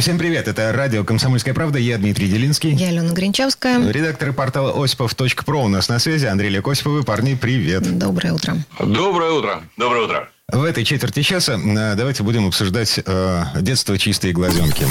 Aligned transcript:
Всем 0.00 0.16
привет, 0.16 0.48
это 0.48 0.72
радио 0.72 1.04
«Комсомольская 1.04 1.52
правда», 1.52 1.78
я 1.78 1.98
Дмитрий 1.98 2.26
Делинский. 2.26 2.72
Я 2.72 2.88
Алена 2.88 3.12
Гринчевская. 3.12 3.86
Редактор 3.90 4.32
портала 4.32 4.82
осипов.про 4.82 5.64
у 5.64 5.68
нас 5.68 5.90
на 5.90 5.98
связи. 5.98 6.24
Андрей 6.24 6.48
Лекосиповы. 6.48 7.02
Парни, 7.02 7.34
привет. 7.34 7.98
Доброе 7.98 8.32
утро. 8.32 8.56
Доброе 8.78 9.32
утро. 9.32 9.62
Доброе 9.76 10.04
утро. 10.06 10.30
В 10.50 10.64
этой 10.64 10.86
четверти 10.86 11.20
часа 11.20 11.60
э, 11.62 11.94
давайте 11.96 12.22
будем 12.22 12.46
обсуждать 12.46 12.98
э, 13.04 13.42
детство 13.60 13.98
чистые 13.98 14.32
глазенки. 14.32 14.86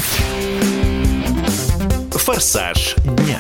Форсаж 2.12 2.94
дня. 3.04 3.40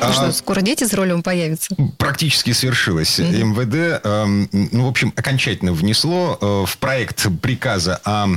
А 0.00 0.12
что, 0.12 0.32
скоро 0.32 0.60
дети 0.60 0.84
с 0.84 0.92
ролем 0.92 1.22
появятся? 1.22 1.74
Практически 1.98 2.52
свершилось. 2.52 3.20
МВД, 3.20 4.00
эм, 4.04 4.48
ну, 4.52 4.86
в 4.86 4.88
общем, 4.88 5.12
окончательно 5.16 5.72
внесло 5.72 6.36
э, 6.40 6.64
в 6.66 6.78
проект 6.78 7.26
приказа 7.40 8.00
о 8.04 8.26
э, 8.26 8.36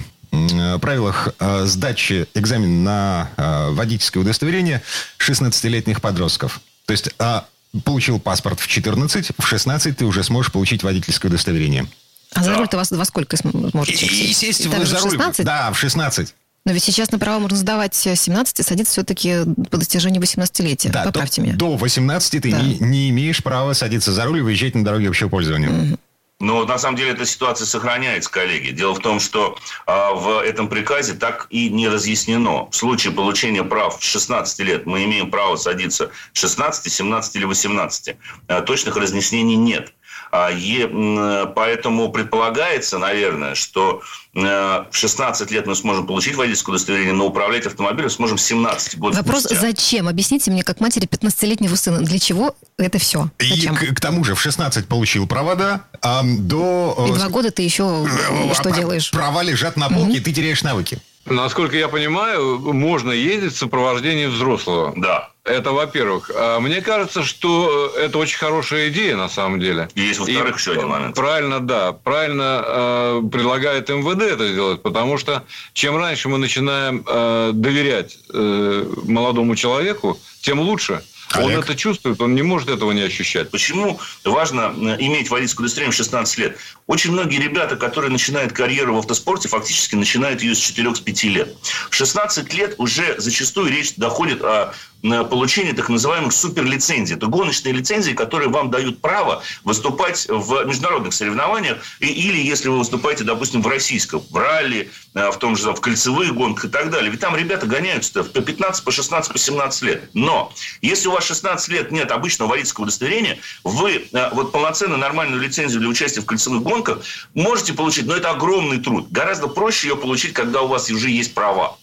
правилах 0.81 1.29
э, 1.39 1.65
сдачи 1.65 2.27
экзамена 2.33 2.83
на 2.83 3.29
э, 3.37 3.69
водительское 3.71 4.21
удостоверение 4.21 4.81
16-летних 5.19 6.01
подростков. 6.01 6.61
То 6.85 6.91
есть 6.91 7.09
а, 7.19 7.45
получил 7.83 8.19
паспорт 8.19 8.59
в 8.59 8.67
14, 8.67 9.31
в 9.37 9.45
16 9.45 9.97
ты 9.97 10.05
уже 10.05 10.23
сможешь 10.23 10.51
получить 10.51 10.83
водительское 10.83 11.29
удостоверение. 11.29 11.87
А 12.33 12.43
за 12.43 12.55
руль-то 12.55 12.77
вас 12.77 12.91
во 12.91 13.05
сколько 13.05 13.35
см- 13.37 13.71
сможете 13.71 14.05
И, 14.05 14.33
сесть? 14.33 14.69
Также 14.69 14.87
за 14.87 14.99
руль. 14.99 15.11
16? 15.11 15.45
Да, 15.45 15.71
в 15.71 15.79
16. 15.79 16.33
Но 16.65 16.73
ведь 16.73 16.83
сейчас 16.83 17.11
на 17.11 17.19
право 17.19 17.39
можно 17.39 17.57
сдавать 17.57 17.95
17 17.95 18.59
и 18.59 18.63
садиться 18.63 18.91
все-таки 18.91 19.37
по 19.71 19.77
достижению 19.77 20.21
18-летия. 20.21 20.91
Да, 20.91 21.03
Поправьте 21.05 21.41
до, 21.41 21.47
меня. 21.47 21.55
до 21.57 21.77
18 21.77 22.41
ты 22.41 22.51
Да. 22.51 22.59
не, 22.61 22.77
не 22.79 23.09
имеешь 23.09 23.41
права 23.41 23.71
садиться 23.73 24.11
за 24.11 24.25
руль 24.25 24.39
и 24.39 24.41
выезжать 24.41 24.75
на 24.75 24.83
дороге 24.83 25.07
общего 25.07 25.29
пользования. 25.29 25.97
Но 26.39 26.65
на 26.65 26.77
самом 26.77 26.97
деле 26.97 27.11
эта 27.11 27.25
ситуация 27.25 27.65
сохраняется, 27.65 28.29
коллеги. 28.29 28.69
Дело 28.69 28.93
в 28.93 28.99
том, 28.99 29.19
что 29.19 29.57
а, 29.87 30.13
в 30.13 30.43
этом 30.43 30.69
приказе 30.69 31.15
так 31.15 31.47
и 31.49 31.69
не 31.69 31.87
разъяснено. 31.87 32.69
В 32.69 32.75
случае 32.75 33.11
получения 33.13 33.63
прав 33.63 33.99
в 33.99 34.03
16 34.03 34.59
лет 34.59 34.85
мы 34.85 35.03
имеем 35.05 35.31
право 35.31 35.55
садиться 35.55 36.11
16, 36.33 36.93
17 36.93 37.35
или 37.37 37.45
18. 37.45 38.15
А, 38.47 38.61
точных 38.61 38.95
разъяснений 38.95 39.55
нет. 39.55 39.93
А, 40.31 40.51
м, 40.51 41.53
поэтому 41.53 42.11
предполагается, 42.11 42.97
наверное, 42.97 43.55
что 43.55 44.01
э, 44.35 44.39
в 44.39 44.95
16 44.95 45.51
лет 45.51 45.65
мы 45.67 45.75
сможем 45.75 46.05
получить 46.05 46.35
водительское 46.35 46.75
удостоверение, 46.75 47.13
но 47.13 47.27
управлять 47.27 47.65
автомобилем 47.65 48.09
сможем 48.09 48.37
17 48.37 48.97
год 48.97 49.15
Вопрос, 49.15 49.43
спустя. 49.45 49.61
зачем? 49.61 50.07
Объясните 50.07 50.51
мне, 50.51 50.63
как 50.63 50.79
матери 50.79 51.05
15-летнего 51.07 51.75
сына, 51.75 51.99
для 51.99 52.19
чего 52.19 52.55
это 52.77 52.99
все? 52.99 53.29
И 53.39 53.49
Зачем? 53.49 53.75
к, 53.75 53.79
к 53.95 53.99
тому 53.99 54.23
же 54.23 54.35
в 54.35 54.41
16 54.41 54.87
получил 54.87 55.27
права, 55.27 55.55
да, 55.55 55.81
а 56.01 56.21
до... 56.23 56.95
И 57.07 57.11
э, 57.11 57.15
два 57.15 57.29
года 57.29 57.51
ты 57.51 57.61
еще 57.61 58.05
э, 58.07 58.53
что 58.53 58.71
делаешь? 58.71 59.11
Права 59.11 59.41
лежат 59.41 59.77
на 59.77 59.89
полке, 59.89 60.17
и 60.17 60.19
ты 60.19 60.31
теряешь 60.33 60.61
навыки. 60.63 60.99
Насколько 61.25 61.75
я 61.75 61.89
понимаю, 61.89 62.59
можно 62.73 63.11
ездить 63.11 63.53
в 63.53 63.57
сопровождении 63.57 64.27
взрослого. 64.27 64.93
Да. 64.95 65.29
Это 65.47 65.71
во-первых. 65.71 66.29
А 66.35 66.59
Мне 66.59 66.81
кажется, 66.81 67.23
что 67.23 67.93
это 67.97 68.17
очень 68.17 68.37
хорошая 68.37 68.89
идея 68.89 69.15
на 69.15 69.29
самом 69.29 69.59
деле. 69.59 69.87
И 69.95 70.01
есть, 70.01 70.19
во-вторых, 70.19 70.57
еще 70.57 70.73
один 70.73 70.87
момент. 70.89 71.15
Правильно, 71.15 71.59
да. 71.61 71.93
Правильно 71.93 72.63
э, 72.65 73.21
предлагает 73.31 73.89
МВД 73.89 74.21
это 74.23 74.51
сделать, 74.51 74.81
потому 74.81 75.17
что 75.17 75.43
чем 75.73 75.95
раньше 75.95 76.27
мы 76.27 76.37
начинаем 76.37 77.03
э, 77.07 77.51
доверять 77.53 78.17
э, 78.33 78.85
молодому 79.05 79.55
человеку, 79.55 80.19
тем 80.41 80.59
лучше. 80.59 81.01
Он 81.35 81.49
Олег? 81.49 81.65
это 81.65 81.75
чувствует, 81.75 82.21
он 82.21 82.35
не 82.35 82.41
может 82.41 82.69
этого 82.69 82.91
не 82.93 83.01
ощущать. 83.01 83.49
Почему 83.49 83.99
важно 84.23 84.73
э, 84.77 84.95
иметь 84.99 85.29
водительское 85.29 85.65
удостоверение 85.65 85.91
в 85.91 85.95
16 85.95 86.37
лет? 86.37 86.57
Очень 86.87 87.11
многие 87.11 87.39
ребята, 87.41 87.75
которые 87.75 88.11
начинают 88.11 88.53
карьеру 88.53 88.95
в 88.95 88.99
автоспорте, 88.99 89.49
фактически 89.49 89.95
начинают 89.95 90.41
ее 90.41 90.55
с 90.55 90.59
4-5 90.59 91.27
лет. 91.27 91.55
В 91.89 91.95
16 91.95 92.53
лет 92.53 92.75
уже 92.77 93.15
зачастую 93.17 93.69
речь 93.69 93.95
доходит 93.95 94.41
о 94.41 94.73
получении 95.01 95.71
так 95.71 95.89
называемых 95.89 96.33
суперлицензий. 96.33 97.15
Это 97.15 97.27
гоночные 97.27 97.73
лицензии, 97.73 98.11
которые 98.11 98.49
вам 98.49 98.71
дают 98.71 99.01
право 99.01 99.43
выступать 99.63 100.27
в 100.29 100.65
международных 100.65 101.13
соревнованиях. 101.13 101.77
И, 101.99 102.07
или 102.07 102.41
если 102.41 102.69
вы 102.69 102.79
выступаете, 102.79 103.23
допустим, 103.23 103.61
в 103.61 103.67
российском, 103.67 104.21
в 104.29 104.35
ралли, 104.35 104.89
э, 105.13 105.31
в 105.31 105.37
том 105.37 105.55
же 105.55 105.71
в 105.71 105.81
кольцевых 105.81 106.33
гонках 106.33 106.65
и 106.65 106.67
так 106.69 106.89
далее. 106.89 107.11
Ведь 107.11 107.19
там 107.19 107.35
ребята 107.35 107.65
гоняются 107.67 108.23
по 108.23 108.41
15, 108.41 108.83
по 108.83 108.91
16, 108.91 109.31
по 109.31 109.37
17 109.37 109.81
лет. 109.83 110.09
Но 110.13 110.51
если 110.81 111.07
у 111.07 111.11
вас 111.11 111.25
16 111.25 111.69
лет 111.69 111.91
нет 111.91 112.11
обычного 112.11 112.49
водительского 112.49 112.83
удостоверения, 112.85 113.37
вы 113.63 114.07
э, 114.11 114.29
вот 114.33 114.51
полноценную 114.51 114.99
нормальную 114.99 115.41
лицензию 115.41 115.79
для 115.81 115.89
участия 115.89 116.21
в 116.21 116.25
кольцевых 116.25 116.63
гонках 116.63 116.99
можете 117.33 117.73
получить, 117.73 118.05
но 118.05 118.15
это 118.15 118.31
огромный 118.31 118.79
труд. 118.79 119.07
Гораздо 119.11 119.47
проще 119.47 119.89
ее 119.89 119.95
получить, 119.95 120.33
когда 120.33 120.61
у 120.61 120.67
вас 120.67 120.89
уже 120.89 121.09
есть 121.09 121.33
права. 121.33 121.77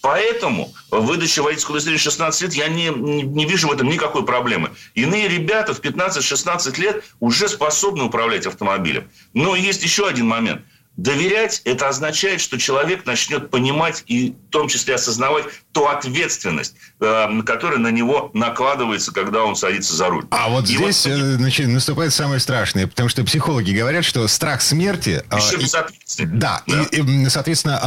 Поэтому 0.00 0.72
выдача 0.90 1.42
водительского 1.42 1.74
удостоверения 1.74 2.00
в 2.00 2.04
16 2.04 2.42
лет, 2.42 2.54
я 2.54 2.68
не, 2.68 2.88
не 2.88 3.44
вижу 3.44 3.68
в 3.68 3.72
этом 3.72 3.88
никакой 3.88 4.24
проблемы. 4.24 4.70
Иные 4.94 5.28
ребята 5.28 5.74
в 5.74 5.80
15-16 5.80 6.80
лет 6.80 7.04
уже 7.20 7.48
способны 7.48 8.04
управлять 8.04 8.46
автомобилем. 8.46 9.10
Но 9.34 9.56
есть 9.56 9.82
еще 9.82 10.06
один 10.06 10.26
момент. 10.26 10.62
Доверять– 10.98 11.62
это 11.64 11.88
означает, 11.88 12.40
что 12.40 12.58
человек 12.58 13.06
начнет 13.06 13.50
понимать 13.50 14.02
и 14.08 14.32
в 14.48 14.50
том 14.50 14.66
числе 14.66 14.96
осознавать 14.96 15.44
ту 15.70 15.86
ответственность, 15.86 16.74
э, 17.00 17.42
которая 17.46 17.78
на 17.78 17.92
него 17.92 18.32
накладывается, 18.34 19.12
когда 19.12 19.44
он 19.44 19.54
садится 19.54 19.94
за 19.94 20.08
руль. 20.08 20.24
А 20.30 20.48
вот 20.48 20.64
И 20.64 20.74
здесь 20.76 21.06
вот- 21.06 21.12
э, 21.12 21.34
значит, 21.36 21.68
наступает 21.68 22.12
самое 22.12 22.40
страшное, 22.40 22.88
потому 22.88 23.08
что 23.08 23.22
психологи 23.22 23.70
говорят, 23.70 24.04
что 24.04 24.26
страх 24.26 24.60
смерти... 24.60 25.22
э, 25.30 25.36
Еще 25.36 25.56
и- 25.56 25.60
безответственность. 25.62 26.38
Да, 26.40 26.62
И, 26.66 26.96
и, 27.00 27.28
соответственно, 27.28 27.78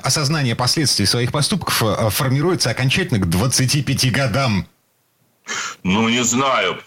осознание 0.00 0.54
последствий 0.54 1.06
своих 1.06 1.32
поступков 1.32 1.82
э, 1.82 2.10
формируется 2.10 2.68
окончательно 2.68 3.18
к 3.18 3.30
25 3.30 4.10
годам. 4.12 4.66
Ну, 5.82 6.08
не 6.08 6.22
знаю. 6.22 6.78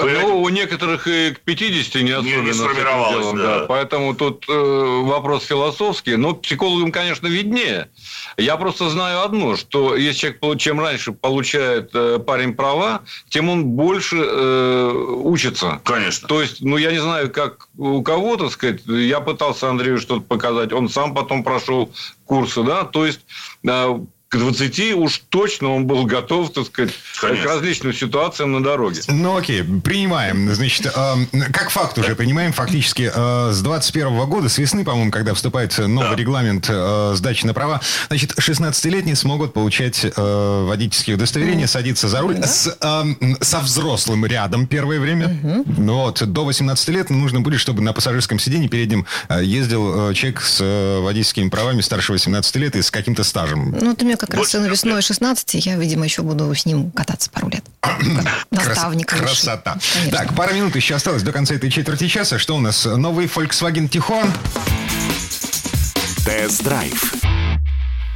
Ну, 0.00 0.40
у 0.42 0.48
некоторых 0.48 1.06
и 1.06 1.34
к 1.34 1.40
50 1.40 2.02
не 2.02 2.12
особенно 2.12 2.48
этим 2.48 2.54
сформировалось, 2.54 3.26
делом, 3.26 3.38
да. 3.38 3.64
Поэтому 3.68 4.14
тут 4.14 4.44
э, 4.48 4.52
вопрос 4.52 5.44
философский. 5.44 6.16
Но 6.16 6.34
психологам, 6.34 6.92
конечно, 6.92 7.26
виднее. 7.26 7.90
Я 8.36 8.56
просто 8.56 8.88
знаю 8.90 9.22
одно, 9.22 9.56
что 9.56 9.96
если 9.96 10.18
человек, 10.38 10.60
чем 10.60 10.80
раньше 10.80 11.12
получает 11.12 11.90
э, 11.94 12.18
парень 12.18 12.54
права, 12.54 13.02
тем 13.28 13.48
он 13.48 13.64
больше 13.64 14.16
э, 14.18 14.92
учится. 15.24 15.80
Конечно. 15.84 16.28
То 16.28 16.40
есть, 16.40 16.60
ну, 16.60 16.76
я 16.76 16.92
не 16.92 17.00
знаю, 17.00 17.30
как 17.30 17.68
у 17.76 18.02
кого, 18.02 18.36
так 18.36 18.52
сказать, 18.52 18.82
я 18.86 19.20
пытался 19.20 19.68
Андрею 19.68 19.98
что-то 19.98 20.22
показать, 20.22 20.72
он 20.72 20.88
сам 20.88 21.14
потом 21.14 21.42
прошел 21.42 21.92
курсы, 22.24 22.62
да, 22.62 22.84
то 22.84 23.06
есть 23.06 23.20
э, 23.66 23.98
к 24.28 24.36
20 24.36 24.94
уж 24.96 25.22
точно 25.30 25.74
он 25.74 25.86
был 25.86 26.04
готов, 26.04 26.52
так 26.52 26.66
сказать, 26.66 26.92
Конечно. 27.18 27.44
к 27.44 27.48
различным 27.48 27.94
ситуациям 27.94 28.52
на 28.52 28.62
дороге. 28.62 29.00
Ну 29.08 29.36
окей, 29.36 29.62
принимаем. 29.64 30.52
Значит, 30.54 30.92
ам, 30.94 31.26
как 31.52 31.70
факт 31.70 31.96
уже 31.96 32.14
принимаем 32.14 32.52
фактически 32.52 33.10
э, 33.14 33.52
с 33.52 33.60
21 33.62 34.26
года, 34.26 34.50
с 34.50 34.58
весны, 34.58 34.84
по-моему, 34.84 35.10
когда 35.10 35.32
вступает 35.32 35.76
новый 35.78 36.10
Да. 36.10 36.16
регламент 36.16 36.66
э, 36.68 37.12
сдачи 37.16 37.46
на 37.46 37.54
права, 37.54 37.80
значит, 38.08 38.32
16-летние 38.38 39.16
смогут 39.16 39.54
получать 39.54 40.04
э, 40.04 40.64
водительские 40.66 41.16
удостоверения, 41.16 41.66
садиться 41.66 42.06
за 42.08 42.20
руль 42.20 42.36
с, 42.42 42.76
ам, 42.82 43.16
со 43.40 43.60
взрослым 43.60 44.26
рядом 44.26 44.66
первое 44.66 45.00
время. 45.00 45.38
Ну 45.78 45.94
вот, 45.94 46.22
до 46.30 46.44
18 46.44 46.88
лет 46.90 47.08
нужно 47.08 47.40
будет, 47.40 47.60
чтобы 47.60 47.80
на 47.80 47.94
пассажирском 47.94 48.38
сиденье 48.38 48.68
переднем 48.68 49.06
э, 49.30 49.42
ездил 49.42 50.10
э, 50.10 50.14
человек 50.14 50.42
с 50.42 50.58
э, 50.60 51.00
водительскими 51.00 51.48
правами 51.48 51.80
старше 51.80 52.12
18 52.12 52.56
лет 52.56 52.76
и 52.76 52.82
с 52.82 52.90
каким-то 52.90 53.24
стажем. 53.24 53.74
Ну, 53.80 53.90
вот 53.90 54.02
у 54.02 54.06
как 54.18 54.30
раз 54.30 54.38
Вот 54.38 54.48
сын 54.48 54.62
как 54.62 54.72
весной 54.72 55.02
16, 55.02 55.54
я, 55.66 55.76
видимо, 55.76 56.04
еще 56.04 56.22
буду 56.22 56.54
с 56.54 56.66
ним 56.66 56.90
кататься 56.90 57.30
пару 57.30 57.48
лет. 57.48 57.64
Наставник. 58.50 59.08
Крас-. 59.08 59.20
Красота. 59.20 59.78
Конечно. 59.94 60.18
Так, 60.18 60.34
пара 60.34 60.52
минут 60.52 60.76
еще 60.76 60.94
осталось 60.94 61.22
до 61.22 61.32
конца 61.32 61.54
этой 61.54 61.70
четверти 61.70 62.08
часа. 62.08 62.38
Что 62.38 62.56
у 62.56 62.60
нас? 62.60 62.84
Новый 62.84 63.26
Volkswagen 63.26 63.88
Tiguan. 63.88 64.30
Тест-драйв. 66.24 67.17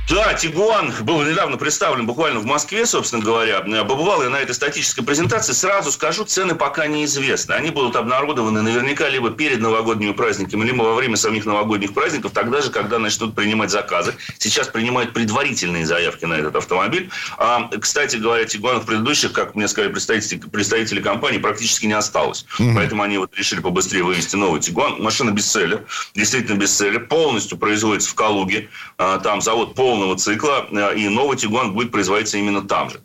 Да, 0.09 0.35
Тигуан 0.35 0.93
был 1.03 1.23
недавно 1.23 1.57
представлен 1.57 2.07
буквально 2.07 2.41
в 2.41 2.45
Москве, 2.45 2.87
собственно 2.87 3.23
говоря. 3.23 3.61
Побывал 3.61 4.23
я 4.23 4.31
на 4.31 4.37
этой 4.37 4.55
статической 4.55 5.05
презентации. 5.05 5.53
Сразу 5.53 5.93
скажу, 5.93 6.25
цены 6.25 6.55
пока 6.55 6.87
неизвестны. 6.89 7.53
Они 7.53 7.71
будут 7.71 7.95
обнародованы 7.95 8.63
наверняка 8.63 9.09
либо 9.09 9.31
перед 9.31 9.61
новогодними 9.61 10.13
праздниками, 10.13 10.65
либо 10.65 10.83
во 10.83 10.95
время 10.95 11.17
самих 11.17 11.47
новогодних 11.47 11.95
праздников, 11.95 12.33
тогда 12.33 12.61
же, 12.61 12.71
когда 12.71 12.99
начнут 12.99 13.35
принимать 13.35 13.71
заказы. 13.71 14.15
Сейчас 14.39 14.69
принимают 14.69 15.15
предварительные 15.15 15.87
заявки 15.87 16.25
на 16.25 16.35
этот 16.35 16.57
автомобиль. 16.57 17.09
А, 17.39 17.71
кстати 17.81 18.17
говоря, 18.17 18.45
Тигуанов 18.45 18.85
предыдущих, 18.85 19.33
как 19.33 19.55
мне 19.55 19.69
сказали 19.69 19.93
представители, 19.93 20.39
представители 20.39 21.01
компании, 21.01 21.39
практически 21.39 21.87
не 21.87 21.95
осталось. 21.95 22.45
Mm-hmm. 22.59 22.75
Поэтому 22.75 23.03
они 23.05 23.19
вот 23.19 23.35
решили 23.37 23.61
побыстрее 23.61 24.03
вывести 24.03 24.35
новый 24.35 24.61
Тигуан. 24.61 25.01
Машина 25.01 25.31
бестселлер, 25.31 25.85
действительно 26.15 26.57
бестселлер. 26.59 27.07
Полностью 27.07 27.57
производится 27.57 28.11
в 28.11 28.15
Калуге. 28.15 28.69
А, 28.99 29.19
там 29.19 29.41
завод 29.41 29.75
полностью 29.75 29.92
полного 29.93 30.17
цикла, 30.17 30.67
э, 30.71 30.97
и 30.97 31.09
новый 31.09 31.37
Тигуан 31.37 31.75
будет 31.75 31.93
производиться 31.93 32.39
именно 32.39 32.63
там 32.63 32.89
же. 32.89 33.03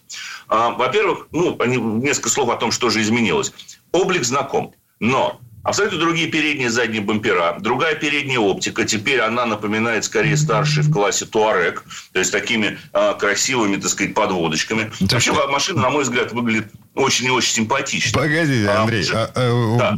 А, 0.47 0.69
во-первых, 0.69 1.27
ну, 1.31 1.57
несколько 1.65 2.29
слов 2.29 2.49
о 2.49 2.55
том, 2.55 2.71
что 2.71 2.89
же 2.89 3.01
изменилось. 3.01 3.51
Облик 3.91 4.23
знаком, 4.23 4.73
но 5.01 5.41
Абсолютно 5.63 5.99
другие 5.99 6.29
передние 6.29 6.67
и 6.67 6.69
задние 6.69 7.01
бампера, 7.01 7.57
другая 7.59 7.95
передняя 7.95 8.39
оптика. 8.39 8.85
Теперь 8.85 9.19
она 9.19 9.45
напоминает 9.45 10.05
скорее 10.05 10.37
старший 10.37 10.81
в 10.81 10.93
классе 10.93 11.25
Туарек, 11.25 11.83
то 12.13 12.19
есть 12.19 12.31
такими 12.31 12.79
а, 12.93 13.15
красивыми, 13.15 13.75
так 13.75 13.89
сказать, 13.89 14.13
подводочками. 14.13 14.89
Так 15.01 15.11
Вообще 15.11 15.33
что... 15.33 15.47
машина, 15.49 15.81
на 15.81 15.89
мой 15.89 16.03
взгляд, 16.03 16.31
выглядит 16.31 16.71
очень 16.97 17.27
и 17.27 17.29
очень 17.29 17.53
симпатично. 17.53 18.19
Погодите, 18.19 18.67
а, 18.67 18.81
Андрей, 18.81 19.05
а, 19.13 19.31
а, 19.35 19.77
да. 19.77 19.97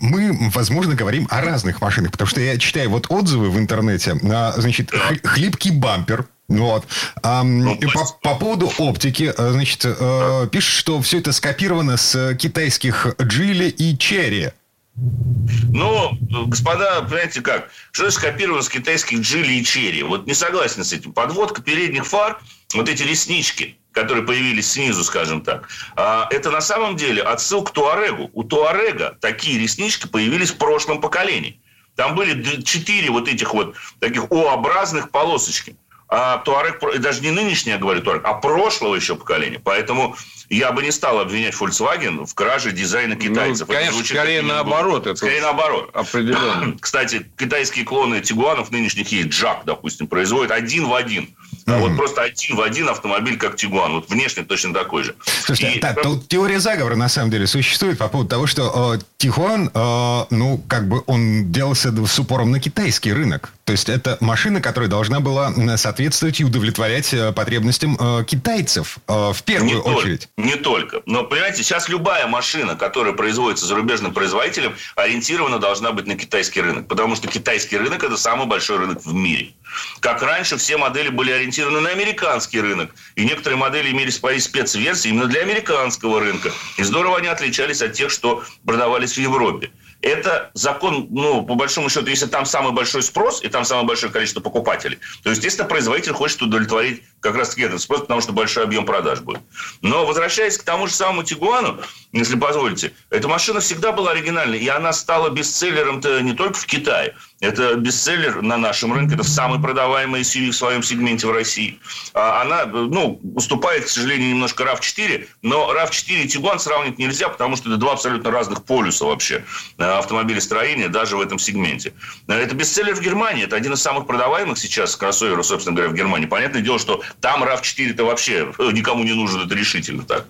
мы, 0.00 0.50
возможно, 0.52 0.94
говорим 0.94 1.26
о 1.30 1.40
разных 1.40 1.80
машинах, 1.80 2.12
потому 2.12 2.28
что 2.28 2.40
я 2.40 2.58
читаю 2.58 2.90
вот 2.90 3.06
отзывы 3.10 3.50
в 3.50 3.58
интернете, 3.58 4.14
на, 4.14 4.52
значит, 4.52 4.90
хлипкий 5.22 5.70
бампер, 5.70 6.26
вот. 6.48 6.86
А, 7.22 7.42
ну, 7.44 7.78
по, 7.92 8.04
по 8.22 8.34
поводу 8.36 8.72
оптики, 8.78 9.32
э, 9.36 9.52
значит, 9.52 9.82
э, 9.84 10.48
пишет, 10.50 10.70
что 10.70 11.00
все 11.00 11.18
это 11.18 11.32
скопировано 11.32 11.96
с 11.96 12.34
китайских 12.34 13.06
Джили 13.20 13.68
и 13.68 13.96
Черри. 13.96 14.50
Ну, 14.94 16.18
господа, 16.46 17.00
понимаете 17.02 17.40
как, 17.40 17.70
что 17.92 18.10
скопировано 18.10 18.62
с 18.62 18.68
китайских 18.68 19.20
джили 19.20 19.54
и 19.54 19.64
черри? 19.64 20.02
Вот 20.02 20.26
не 20.26 20.34
согласен 20.34 20.84
с 20.84 20.92
этим. 20.92 21.14
Подводка 21.14 21.62
передних 21.62 22.06
фар, 22.06 22.38
вот 22.74 22.88
эти 22.90 23.02
реснички, 23.02 23.78
которые 23.92 24.24
появились 24.24 24.72
снизу, 24.72 25.04
скажем 25.04 25.42
так, 25.42 25.68
а, 25.96 26.26
это 26.30 26.50
на 26.50 26.60
самом 26.60 26.96
деле 26.96 27.22
отсылка 27.22 27.70
к 27.70 27.74
Туарегу. 27.74 28.30
У 28.32 28.44
Туарега 28.44 29.16
такие 29.20 29.58
реснички 29.58 30.06
появились 30.06 30.50
в 30.50 30.58
прошлом 30.58 31.00
поколении. 31.00 31.60
Там 31.96 32.14
были 32.14 32.62
четыре 32.62 33.10
вот 33.10 33.28
этих 33.28 33.52
вот 33.52 33.76
таких 34.00 34.30
О-образных 34.30 35.10
полосочки. 35.10 35.76
А 36.14 36.38
Туарег, 36.38 36.78
даже 37.00 37.22
не 37.22 37.30
нынешний, 37.30 37.72
я 37.72 37.78
говорю 37.78 38.02
Туарег, 38.02 38.22
а 38.26 38.34
прошлого 38.34 38.94
еще 38.94 39.16
поколения. 39.16 39.58
Поэтому 39.58 40.14
я 40.50 40.70
бы 40.70 40.82
не 40.82 40.90
стал 40.90 41.20
обвинять 41.20 41.54
Volkswagen 41.54 42.26
в 42.26 42.34
краже 42.34 42.72
дизайна 42.72 43.14
ну, 43.14 43.20
китайцев. 43.20 43.66
Ну, 43.66 43.74
конечно, 43.74 44.04
скорее 44.04 44.42
наоборот. 44.42 45.06
Это 45.06 45.16
скорее 45.16 45.40
наоборот. 45.40 45.88
Определенно. 45.94 46.76
Кстати, 46.80 47.26
китайские 47.38 47.86
клоны 47.86 48.20
Тигуанов 48.20 48.70
нынешних 48.70 49.10
есть. 49.10 49.30
Джак, 49.30 49.62
допустим, 49.64 50.06
производит 50.06 50.50
один 50.50 50.86
в 50.86 50.94
один. 50.94 51.34
Mm-hmm. 51.66 51.78
Вот 51.78 51.96
просто 51.96 52.22
один 52.22 52.56
в 52.56 52.60
один 52.60 52.88
автомобиль, 52.88 53.38
как 53.38 53.56
Тигуан. 53.56 53.92
Вот 53.92 54.10
внешне 54.10 54.42
точно 54.42 54.74
такой 54.74 55.04
же. 55.04 55.14
Слушайте, 55.44 55.78
и... 55.78 55.80
да, 55.80 55.94
тут 55.94 56.28
теория 56.28 56.58
заговора 56.58 56.96
на 56.96 57.08
самом 57.08 57.30
деле 57.30 57.46
существует 57.46 57.98
по 57.98 58.08
поводу 58.08 58.28
того, 58.28 58.46
что 58.46 58.94
э, 58.94 58.98
Тигуан, 59.18 59.70
э, 59.72 60.24
ну, 60.30 60.62
как 60.68 60.88
бы 60.88 61.02
он 61.06 61.52
делался 61.52 61.92
с 62.06 62.18
упором 62.18 62.50
на 62.50 62.60
китайский 62.60 63.12
рынок. 63.12 63.52
То 63.64 63.72
есть 63.72 63.88
это 63.88 64.18
машина, 64.20 64.60
которая 64.60 64.90
должна 64.90 65.20
была 65.20 65.52
соответствовать 65.76 66.40
и 66.40 66.44
удовлетворять 66.44 67.14
э, 67.14 67.32
потребностям 67.32 67.96
э, 67.98 68.24
китайцев 68.24 68.98
э, 69.06 69.32
в 69.32 69.42
первую 69.44 69.74
не 69.74 69.80
очередь. 69.80 70.28
Только, 70.34 70.48
не 70.48 70.56
только. 70.56 71.02
Но, 71.06 71.24
понимаете, 71.24 71.62
сейчас 71.62 71.88
любая 71.88 72.26
машина, 72.26 72.74
которая 72.74 73.12
производится 73.12 73.66
зарубежным 73.66 74.12
производителем, 74.12 74.74
ориентирована 74.96 75.58
должна 75.60 75.92
быть 75.92 76.06
на 76.06 76.16
китайский 76.16 76.60
рынок. 76.60 76.88
Потому 76.88 77.14
что 77.14 77.28
китайский 77.28 77.78
рынок– 77.78 78.02
это 78.04 78.16
самый 78.16 78.46
большой 78.46 78.78
рынок 78.78 79.04
в 79.04 79.14
мире. 79.14 79.52
Как 80.00 80.22
раньше, 80.22 80.56
все 80.56 80.76
модели 80.76 81.08
были 81.08 81.30
ориентированы 81.30 81.80
на 81.80 81.90
американский 81.90 82.60
рынок. 82.60 82.90
И 83.14 83.24
некоторые 83.24 83.58
модели 83.58 83.92
имели 83.92 84.10
свои 84.10 84.40
спецверсии 84.40 85.08
именно 85.08 85.26
для 85.26 85.42
американского 85.42 86.20
рынка. 86.20 86.50
И 86.78 86.82
здорово 86.82 87.18
они 87.18 87.28
отличались 87.28 87.80
от 87.80 87.92
тех, 87.92 88.10
что 88.10 88.42
продавались 88.64 89.12
в 89.12 89.18
Европе 89.18 89.70
это 90.02 90.50
закон, 90.54 91.06
ну, 91.10 91.44
по 91.44 91.54
большому 91.54 91.88
счету, 91.88 92.08
если 92.08 92.26
там 92.26 92.44
самый 92.44 92.72
большой 92.72 93.02
спрос 93.02 93.42
и 93.42 93.48
там 93.48 93.64
самое 93.64 93.86
большое 93.86 94.12
количество 94.12 94.40
покупателей, 94.40 94.98
то, 95.22 95.30
естественно, 95.30 95.68
производитель 95.68 96.12
хочет 96.12 96.42
удовлетворить 96.42 97.02
как 97.20 97.36
раз-таки 97.36 97.62
этот 97.62 97.80
спрос, 97.80 98.00
потому 98.00 98.20
что 98.20 98.32
большой 98.32 98.64
объем 98.64 98.84
продаж 98.84 99.20
будет. 99.20 99.40
Но 99.80 100.04
возвращаясь 100.04 100.58
к 100.58 100.64
тому 100.64 100.88
же 100.88 100.92
самому 100.92 101.22
Тигуану, 101.22 101.80
если 102.10 102.36
позволите, 102.36 102.92
эта 103.10 103.28
машина 103.28 103.60
всегда 103.60 103.92
была 103.92 104.10
оригинальной, 104.10 104.58
и 104.58 104.68
она 104.68 104.92
стала 104.92 105.30
бестселлером-то 105.30 106.20
не 106.20 106.34
только 106.34 106.58
в 106.58 106.66
Китае. 106.66 107.14
Это 107.42 107.74
бестселлер 107.74 108.40
на 108.40 108.56
нашем 108.56 108.92
рынке, 108.92 109.16
это 109.16 109.24
самый 109.24 109.60
продаваемый 109.60 110.20
SUV 110.20 110.50
в 110.50 110.56
своем 110.56 110.84
сегменте 110.84 111.26
в 111.26 111.32
России. 111.32 111.80
А 112.14 112.40
она, 112.40 112.66
ну, 112.66 113.20
уступает, 113.34 113.84
к 113.84 113.88
сожалению, 113.88 114.30
немножко 114.30 114.62
RAV4, 114.62 115.26
но 115.42 115.74
RAV4 115.74 116.22
и 116.22 116.28
Тигуан 116.28 116.60
сравнивать 116.60 117.00
нельзя, 117.00 117.28
потому 117.28 117.56
что 117.56 117.68
это 117.68 117.78
два 117.78 117.94
абсолютно 117.94 118.30
разных 118.30 118.64
полюса 118.64 119.06
вообще 119.06 119.44
э, 119.78 119.82
автомобилестроения 119.82 120.88
даже 120.88 121.16
в 121.16 121.20
этом 121.20 121.40
сегменте. 121.40 121.92
Это 122.28 122.54
бестселлер 122.54 122.94
в 122.94 123.00
Германии, 123.00 123.42
это 123.42 123.56
один 123.56 123.72
из 123.72 123.82
самых 123.82 124.06
продаваемых 124.06 124.56
сейчас 124.56 124.94
кроссоверов, 124.94 125.44
собственно 125.44 125.74
говоря, 125.74 125.90
в 125.90 125.96
Германии. 125.96 126.26
Понятное 126.26 126.62
дело, 126.62 126.78
что 126.78 127.02
там 127.20 127.42
RAV4-то 127.42 128.04
вообще 128.04 128.52
никому 128.72 129.02
не 129.02 129.14
нужен, 129.14 129.44
это 129.44 129.54
решительно 129.56 130.04
так. 130.04 130.26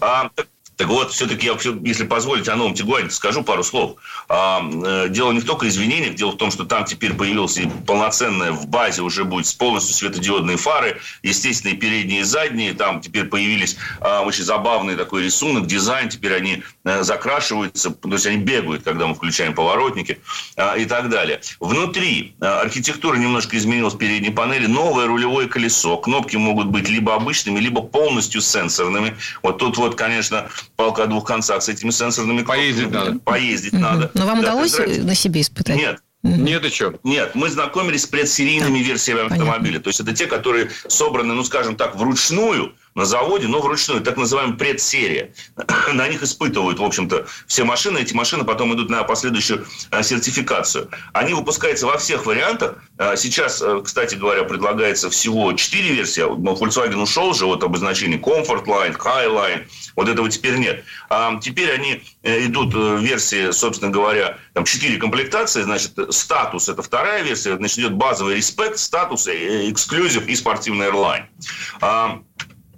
А, 0.00 0.30
так 0.32 0.46
вот, 0.80 1.12
все-таки 1.12 1.46
я, 1.46 1.56
если 1.84 2.04
позволите, 2.04 2.50
о 2.50 2.56
новом 2.56 2.74
Тигуане 2.74 3.10
скажу 3.10 3.42
пару 3.42 3.62
слов. 3.62 3.96
А, 4.28 4.60
э, 4.62 5.08
дело 5.08 5.32
не 5.32 5.40
только 5.40 5.68
извинениях, 5.68 6.14
дело 6.14 6.32
в 6.32 6.36
том, 6.36 6.50
что 6.50 6.64
там 6.64 6.84
теперь 6.84 7.14
появился 7.14 7.62
полноценная 7.86 8.52
в 8.52 8.66
базе 8.66 9.02
уже 9.02 9.24
будет 9.24 9.56
полностью 9.56 9.94
светодиодные 9.94 10.56
фары, 10.56 11.00
естественные 11.22 11.76
передние 11.76 12.20
и 12.20 12.24
задние. 12.24 12.74
Там 12.74 13.00
теперь 13.00 13.24
появились 13.24 13.76
а, 14.00 14.22
очень 14.22 14.44
забавный 14.44 14.96
такой 14.96 15.24
рисунок, 15.24 15.66
дизайн. 15.66 16.08
Теперь 16.08 16.34
они 16.34 16.62
а, 16.84 17.02
закрашиваются, 17.02 17.90
то 17.90 18.08
есть 18.08 18.26
они 18.26 18.38
бегают, 18.38 18.82
когда 18.82 19.06
мы 19.06 19.14
включаем 19.14 19.54
поворотники 19.54 20.18
а, 20.56 20.76
и 20.76 20.84
так 20.84 21.08
далее. 21.08 21.40
Внутри 21.60 22.34
а, 22.40 22.60
архитектура 22.60 23.16
немножко 23.16 23.56
изменилась 23.56 23.94
в 23.94 23.98
передней 23.98 24.30
панели. 24.30 24.66
Новое 24.66 25.06
рулевое 25.06 25.48
колесо. 25.48 25.96
Кнопки 25.96 26.36
могут 26.36 26.66
быть 26.66 26.88
либо 26.88 27.14
обычными, 27.14 27.60
либо 27.60 27.82
полностью 27.82 28.40
сенсорными. 28.40 29.16
Вот 29.42 29.58
тут 29.58 29.76
вот, 29.76 29.94
конечно, 29.94 30.48
палка 30.76 31.04
о 31.04 31.06
двух 31.06 31.24
концах 31.24 31.62
с 31.62 31.68
этими 31.68 31.90
сенсорными 31.90 32.42
Поездить 32.42 32.90
надо. 32.90 33.18
Поездить 33.20 33.72
надо. 33.72 34.10
Но 34.14 34.26
вам 34.26 34.42
да, 34.42 34.52
удалось 34.52 34.78
на 34.78 35.14
себе 35.14 35.40
испытать? 35.40 35.76
Нет. 35.76 36.00
Нет 36.22 36.64
еще. 36.64 36.98
Нет, 37.04 37.34
мы 37.34 37.50
знакомились 37.50 38.04
с 38.04 38.06
предсерийными 38.06 38.78
да. 38.78 38.84
версиями 38.84 39.26
автомобиля. 39.26 39.58
Понятно. 39.58 39.80
То 39.80 39.88
есть 39.90 40.00
это 40.00 40.14
те, 40.14 40.26
которые 40.26 40.70
собраны, 40.88 41.34
ну, 41.34 41.44
скажем 41.44 41.76
так, 41.76 41.96
вручную, 41.96 42.74
на 42.94 43.04
заводе, 43.04 43.48
но 43.48 43.60
вручную, 43.60 44.00
так 44.02 44.16
называемая 44.16 44.56
предсерия. 44.56 45.32
на 45.92 46.08
них 46.08 46.22
испытывают, 46.22 46.78
в 46.78 46.84
общем-то, 46.84 47.26
все 47.46 47.64
машины. 47.64 47.98
Эти 47.98 48.14
машины 48.14 48.44
потом 48.44 48.74
идут 48.74 48.90
на 48.90 49.02
последующую 49.04 49.66
а, 49.90 50.02
сертификацию. 50.02 50.90
Они 51.12 51.34
выпускаются 51.34 51.86
во 51.86 51.98
всех 51.98 52.26
вариантах. 52.26 52.82
А, 52.98 53.16
сейчас, 53.16 53.60
э, 53.62 53.80
кстати 53.84 54.14
говоря, 54.14 54.44
предлагается 54.44 55.10
всего 55.10 55.52
4 55.52 55.94
версии. 55.94 56.22
Volkswagen 56.22 57.02
ушел 57.02 57.34
же 57.34 57.46
от 57.46 57.62
обозначения 57.64 58.18
Comfort 58.18 58.64
Line, 58.64 58.96
High 58.96 59.28
Line. 59.28 59.66
Вот 59.96 60.08
этого 60.08 60.30
теперь 60.30 60.56
нет. 60.56 60.84
А 61.10 61.38
теперь 61.40 61.72
они 61.72 62.02
э, 62.22 62.46
идут 62.46 62.74
э, 62.74 62.98
версии, 62.98 63.50
собственно 63.50 63.90
говоря, 63.90 64.38
там 64.52 64.64
4 64.64 64.98
комплектации. 64.98 65.62
Значит, 65.62 65.92
статус– 66.10 66.68
это 66.68 66.82
вторая 66.82 67.22
версия. 67.22 67.56
Значит, 67.56 67.78
идет 67.78 67.94
базовый 67.94 68.36
респект, 68.36 68.78
статус, 68.78 69.26
эксклюзив 69.26 70.26
и 70.28 70.34
спортивный 70.34 70.86
airline. 70.88 71.24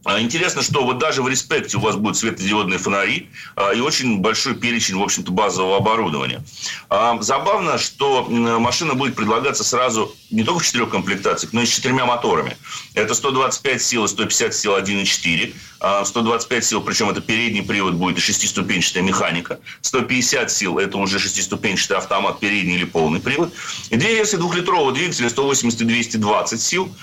А 0.06 0.20
интересно, 0.20 0.62
что 0.62 0.84
вот 0.84 0.98
даже 0.98 1.20
в 1.20 1.28
респекте 1.28 1.78
у 1.78 1.80
вас 1.80 1.96
будут 1.96 2.16
светодиодные 2.16 2.78
фонари 2.78 3.28
а, 3.56 3.72
и 3.72 3.80
очень 3.80 4.20
большой 4.20 4.54
перечень, 4.54 4.96
в 4.96 5.02
общем-то, 5.02 5.32
базового 5.32 5.78
оборудования. 5.78 6.44
А, 6.88 7.20
забавно, 7.20 7.76
что 7.76 8.24
машина 8.24 8.94
будет 8.94 9.16
предлагаться 9.16 9.64
сразу 9.64 10.14
не 10.30 10.44
только 10.44 10.60
в 10.62 10.66
четырех 10.66 10.90
комплектациях, 10.90 11.52
но 11.52 11.62
и 11.62 11.66
с 11.66 11.70
четырьмя 11.70 12.06
моторами. 12.06 12.56
Это 12.94 13.14
125 13.14 13.82
сил 13.82 14.04
и 14.04 14.08
150 14.08 14.54
сил 14.54 14.76
1.4. 14.76 15.54
125 16.04 16.64
сил, 16.64 16.80
причем 16.80 17.10
это 17.10 17.20
передний 17.20 17.62
привод 17.62 17.94
будет 17.94 18.18
и 18.18 18.20
шестиступенчатая 18.20 19.02
механика. 19.02 19.60
150 19.82 20.50
сил– 20.50 20.78
это 20.80 20.96
уже 20.96 21.18
шестиступенчатый 21.18 21.98
автомат, 21.98 22.40
передний 22.40 22.76
или 22.76 22.84
полный 22.84 23.20
привод. 23.20 23.52
И 23.90 23.96
две 23.96 24.14
версии 24.14 24.36
двухлитрового 24.36 24.92
двигателя 24.92 25.28
180 25.28 25.82
и 25.82 25.84
220 25.84 26.60
сил. 26.60 26.94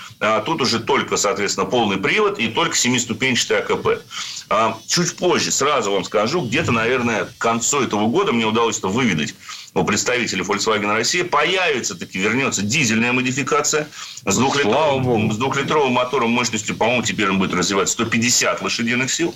Тут 0.44 0.60
уже 0.60 0.80
только, 0.80 1.16
соответственно, 1.16 1.66
полный 1.66 1.98
привод 1.98 2.38
и 2.38 2.48
только 2.48 2.76
7 2.76 2.94
семиступенчатый 2.94 3.58
АКП. 3.58 4.02
А, 4.50 4.78
чуть 4.86 5.16
позже, 5.16 5.50
сразу 5.50 5.90
вам 5.92 6.04
скажу, 6.04 6.42
где-то, 6.42 6.72
наверное, 6.72 7.24
к 7.24 7.38
концу 7.38 7.82
этого 7.82 8.06
года 8.06 8.32
мне 8.32 8.46
удалось 8.46 8.78
это 8.78 8.88
выведать 8.88 9.34
у 9.74 9.84
представителей 9.84 10.42
Volkswagen 10.42 10.92
Россия, 10.92 11.24
появится 11.24 11.98
таки, 11.98 12.18
вернется 12.18 12.62
дизельная 12.62 13.12
модификация 13.12 13.88
с, 14.24 14.36
двухлитровым, 14.36 15.32
с 15.32 15.36
двухлитровым 15.36 15.92
мотором 15.92 16.30
мощностью, 16.30 16.76
по-моему, 16.76 17.02
теперь 17.02 17.28
он 17.30 17.38
будет 17.38 17.54
развивать 17.54 17.88
150 17.88 18.62
лошадиных 18.62 19.12
сил. 19.12 19.34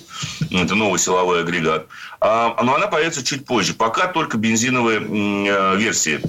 Это 0.49 0.75
новый 0.75 0.99
силовой 0.99 1.41
агрегат. 1.41 1.87
А, 2.21 2.61
но 2.63 2.75
она 2.75 2.87
появится 2.87 3.23
чуть 3.23 3.45
позже. 3.45 3.73
Пока 3.73 4.07
только 4.07 4.37
бензиновые 4.37 4.99
э, 5.01 5.77
версии 5.77 6.21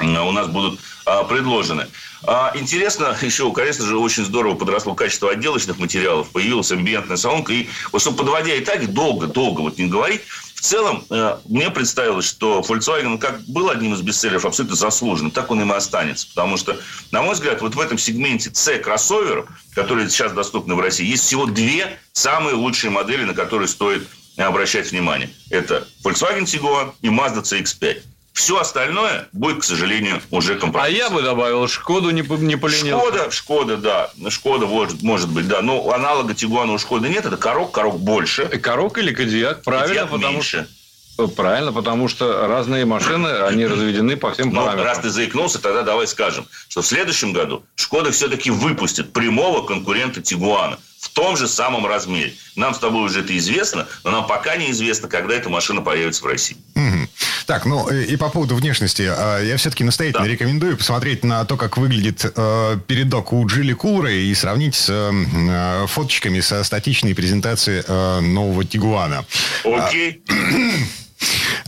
у 0.00 0.32
нас 0.32 0.48
будут 0.48 0.80
а, 1.06 1.24
предложены. 1.24 1.86
А, 2.22 2.52
интересно, 2.54 3.16
еще, 3.22 3.50
конечно 3.52 3.84
же, 3.84 3.98
очень 3.98 4.24
здорово 4.24 4.54
подросло 4.54 4.94
качество 4.94 5.30
отделочных 5.30 5.78
материалов, 5.78 6.30
появилась 6.30 6.70
амбиентная 6.72 7.16
салонка. 7.16 7.52
И 7.52 7.68
вот, 7.92 8.02
чтобы 8.02 8.18
подводя 8.18 8.58
итоги, 8.58 8.86
долго-долго 8.86 9.60
вот 9.60 9.78
не 9.78 9.86
говорить, 9.86 10.22
в 10.54 10.62
целом, 10.62 11.06
э, 11.08 11.38
мне 11.46 11.70
представилось, 11.70 12.26
что 12.26 12.60
Volkswagen 12.60 13.18
как 13.18 13.40
был 13.46 13.70
одним 13.70 13.94
из 13.94 14.02
бестселлеров 14.02 14.44
абсолютно 14.44 14.76
заслуженным, 14.76 15.30
так 15.30 15.50
он 15.50 15.62
им 15.62 15.72
и 15.72 15.76
останется. 15.76 16.28
Потому 16.28 16.58
что, 16.58 16.78
на 17.12 17.22
мой 17.22 17.32
взгляд, 17.32 17.62
вот 17.62 17.74
в 17.74 17.80
этом 17.80 17.96
сегменте 17.96 18.50
C-кроссоверов, 18.52 19.48
которые 19.74 20.10
сейчас 20.10 20.32
доступны 20.32 20.74
в 20.74 20.80
России, 20.80 21.06
есть 21.06 21.24
всего 21.24 21.46
две 21.46 21.98
самые 22.12 22.56
лучшие 22.56 22.90
модели, 22.90 23.24
на 23.24 23.32
которые 23.32 23.68
стоит 23.68 24.06
обращать 24.36 24.90
внимание. 24.90 25.30
Это 25.48 25.88
Volkswagen 26.04 26.44
Tiguan 26.44 26.92
и 27.00 27.08
Mazda 27.08 27.42
CX-5. 27.42 28.02
Все 28.32 28.58
остальное 28.58 29.28
будет, 29.32 29.60
к 29.60 29.64
сожалению, 29.64 30.22
уже 30.30 30.54
компромисс. 30.56 30.88
А 30.88 30.90
я 30.90 31.10
бы 31.10 31.20
добавил 31.22 31.66
Шкоду 31.68 32.10
не, 32.10 32.22
не 32.22 32.56
поленился. 32.56 33.06
Шкода, 33.06 33.30
Шкода, 33.30 33.76
да. 33.76 34.10
Шкода 34.30 34.66
может, 34.66 35.02
может 35.02 35.28
быть, 35.28 35.48
да. 35.48 35.62
Но 35.62 35.90
аналога 35.90 36.34
Тигуана 36.34 36.72
у 36.72 36.78
Шкоды 36.78 37.08
нет. 37.08 37.26
Это 37.26 37.36
Корок, 37.36 37.72
Корок 37.72 37.98
больше. 38.00 38.46
Корок 38.46 38.98
или 38.98 39.12
Кадиак, 39.12 39.62
правильно, 39.62 39.88
Кадиак 39.88 40.10
потому 40.10 40.32
меньше. 40.34 40.66
что... 40.66 40.80
Правильно, 41.28 41.70
потому 41.70 42.08
что 42.08 42.46
разные 42.46 42.86
машины, 42.86 43.28
они 43.42 43.66
разведены 43.66 44.16
по 44.16 44.32
всем 44.32 44.50
Но 44.54 44.62
параметрам. 44.62 44.86
раз 44.86 44.98
ты 45.00 45.10
заикнулся, 45.10 45.60
тогда 45.60 45.82
давай 45.82 46.06
скажем, 46.06 46.46
что 46.68 46.80
в 46.80 46.86
следующем 46.86 47.34
году 47.34 47.62
Шкода 47.74 48.10
все-таки 48.10 48.50
выпустит 48.50 49.12
прямого 49.12 49.66
конкурента 49.66 50.22
Тигуана 50.22 50.78
в 50.98 51.10
том 51.10 51.36
же 51.36 51.46
самом 51.46 51.86
размере. 51.86 52.32
Нам 52.56 52.74
с 52.74 52.78
тобой 52.78 53.04
уже 53.04 53.20
это 53.20 53.36
известно, 53.36 53.86
но 54.04 54.10
нам 54.12 54.26
пока 54.26 54.56
неизвестно, 54.56 55.08
когда 55.08 55.34
эта 55.34 55.50
машина 55.50 55.82
появится 55.82 56.22
в 56.22 56.26
России. 56.26 56.56
Мгм. 56.74 57.08
Так, 57.50 57.66
ну 57.66 57.88
и 57.90 58.14
по 58.14 58.28
поводу 58.28 58.54
внешности. 58.54 59.02
а, 59.10 59.40
Я 59.42 59.56
все-таки 59.56 59.82
настоятельно 59.82 60.24
Да. 60.24 60.30
рекомендую 60.30 60.76
посмотреть 60.76 61.24
на 61.24 61.44
то, 61.44 61.56
как 61.56 61.78
выглядит 61.78 62.24
э, 62.36 62.76
передок 62.86 63.32
у 63.32 63.44
Джили 63.44 63.72
Кулера 63.72 64.12
и 64.12 64.32
сравнить 64.34 64.76
с 64.76 64.86
э, 64.88 65.86
фоточками 65.88 66.38
со 66.38 66.62
статичной 66.62 67.12
презентации 67.12 67.82
э, 67.84 68.20
нового 68.20 68.64
Тигуана. 68.64 69.24
Окей. 69.64 70.22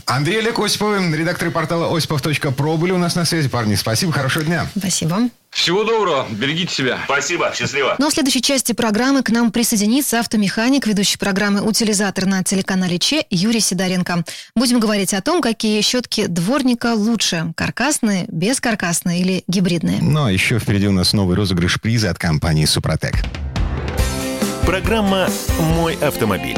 Андрей 0.05 0.39
Олег 0.39 0.59
Осипов, 0.59 0.99
редактор 1.13 1.49
портала 1.51 1.95
осипов.про 1.95 2.77
были 2.77 2.91
у 2.91 2.97
нас 2.97 3.15
на 3.15 3.25
связи. 3.25 3.49
Парни, 3.49 3.75
спасибо, 3.75 4.11
хорошего 4.11 4.43
дня. 4.45 4.67
Спасибо. 4.77 5.29
Всего 5.49 5.83
доброго, 5.83 6.27
берегите 6.31 6.73
себя. 6.73 6.99
Спасибо, 7.05 7.51
счастливо. 7.55 7.95
Ну 7.99 8.07
а 8.07 8.09
в 8.09 8.13
следующей 8.13 8.41
части 8.41 8.73
программы 8.73 9.21
к 9.21 9.29
нам 9.29 9.51
присоединится 9.51 10.19
автомеханик, 10.19 10.87
ведущий 10.87 11.17
программы 11.17 11.61
«Утилизатор» 11.61 12.25
на 12.25 12.43
телеканале 12.43 12.97
Че 12.97 13.23
Юрий 13.29 13.59
Сидоренко. 13.59 14.23
Будем 14.55 14.79
говорить 14.79 15.13
о 15.13 15.21
том, 15.21 15.41
какие 15.41 15.79
щетки 15.81 16.25
дворника 16.25 16.95
лучше– 16.95 17.53
каркасные, 17.55 18.25
бескаркасные 18.29 19.21
или 19.21 19.43
гибридные. 19.47 19.99
Ну, 20.01 20.25
а 20.25 20.31
еще 20.31 20.57
впереди 20.57 20.87
у 20.87 20.91
нас 20.91 21.13
новый 21.13 21.35
розыгрыш 21.35 21.79
приза 21.79 22.09
от 22.09 22.17
компании 22.17 22.65
«Супротек». 22.65 23.13
Программа 24.65 25.29
«Мой 25.59 25.95
автомобиль». 25.95 26.57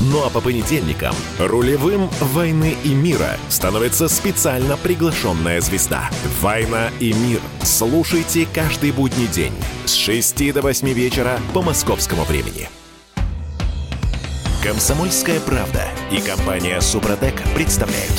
Ну 0.00 0.24
а 0.24 0.30
по 0.30 0.40
понедельникам 0.40 1.14
рулевым 1.38 2.08
«Войны 2.20 2.74
и 2.84 2.94
мира» 2.94 3.36
становится 3.50 4.08
специально 4.08 4.78
приглашенная 4.78 5.60
звезда. 5.60 6.08
«Война 6.40 6.88
и 7.00 7.12
мир». 7.12 7.40
Слушайте 7.62 8.48
каждый 8.52 8.92
будний 8.92 9.26
день 9.26 9.52
с 9.84 9.92
6 9.92 10.54
до 10.54 10.62
8 10.62 10.88
вечера 10.94 11.38
по 11.52 11.60
московскому 11.60 12.24
времени. 12.24 12.70
Комсомольская 14.62 15.38
правда 15.40 15.84
и 16.10 16.20
компания 16.22 16.80
«Супротек» 16.80 17.34
представляют. 17.54 18.14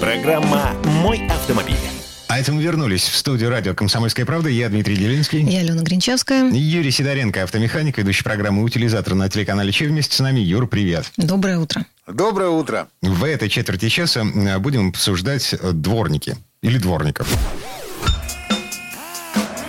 Программа 0.00 0.74
«Мой 1.02 1.26
автомобиль». 1.26 1.95
А 2.28 2.40
это 2.40 2.52
мы 2.52 2.62
вернулись 2.62 3.04
в 3.04 3.16
студию 3.16 3.50
радио 3.50 3.72
«Комсомольская 3.72 4.26
правда». 4.26 4.48
Я 4.48 4.68
Дмитрий 4.68 4.96
Делинский. 4.96 5.42
Я 5.42 5.60
Алена 5.60 5.82
Гринчевская. 5.82 6.50
Юрий 6.50 6.90
Сидоренко, 6.90 7.44
автомеханик, 7.44 7.98
ведущий 7.98 8.24
программы 8.24 8.62
«Утилизатор» 8.64 9.14
на 9.14 9.28
телеканале 9.28 9.70
Че. 9.70 9.86
Вместе 9.86 10.16
с 10.16 10.20
нами. 10.20 10.40
Юр, 10.40 10.66
привет. 10.66 11.12
Доброе 11.16 11.58
утро. 11.58 11.86
Доброе 12.08 12.48
утро. 12.48 12.88
В 13.00 13.24
этой 13.24 13.48
четверти 13.48 13.88
часа 13.88 14.24
э, 14.24 14.58
будем 14.58 14.88
обсуждать 14.88 15.54
э, 15.54 15.70
дворники. 15.72 16.36
Или 16.62 16.78
дворников. 16.78 17.32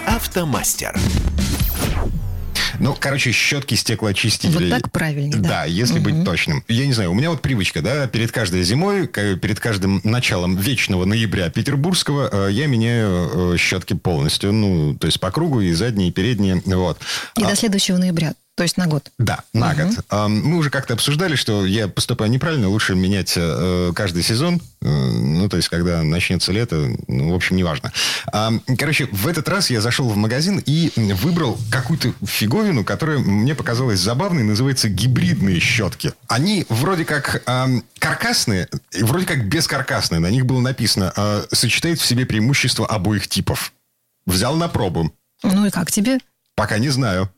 «Автомастер». 0.07 0.97
Ну, 2.79 2.95
короче, 2.99 3.31
щетки 3.31 3.75
стеклоочистителей. 3.75 4.69
Вот 4.71 4.81
так 4.81 4.91
правильнее, 4.91 5.37
да. 5.37 5.49
Да, 5.49 5.65
если 5.65 5.99
быть 5.99 6.23
точным. 6.23 6.63
Я 6.67 6.85
не 6.85 6.93
знаю, 6.93 7.11
у 7.11 7.13
меня 7.13 7.29
вот 7.29 7.41
привычка, 7.41 7.81
да, 7.81 8.07
перед 8.07 8.31
каждой 8.31 8.63
зимой, 8.63 9.07
перед 9.07 9.59
каждым 9.59 10.01
началом 10.03 10.55
вечного 10.57 11.05
ноября 11.05 11.49
петербургского 11.49 12.47
э, 12.49 12.51
я 12.51 12.67
меняю 12.67 13.53
э, 13.53 13.57
щетки 13.57 13.93
полностью. 13.93 14.51
Ну, 14.53 14.95
то 14.95 15.07
есть 15.07 15.19
по 15.19 15.31
кругу 15.31 15.61
и 15.61 15.73
задние, 15.73 16.09
и 16.09 16.11
передние. 16.11 16.61
Вот. 16.65 16.99
И 17.37 17.43
А- 17.43 17.49
до 17.49 17.55
следующего 17.55 17.97
ноября, 17.97 18.33
то 18.57 18.63
есть 18.63 18.75
на 18.75 18.87
год. 18.87 19.11
Да, 19.19 19.43
на 19.53 19.75
год. 19.75 20.03
А, 20.09 20.27
Мы 20.27 20.57
уже 20.57 20.71
как-то 20.71 20.95
обсуждали, 20.95 21.35
что 21.35 21.63
я 21.63 21.87
поступаю 21.87 22.31
неправильно, 22.31 22.67
лучше 22.69 22.95
менять 22.95 23.33
э, 23.37 23.91
каждый 23.95 24.23
сезон. 24.23 24.59
Э, 24.81 24.87
Ну, 24.89 25.47
то 25.47 25.57
есть, 25.57 25.69
когда 25.69 26.01
начнется 26.01 26.51
лето, 26.51 26.89
ну, 27.07 27.31
в 27.31 27.35
общем, 27.35 27.55
неважно. 27.55 27.93
Короче, 28.79 29.07
в 29.11 29.27
этот 29.27 29.47
раз 29.47 29.69
я 29.69 29.79
зашел 29.79 30.09
в 30.09 30.17
магазин 30.17 30.59
и 30.65 30.91
выбрал 31.13 31.59
какую-то 31.71 32.13
фиговину, 32.25 32.83
которая 32.83 33.19
мне 33.19 33.53
показалась 33.53 33.99
забавной, 33.99 34.41
называется 34.43 34.89
гибридные 34.89 35.59
щетки. 35.59 36.13
Они 36.27 36.65
вроде 36.69 37.05
как 37.05 37.43
каркасные, 37.99 38.67
и 38.91 39.03
вроде 39.03 39.27
как 39.27 39.47
бескаркасные. 39.47 40.19
На 40.19 40.31
них 40.31 40.47
было 40.47 40.61
написано, 40.61 41.13
э, 41.15 41.43
сочетает 41.51 41.99
в 41.99 42.05
себе 42.05 42.25
преимущества 42.25 42.87
обоих 42.87 43.27
типов. 43.27 43.71
Взял 44.25 44.55
на 44.55 44.67
пробу. 44.67 45.13
Ну 45.43 45.65
и 45.67 45.69
как 45.69 45.91
тебе? 45.91 46.17
Пока 46.55 46.79
не 46.79 46.89
знаю. 46.89 47.29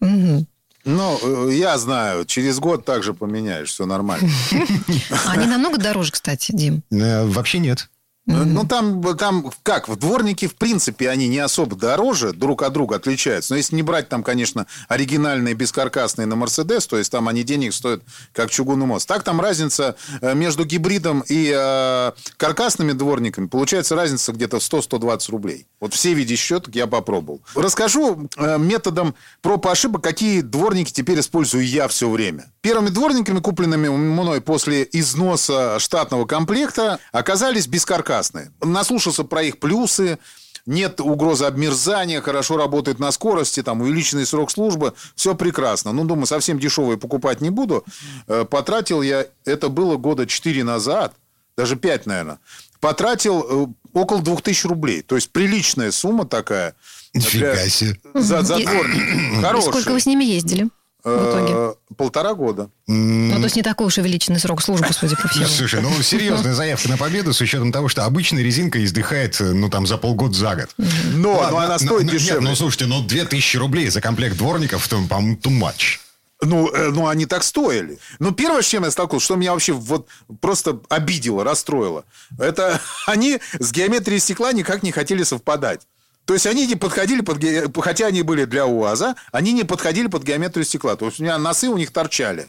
Мгм. 0.00 0.46
Ну, 0.84 1.18
э, 1.48 1.54
я 1.54 1.76
знаю, 1.78 2.24
через 2.24 2.58
год 2.58 2.84
также 2.84 3.12
поменяешь, 3.14 3.68
все 3.70 3.86
нормально. 3.86 4.28
Они 5.26 5.46
намного 5.46 5.78
дороже, 5.78 6.12
кстати, 6.12 6.52
Дим. 6.52 6.82
Э, 6.90 7.24
Вообще 7.26 7.58
нет. 7.58 7.88
Ну, 8.30 8.64
там, 8.66 9.02
там 9.16 9.52
как, 9.62 9.88
в 9.88 9.96
дворники, 9.96 10.46
в 10.46 10.54
принципе, 10.54 11.10
они 11.10 11.28
не 11.28 11.38
особо 11.38 11.76
дороже 11.76 12.32
друг 12.32 12.62
от 12.62 12.72
друга 12.72 12.96
отличаются. 12.96 13.52
Но 13.52 13.56
если 13.56 13.76
не 13.76 13.82
брать 13.82 14.08
там, 14.08 14.22
конечно, 14.22 14.66
оригинальные 14.88 15.54
бескаркасные 15.54 16.26
на 16.26 16.36
Мерседес, 16.36 16.86
то 16.86 16.96
есть 16.96 17.10
там 17.10 17.28
они 17.28 17.42
денег 17.42 17.74
стоят 17.74 18.02
как 18.32 18.50
чугунный 18.50 18.86
мост. 18.86 19.08
Так 19.08 19.22
там 19.24 19.40
разница 19.40 19.96
э, 20.20 20.34
между 20.34 20.64
гибридом 20.64 21.24
и 21.28 21.52
э, 21.54 22.12
каркасными 22.36 22.92
дворниками, 22.92 23.46
получается 23.46 23.96
разница 23.96 24.32
где-то 24.32 24.60
в 24.60 24.62
100-120 24.62 25.30
рублей. 25.30 25.66
Вот 25.80 25.94
все 25.94 26.14
виде 26.14 26.36
счеток 26.36 26.74
я 26.74 26.86
попробовал. 26.86 27.40
Расскажу 27.54 28.28
э, 28.36 28.58
методом 28.58 29.14
проб 29.42 29.66
и 29.66 29.70
ошибок, 29.70 30.02
какие 30.02 30.40
дворники 30.40 30.92
теперь 30.92 31.20
использую 31.20 31.66
я 31.66 31.88
все 31.88 32.08
время. 32.08 32.50
Первыми 32.60 32.90
дворниками, 32.90 33.40
купленными 33.40 33.88
мной 33.88 34.40
после 34.40 34.86
износа 34.92 35.78
штатного 35.78 36.26
комплекта, 36.26 36.98
оказались 37.12 37.66
бескаркасные. 37.66 38.19
Наслушался 38.60 39.24
про 39.24 39.42
их 39.42 39.58
плюсы, 39.58 40.18
нет 40.66 41.00
угрозы 41.00 41.44
обмерзания, 41.44 42.20
хорошо 42.20 42.56
работает 42.56 42.98
на 42.98 43.10
скорости, 43.12 43.62
там 43.62 43.80
увеличенный 43.80 44.26
срок 44.26 44.50
службы, 44.50 44.94
все 45.14 45.34
прекрасно. 45.34 45.92
Ну, 45.92 46.04
думаю, 46.04 46.26
совсем 46.26 46.58
дешевые 46.58 46.98
покупать 46.98 47.40
не 47.40 47.50
буду. 47.50 47.84
Э, 48.28 48.44
потратил 48.44 49.02
я, 49.02 49.26
это 49.44 49.68
было 49.68 49.96
года 49.96 50.26
4 50.26 50.64
назад, 50.64 51.14
даже 51.56 51.76
5, 51.76 52.06
наверное, 52.06 52.38
потратил 52.80 53.46
э, 53.48 53.66
около 53.92 54.22
2000 54.22 54.66
рублей. 54.66 55.02
То 55.02 55.16
есть 55.16 55.30
приличная 55.30 55.90
сумма 55.90 56.26
такая. 56.26 56.74
Нифига 57.14 57.56
себе. 57.68 57.98
За, 58.14 58.42
за 58.42 58.58
дворник. 58.58 59.42
Хороший. 59.42 59.70
Сколько 59.70 59.92
вы 59.92 60.00
с 60.00 60.06
ними 60.06 60.24
ездили? 60.24 60.68
В 61.04 61.30
итоге? 61.30 61.52
Э, 61.54 61.74
полтора 61.96 62.34
года. 62.34 62.70
Ну, 62.86 63.36
то 63.36 63.44
есть 63.44 63.56
не 63.56 63.62
такой 63.62 63.86
уж 63.86 63.98
и 63.98 64.00
величинный 64.00 64.40
срок 64.40 64.62
службы, 64.62 64.88
судя 64.92 65.16
по 65.16 65.28
всему. 65.28 65.46
Слушай, 65.46 65.80
ну, 65.80 65.90
серьезная 66.02 66.54
заявка 66.54 66.88
на 66.88 66.96
победу 66.96 67.32
с 67.32 67.40
учетом 67.40 67.72
того, 67.72 67.88
что 67.88 68.04
обычная 68.04 68.42
резинка 68.42 68.82
издыхает, 68.84 69.36
ну, 69.40 69.68
там, 69.70 69.86
за 69.86 69.96
полгода 69.96 70.34
за 70.34 70.54
год. 70.56 70.70
Но, 71.14 71.34
Ладно, 71.34 71.50
но 71.50 71.58
она 71.58 71.78
стоит 71.78 72.06
но, 72.06 72.12
дешевле. 72.12 72.40
Нет, 72.40 72.42
ну, 72.42 72.54
слушайте, 72.54 72.86
ну, 72.86 73.02
2000 73.02 73.56
рублей 73.56 73.88
за 73.88 74.00
комплект 74.00 74.36
дворников, 74.36 74.86
то, 74.88 75.00
по-моему, 75.08 75.36
too 75.36 75.50
much. 75.50 75.98
Ну, 76.42 76.68
э, 76.72 76.88
ну, 76.88 77.06
они 77.06 77.26
так 77.26 77.42
стоили. 77.42 77.98
Ну, 78.18 78.32
первое, 78.32 78.62
с 78.62 78.66
чем 78.66 78.84
я 78.84 78.90
столкнулся, 78.90 79.26
что 79.26 79.36
меня 79.36 79.52
вообще 79.52 79.72
вот 79.72 80.08
просто 80.40 80.80
обидело, 80.88 81.44
расстроило, 81.44 82.04
это 82.38 82.80
они 83.06 83.40
с 83.58 83.72
геометрией 83.72 84.20
стекла 84.20 84.52
никак 84.52 84.82
не 84.82 84.92
хотели 84.92 85.22
совпадать. 85.22 85.82
То 86.24 86.34
есть 86.34 86.46
они 86.46 86.66
не 86.66 86.76
подходили 86.76 87.22
под... 87.22 87.42
Хотя 87.82 88.06
они 88.06 88.22
были 88.22 88.44
для 88.44 88.66
УАЗа, 88.66 89.16
они 89.32 89.52
не 89.52 89.64
подходили 89.64 90.06
под 90.06 90.22
геометрию 90.22 90.64
стекла. 90.64 90.96
То 90.96 91.06
есть 91.06 91.20
у 91.20 91.22
меня 91.22 91.38
носы 91.38 91.68
у 91.68 91.76
них 91.76 91.92
торчали. 91.92 92.48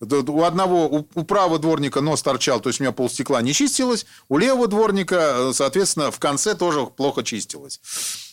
У 0.00 0.42
одного, 0.42 0.86
у, 0.86 1.24
правого 1.24 1.58
дворника 1.58 2.00
нос 2.00 2.22
торчал, 2.22 2.60
то 2.60 2.70
есть 2.70 2.80
у 2.80 2.82
меня 2.82 2.92
пол 2.92 3.10
стекла 3.10 3.42
не 3.42 3.52
чистилось. 3.52 4.06
У 4.30 4.38
левого 4.38 4.66
дворника, 4.66 5.50
соответственно, 5.52 6.10
в 6.10 6.18
конце 6.18 6.54
тоже 6.54 6.86
плохо 6.86 7.22
чистилось. 7.22 7.80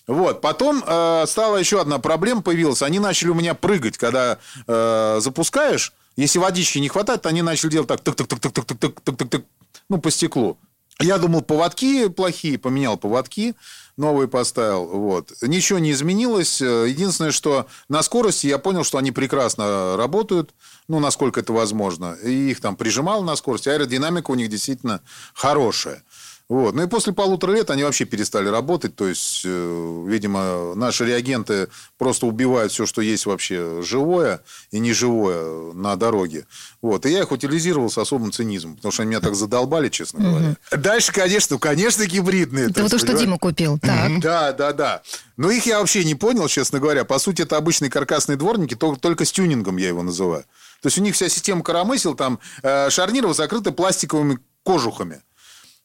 Вот. 0.07 0.39
Потом 0.39 0.81
э, 0.87 1.25
стала 1.27 1.57
еще 1.57 1.81
одна 1.81 1.99
проблема 1.99 2.41
появилась. 2.41 2.81
Они 2.81 2.99
начали 2.99 3.29
у 3.29 3.33
меня 3.33 3.53
прыгать, 3.53 3.97
когда 3.97 4.39
э, 4.65 5.17
запускаешь. 5.19 5.93
Если 6.15 6.39
водички 6.39 6.79
не 6.79 6.87
хватает, 6.87 7.23
то 7.23 7.29
они 7.29 7.41
начали 7.41 7.69
делать 7.69 7.89
так, 7.89 7.99
тык-тык-тык-тык-тык-тык-тык-тык, 7.99 9.43
ну, 9.89 9.99
по 9.99 10.09
стеклу. 10.09 10.57
Я 10.99 11.17
думал, 11.17 11.41
поводки 11.41 12.07
плохие, 12.07 12.57
поменял 12.57 12.97
поводки, 12.97 13.55
новые 13.97 14.27
поставил. 14.27 14.85
Вот. 14.85 15.33
Ничего 15.41 15.79
не 15.79 15.91
изменилось. 15.91 16.61
Единственное, 16.61 17.31
что 17.31 17.67
на 17.89 18.01
скорости 18.03 18.47
я 18.47 18.59
понял, 18.59 18.83
что 18.83 18.97
они 18.97 19.11
прекрасно 19.11 19.97
работают, 19.97 20.53
ну, 20.87 20.99
насколько 20.99 21.39
это 21.39 21.51
возможно. 21.51 22.13
И 22.23 22.51
их 22.51 22.61
там 22.61 22.75
прижимал 22.75 23.23
на 23.23 23.35
скорости. 23.35 23.69
Аэродинамика 23.69 24.31
у 24.31 24.35
них 24.35 24.49
действительно 24.49 25.01
хорошая. 25.33 26.03
Вот. 26.49 26.75
Ну 26.75 26.83
и 26.83 26.87
после 26.87 27.11
полутора 27.11 27.51
лет 27.53 27.69
они 27.71 27.83
вообще 27.83 28.05
перестали 28.05 28.47
работать. 28.47 28.95
То 28.95 29.07
есть, 29.07 29.41
э, 29.43 30.03
видимо, 30.07 30.75
наши 30.75 31.05
реагенты 31.05 31.67
просто 31.97 32.25
убивают 32.25 32.71
все, 32.71 32.85
что 32.85 33.01
есть 33.01 33.25
вообще 33.25 33.81
живое 33.81 34.41
и 34.71 34.79
неживое 34.79 35.73
на 35.73 35.97
дороге. 35.97 36.45
Вот. 36.81 37.05
И 37.05 37.11
я 37.11 37.19
их 37.19 37.31
утилизировал 37.31 37.89
с 37.89 37.97
особым 37.97 38.31
цинизмом, 38.31 38.77
потому 38.77 38.93
что 38.93 39.01
они 39.01 39.09
меня 39.09 39.19
так 39.19 39.35
задолбали, 39.35 39.89
честно 39.89 40.21
говоря. 40.21 40.55
Угу. 40.71 40.81
Дальше, 40.81 41.11
конечно, 41.11 41.57
конечно, 41.57 42.05
гибридные. 42.05 42.69
Это 42.69 42.81
вот 42.81 42.91
то, 42.91 42.99
что 42.99 43.13
Дима 43.13 43.37
купил. 43.37 43.77
Так. 43.79 44.21
Да, 44.21 44.53
да, 44.53 44.71
да. 44.71 45.01
Но 45.35 45.51
их 45.51 45.65
я 45.65 45.79
вообще 45.79 46.05
не 46.05 46.15
понял, 46.15 46.47
честно 46.47 46.79
говоря. 46.79 47.03
По 47.03 47.19
сути, 47.19 47.41
это 47.41 47.57
обычные 47.57 47.91
каркасные 47.91 48.37
дворники, 48.37 48.75
только 48.75 49.25
с 49.25 49.31
тюнингом 49.33 49.75
я 49.77 49.89
его 49.89 50.01
называю. 50.01 50.45
То 50.81 50.87
есть 50.87 50.97
у 50.97 51.01
них 51.01 51.15
вся 51.15 51.27
система 51.27 51.61
коромысел, 51.61 52.15
там 52.15 52.39
э, 52.63 52.89
шарниров 52.89 53.35
закрыты 53.35 53.71
пластиковыми 53.71 54.39
кожухами. 54.63 55.21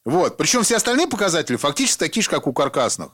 Вот. 0.05 0.37
Причем 0.37 0.63
все 0.63 0.77
остальные 0.77 1.07
показатели 1.07 1.55
фактически 1.55 1.99
такие 1.99 2.23
же, 2.23 2.29
как 2.29 2.47
у 2.47 2.53
каркасных. 2.53 3.09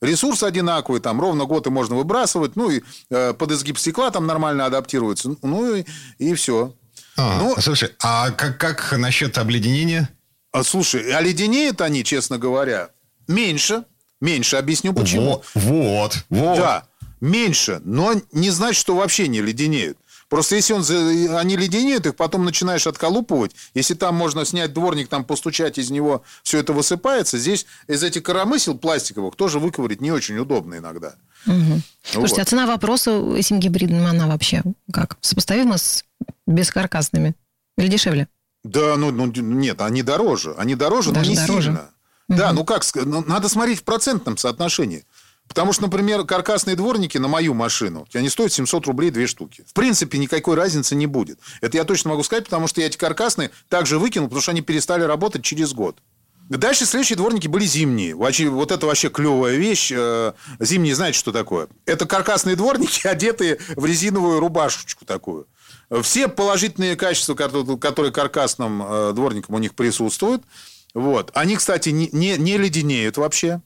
Ресурс 0.00 0.42
одинаковый, 0.42 1.00
там 1.00 1.20
ровно 1.20 1.44
год 1.46 1.66
и 1.66 1.70
можно 1.70 1.96
выбрасывать, 1.96 2.56
ну 2.56 2.68
и 2.68 2.82
э, 3.10 3.32
под 3.32 3.52
изгиб 3.52 3.78
стекла 3.78 4.10
там 4.10 4.26
нормально 4.26 4.66
адаптируется, 4.66 5.36
ну 5.40 5.74
и, 5.74 5.84
и 6.18 6.34
все. 6.34 6.74
А, 7.16 7.38
ну, 7.38 7.54
слушай, 7.60 7.90
а 8.00 8.30
как, 8.30 8.58
как 8.58 8.92
насчет 8.98 9.38
обледенения? 9.38 10.10
А, 10.52 10.62
слушай, 10.62 11.10
оледенеют 11.12 11.80
они, 11.80 12.04
честно 12.04 12.38
говоря, 12.38 12.90
меньше. 13.28 13.84
Меньше, 14.20 14.56
объясню 14.56 14.92
почему. 14.92 15.42
Вот, 15.54 15.64
вот, 15.64 16.24
вот. 16.28 16.56
Да, 16.56 16.84
меньше, 17.20 17.80
но 17.84 18.14
не 18.32 18.50
значит, 18.50 18.80
что 18.80 18.96
вообще 18.96 19.28
не 19.28 19.40
леденеют. 19.40 19.98
Просто 20.34 20.56
если 20.56 20.72
он, 20.72 20.82
они 21.36 21.56
леденеют, 21.56 22.06
их 22.06 22.16
потом 22.16 22.44
начинаешь 22.44 22.88
отколупывать. 22.88 23.52
Если 23.72 23.94
там 23.94 24.16
можно 24.16 24.44
снять 24.44 24.72
дворник, 24.72 25.06
там 25.06 25.24
постучать 25.24 25.78
из 25.78 25.92
него, 25.92 26.24
все 26.42 26.58
это 26.58 26.72
высыпается. 26.72 27.38
Здесь 27.38 27.66
из 27.86 28.02
этих 28.02 28.24
коромысел 28.24 28.76
пластиковых 28.76 29.36
тоже 29.36 29.60
выковырить 29.60 30.00
не 30.00 30.10
очень 30.10 30.36
удобно 30.36 30.78
иногда. 30.78 31.14
Угу. 31.46 31.54
Вот. 31.54 31.82
Слушайте, 32.02 32.42
а 32.42 32.44
цена 32.46 32.66
вопроса 32.66 33.12
этим 33.36 33.60
гибридным, 33.60 34.06
она 34.06 34.26
вообще 34.26 34.64
как? 34.92 35.18
Сопоставима 35.20 35.78
с 35.78 36.04
бескаркасными? 36.48 37.36
Или 37.78 37.86
дешевле? 37.86 38.26
Да, 38.64 38.96
ну, 38.96 39.12
ну 39.12 39.26
нет, 39.26 39.80
они 39.82 40.02
дороже. 40.02 40.54
Они 40.58 40.74
дороже, 40.74 41.12
Даже 41.12 41.26
но 41.26 41.30
не 41.30 41.46
дороже. 41.46 41.62
сильно. 41.62 41.90
Угу. 42.28 42.38
Да, 42.38 42.52
ну 42.52 42.64
как, 42.64 42.82
ну, 42.96 43.22
надо 43.24 43.48
смотреть 43.48 43.78
в 43.78 43.84
процентном 43.84 44.36
соотношении. 44.36 45.04
Потому 45.48 45.72
что, 45.72 45.82
например, 45.82 46.24
каркасные 46.24 46.74
дворники 46.74 47.18
на 47.18 47.28
мою 47.28 47.54
машину, 47.54 48.06
они 48.14 48.28
стоят 48.28 48.52
700 48.52 48.86
рублей 48.86 49.10
две 49.10 49.26
штуки. 49.26 49.64
В 49.68 49.74
принципе, 49.74 50.18
никакой 50.18 50.56
разницы 50.56 50.94
не 50.96 51.06
будет. 51.06 51.38
Это 51.60 51.76
я 51.76 51.84
точно 51.84 52.10
могу 52.10 52.22
сказать, 52.22 52.44
потому 52.44 52.66
что 52.66 52.80
я 52.80 52.86
эти 52.86 52.96
каркасные 52.96 53.50
также 53.68 53.98
выкинул, 53.98 54.28
потому 54.28 54.42
что 54.42 54.52
они 54.52 54.62
перестали 54.62 55.02
работать 55.02 55.44
через 55.44 55.72
год. 55.72 55.98
Дальше 56.48 56.84
следующие 56.84 57.16
дворники 57.16 57.48
были 57.48 57.64
зимние. 57.64 58.14
Вот 58.14 58.70
это 58.70 58.86
вообще 58.86 59.08
клевая 59.08 59.56
вещь. 59.56 59.90
Э, 59.94 60.32
зимние, 60.60 60.94
знаете, 60.94 61.18
что 61.18 61.32
такое? 61.32 61.68
Это 61.86 62.04
каркасные 62.04 62.54
дворники, 62.54 63.06
одетые 63.06 63.58
в 63.76 63.84
резиновую 63.86 64.40
рубашечку 64.40 65.06
такую. 65.06 65.46
Все 66.02 66.28
положительные 66.28 66.96
качества, 66.96 67.34
которые 67.34 68.12
каркасным 68.12 68.82
э, 68.82 69.12
дворникам 69.14 69.54
у 69.54 69.58
них 69.58 69.74
присутствуют. 69.74 70.42
Вот. 70.92 71.30
Они, 71.34 71.56
кстати, 71.56 71.88
не, 71.90 72.08
не 72.10 72.58
леденеют 72.58 73.16
вообще 73.16 73.62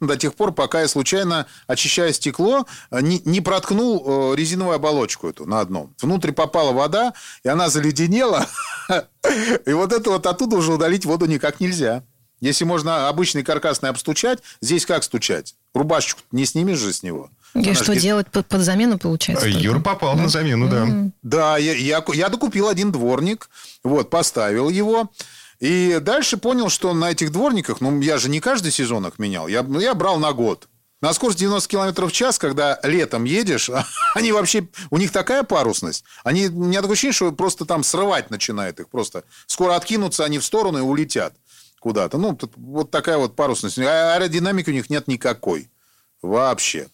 до 0.00 0.16
тех 0.16 0.34
пор, 0.34 0.52
пока 0.52 0.82
я 0.82 0.88
случайно, 0.88 1.46
очищая 1.66 2.12
стекло, 2.12 2.66
не, 2.90 3.20
не 3.24 3.40
проткнул 3.40 4.32
э, 4.32 4.36
резиновую 4.36 4.76
оболочку 4.76 5.28
эту 5.28 5.46
на 5.46 5.60
одном. 5.60 5.94
Внутрь 6.00 6.32
попала 6.32 6.72
вода, 6.72 7.14
и 7.42 7.48
она 7.48 7.68
заледенела. 7.68 8.46
И 9.66 9.72
вот 9.72 9.92
это 9.92 10.10
вот 10.10 10.26
оттуда 10.26 10.56
уже 10.56 10.72
удалить 10.72 11.04
воду 11.04 11.26
никак 11.26 11.58
нельзя. 11.58 12.04
Если 12.40 12.64
можно 12.64 13.08
обычный 13.08 13.42
каркасный 13.42 13.88
обстучать, 13.88 14.40
здесь 14.60 14.84
как 14.84 15.02
стучать? 15.02 15.54
Рубашечку 15.74 16.20
не 16.30 16.44
снимешь 16.44 16.78
же 16.78 16.92
с 16.92 17.02
него. 17.02 17.30
И 17.54 17.60
Она 17.60 17.74
что 17.74 17.94
же... 17.94 18.00
делать 18.00 18.30
под, 18.30 18.46
под 18.46 18.60
замену, 18.60 18.98
получается? 18.98 19.48
Юр 19.48 19.80
попал 19.82 20.16
да? 20.16 20.22
на 20.22 20.28
замену, 20.28 20.68
да. 20.68 20.84
Mm-hmm. 20.84 21.10
Да, 21.22 21.56
я, 21.56 21.72
я, 21.72 22.04
я 22.12 22.28
докупил 22.28 22.68
один 22.68 22.92
дворник, 22.92 23.48
вот, 23.82 24.10
поставил 24.10 24.68
его. 24.68 25.10
И 25.60 25.98
дальше 26.00 26.36
понял, 26.36 26.68
что 26.68 26.92
на 26.92 27.10
этих 27.10 27.32
дворниках, 27.32 27.80
ну, 27.80 28.00
я 28.00 28.18
же 28.18 28.28
не 28.28 28.40
каждый 28.40 28.72
сезон 28.72 29.06
их 29.06 29.18
менял, 29.18 29.48
я, 29.48 29.62
ну, 29.62 29.80
я 29.80 29.94
брал 29.94 30.18
на 30.18 30.32
год. 30.32 30.68
На 31.02 31.12
скорость 31.12 31.38
90 31.38 31.68
км 31.68 32.06
в 32.06 32.12
час, 32.12 32.38
когда 32.38 32.80
летом 32.82 33.24
едешь, 33.24 33.70
они 34.14 34.32
вообще, 34.32 34.68
у 34.90 34.98
них 34.98 35.12
такая 35.12 35.42
парусность. 35.42 36.04
Они, 36.24 36.48
у 36.48 36.64
меня 36.64 36.80
такое 36.80 36.94
ощущение, 36.94 37.12
что 37.12 37.32
просто 37.32 37.64
там 37.64 37.84
срывать 37.84 38.30
начинает 38.30 38.80
их. 38.80 38.88
Просто 38.88 39.24
скоро 39.46 39.76
откинутся 39.76 40.24
они 40.24 40.38
в 40.38 40.44
сторону 40.44 40.78
и 40.78 40.82
улетят 40.82 41.34
куда-то. 41.80 42.18
Ну, 42.18 42.38
вот 42.56 42.90
такая 42.90 43.18
вот 43.18 43.36
парусность. 43.36 43.78
А 43.78 44.14
аэродинамики 44.14 44.70
у 44.70 44.72
них 44.72 44.88
нет 44.88 45.06
никакой. 45.06 45.70
Вообще. 46.22 46.88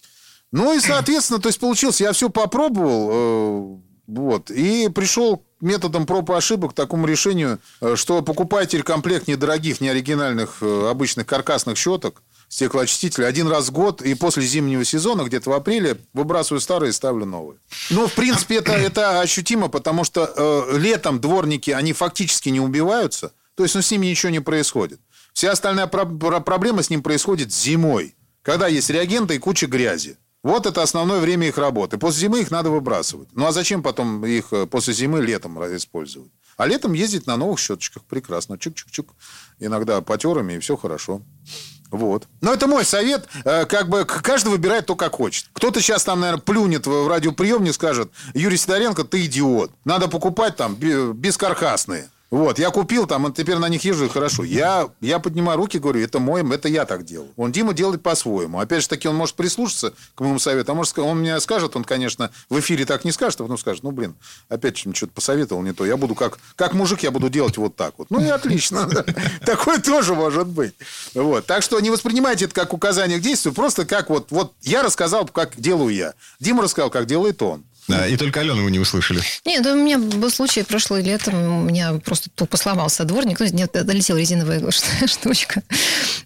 Ну 0.50 0.74
и, 0.74 0.80
соответственно, 0.80 1.40
то 1.40 1.48
есть 1.48 1.58
получилось, 1.58 2.00
я 2.00 2.12
все 2.12 2.28
попробовал, 2.28 3.10
э, 3.10 3.78
вот, 4.08 4.50
и 4.50 4.88
пришел 4.90 5.42
методом 5.62 6.04
проб 6.04 6.28
и 6.30 6.34
ошибок 6.34 6.72
к 6.72 6.74
такому 6.74 7.06
решению, 7.06 7.58
э, 7.80 7.96
что 7.96 8.20
покупайте 8.20 8.82
комплект 8.82 9.28
недорогих, 9.28 9.80
неоригинальных, 9.80 10.58
э, 10.60 10.88
обычных 10.90 11.26
каркасных 11.26 11.78
щеток, 11.78 12.22
стеклоочистителя 12.48 13.26
один 13.26 13.48
раз 13.48 13.68
в 13.68 13.72
год, 13.72 14.02
и 14.02 14.14
после 14.14 14.42
зимнего 14.42 14.84
сезона, 14.84 15.22
где-то 15.22 15.50
в 15.50 15.52
апреле, 15.54 15.96
выбрасываю 16.12 16.60
старые 16.60 16.90
и 16.90 16.92
ставлю 16.92 17.24
новые. 17.24 17.58
Ну, 17.88 18.06
в 18.08 18.12
принципе, 18.12 18.56
это, 18.56 18.72
это 18.88 19.20
ощутимо, 19.20 19.68
потому 19.68 20.04
что 20.04 20.30
э, 20.36 20.78
летом 20.78 21.20
дворники, 21.20 21.70
они 21.70 21.92
фактически 21.92 22.50
не 22.50 22.60
убиваются, 22.60 23.32
то 23.54 23.62
есть 23.62 23.74
ну, 23.74 23.82
с 23.82 23.90
ними 23.90 24.06
ничего 24.06 24.30
не 24.30 24.40
происходит. 24.40 25.00
Вся 25.32 25.52
остальная 25.52 25.86
про- 25.86 26.04
про- 26.04 26.40
проблема 26.40 26.82
с 26.82 26.90
ним 26.90 27.02
происходит 27.02 27.52
зимой, 27.52 28.14
когда 28.42 28.66
есть 28.66 28.90
реагенты 28.90 29.36
и 29.36 29.38
куча 29.38 29.66
грязи. 29.66 30.18
Вот 30.42 30.66
это 30.66 30.82
основное 30.82 31.20
время 31.20 31.46
их 31.48 31.56
работы. 31.58 31.98
После 31.98 32.22
зимы 32.22 32.40
их 32.40 32.50
надо 32.50 32.70
выбрасывать. 32.70 33.28
Ну 33.32 33.46
а 33.46 33.52
зачем 33.52 33.82
потом 33.82 34.24
их 34.26 34.46
э, 34.52 34.66
после 34.66 34.92
зимы 34.92 35.20
летом 35.20 35.56
использовать? 35.76 36.30
А 36.56 36.66
летом 36.66 36.92
ездить 36.94 37.26
на 37.26 37.36
новых 37.36 37.60
щеточках 37.60 38.02
прекрасно. 38.04 38.54
Чук-чук-чук. 38.54 39.10
Иногда 39.60 40.00
потерами, 40.00 40.54
и 40.54 40.58
все 40.58 40.76
хорошо. 40.76 41.22
Вот. 41.92 42.26
Но 42.40 42.52
это 42.52 42.66
мой 42.66 42.84
совет. 42.84 43.28
Э, 43.44 43.66
Как 43.66 43.88
бы 43.88 44.04
каждый 44.04 44.48
выбирает 44.48 44.86
то, 44.86 44.96
как 44.96 45.14
хочет. 45.14 45.46
Кто-то 45.52 45.80
сейчас 45.80 46.02
там, 46.04 46.20
наверное, 46.20 46.42
плюнет 46.42 46.86
в 46.88 47.06
радиоприемник, 47.06 47.72
скажет, 47.74 48.10
Юрий 48.34 48.56
Сидоренко, 48.56 49.04
ты 49.04 49.24
идиот. 49.26 49.70
Надо 49.84 50.08
покупать 50.08 50.56
там 50.56 50.74
бе- 50.74 51.12
бескаркасные. 51.12 52.10
Вот, 52.32 52.58
я 52.58 52.70
купил 52.70 53.06
там, 53.06 53.28
и 53.28 53.32
теперь 53.32 53.58
на 53.58 53.68
них 53.68 53.84
езжу, 53.84 54.06
и 54.06 54.08
хорошо. 54.08 54.42
Я, 54.42 54.88
я 55.02 55.18
поднимаю 55.18 55.58
руки, 55.58 55.78
говорю, 55.78 56.00
это 56.00 56.18
мой, 56.18 56.42
это 56.50 56.66
я 56.66 56.86
так 56.86 57.04
делал. 57.04 57.28
Он 57.36 57.52
Дима 57.52 57.74
делает 57.74 58.02
по-своему. 58.02 58.58
Опять 58.58 58.80
же 58.80 58.88
таки, 58.88 59.06
он 59.06 59.16
может 59.16 59.36
прислушаться 59.36 59.92
к 60.14 60.20
моему 60.22 60.38
совету, 60.38 60.72
а 60.72 60.74
может, 60.74 60.98
он 60.98 61.18
мне 61.18 61.38
скажет, 61.40 61.76
он, 61.76 61.84
конечно, 61.84 62.30
в 62.48 62.58
эфире 62.58 62.86
так 62.86 63.04
не 63.04 63.12
скажет, 63.12 63.38
а 63.40 63.44
потом 63.44 63.58
скажет, 63.58 63.82
ну, 63.82 63.90
блин, 63.90 64.14
опять 64.48 64.78
же, 64.78 64.94
что-то 64.94 65.12
посоветовал 65.12 65.60
не 65.60 65.74
то. 65.74 65.84
Я 65.84 65.98
буду 65.98 66.14
как, 66.14 66.38
как 66.56 66.72
мужик, 66.72 67.02
я 67.02 67.10
буду 67.10 67.28
делать 67.28 67.58
вот 67.58 67.76
так 67.76 67.92
вот. 67.98 68.06
Ну, 68.08 68.18
и 68.18 68.28
отлично. 68.28 68.88
Такое 69.44 69.78
тоже 69.78 70.14
может 70.14 70.46
быть. 70.46 70.72
Вот. 71.12 71.44
Так 71.44 71.62
что 71.62 71.78
не 71.80 71.90
воспринимайте 71.90 72.46
это 72.46 72.54
как 72.54 72.72
указание 72.72 73.18
к 73.18 73.22
действию, 73.22 73.52
просто 73.52 73.84
как 73.84 74.08
вот, 74.08 74.30
вот 74.30 74.54
я 74.62 74.82
рассказал, 74.82 75.26
как 75.26 75.60
делаю 75.60 75.94
я. 75.94 76.14
Дима 76.40 76.62
рассказал, 76.62 76.88
как 76.88 77.04
делает 77.04 77.42
он. 77.42 77.62
Да, 77.88 78.06
и 78.06 78.16
только 78.16 78.40
Алену 78.40 78.62
вы 78.62 78.70
не 78.70 78.78
услышали. 78.78 79.22
Нет, 79.44 79.66
у 79.66 79.74
меня 79.74 79.98
был 79.98 80.30
случай 80.30 80.62
прошлым 80.62 81.04
летом, 81.04 81.34
у 81.34 81.62
меня 81.62 81.94
просто 81.94 82.30
тупо 82.30 82.56
сломался 82.56 83.04
дворник, 83.04 83.40
ну, 83.40 83.46
нет, 83.46 83.72
долетела 83.72 84.16
резиновая 84.16 84.62
штучка. 85.06 85.62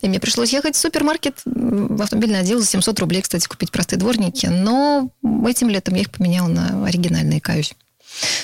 И 0.03 0.09
мне 0.09 0.21
пришлось 0.21 0.53
ехать 0.53 0.77
в 0.77 0.79
супермаркет, 0.79 1.41
в 1.45 2.03
автомобильный 2.03 2.41
отдел 2.41 2.61
за 2.61 2.67
700 2.67 2.99
рублей, 3.01 3.23
кстати, 3.23 3.47
купить 3.47 3.71
простые 3.71 3.99
дворники. 3.99 4.47
Но 4.47 5.11
этим 5.49 5.71
летом 5.71 5.95
я 5.95 6.03
их 6.03 6.11
поменяла 6.11 6.49
на 6.49 6.87
оригинальные, 6.87 7.41
каюсь. 7.41 7.75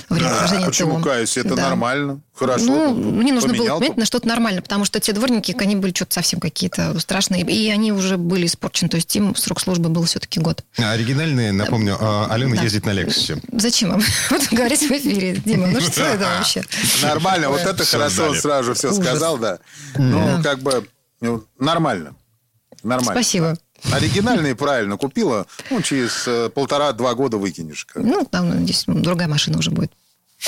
Время 0.09 0.27
А, 0.27 0.31
прохождения 0.31 0.67
почему 0.67 0.97
ТО. 0.99 1.03
каюсь? 1.05 1.37
Это 1.37 1.55
Да. 1.55 1.69
нормально. 1.69 2.21
Хорошо. 2.35 2.65
Ну, 2.65 2.95
мне 2.95 3.33
нужно 3.33 3.55
было 3.55 3.79
поменять 3.79 3.97
на 3.97 4.05
что-то 4.05 4.27
нормальное, 4.29 4.63
потому 4.63 4.85
что 4.85 5.01
те 5.01 5.13
дворники, 5.13 5.55
они 5.59 5.77
были 5.77 5.93
что-то 5.95 6.15
совсем 6.15 6.41
какие-то 6.41 6.99
страшные, 6.99 7.43
и 7.43 7.71
они 7.71 7.93
уже 7.93 8.17
были 8.17 8.47
испорчены. 8.47 8.89
То 8.89 8.97
есть 8.97 9.15
им 9.17 9.35
срок 9.37 9.61
службы 9.61 9.89
был 9.89 10.05
все-таки 10.05 10.41
год. 10.41 10.65
А 10.79 10.93
Оригинальные, 10.93 11.53
напомню, 11.53 11.97
а, 12.01 12.27
Алена 12.31 12.57
Да. 12.57 12.63
ездит 12.63 12.85
на 12.87 12.91
Лексусе. 12.93 13.41
Зачем 13.53 13.91
вам 13.91 14.03
вот 14.31 14.49
говорить 14.51 14.81
в 14.81 14.91
эфире, 14.91 15.37
Дима? 15.45 15.69
Ну 15.69 15.81
что 15.81 16.03
это 16.05 16.25
вообще? 16.39 16.63
Нормально, 17.03 17.49
вот 17.51 17.61
это 17.61 17.85
хорошо, 17.85 18.35
сразу 18.35 18.65
же 18.65 18.75
все 18.75 18.93
сказал, 18.93 19.39
да. 19.39 19.59
Ну, 19.97 20.43
как 20.43 20.61
бы, 20.61 20.87
ну, 21.21 21.45
нормально. 21.59 22.15
Нормально. 22.83 23.13
Спасибо. 23.23 23.57
Оригинальные 23.91 24.55
правильно 24.55 24.97
купила, 24.97 25.47
ну, 25.71 25.83
через 25.83 26.25
э, 26.27 26.49
полтора-два 26.51 27.15
года 27.15 27.37
выкинешь. 27.39 27.87
Ну, 27.95 28.25
там 28.31 28.65
здесь 28.65 28.85
другая 28.87 29.29
машина 29.29 29.59
уже 29.59 29.71
будет. 29.71 29.93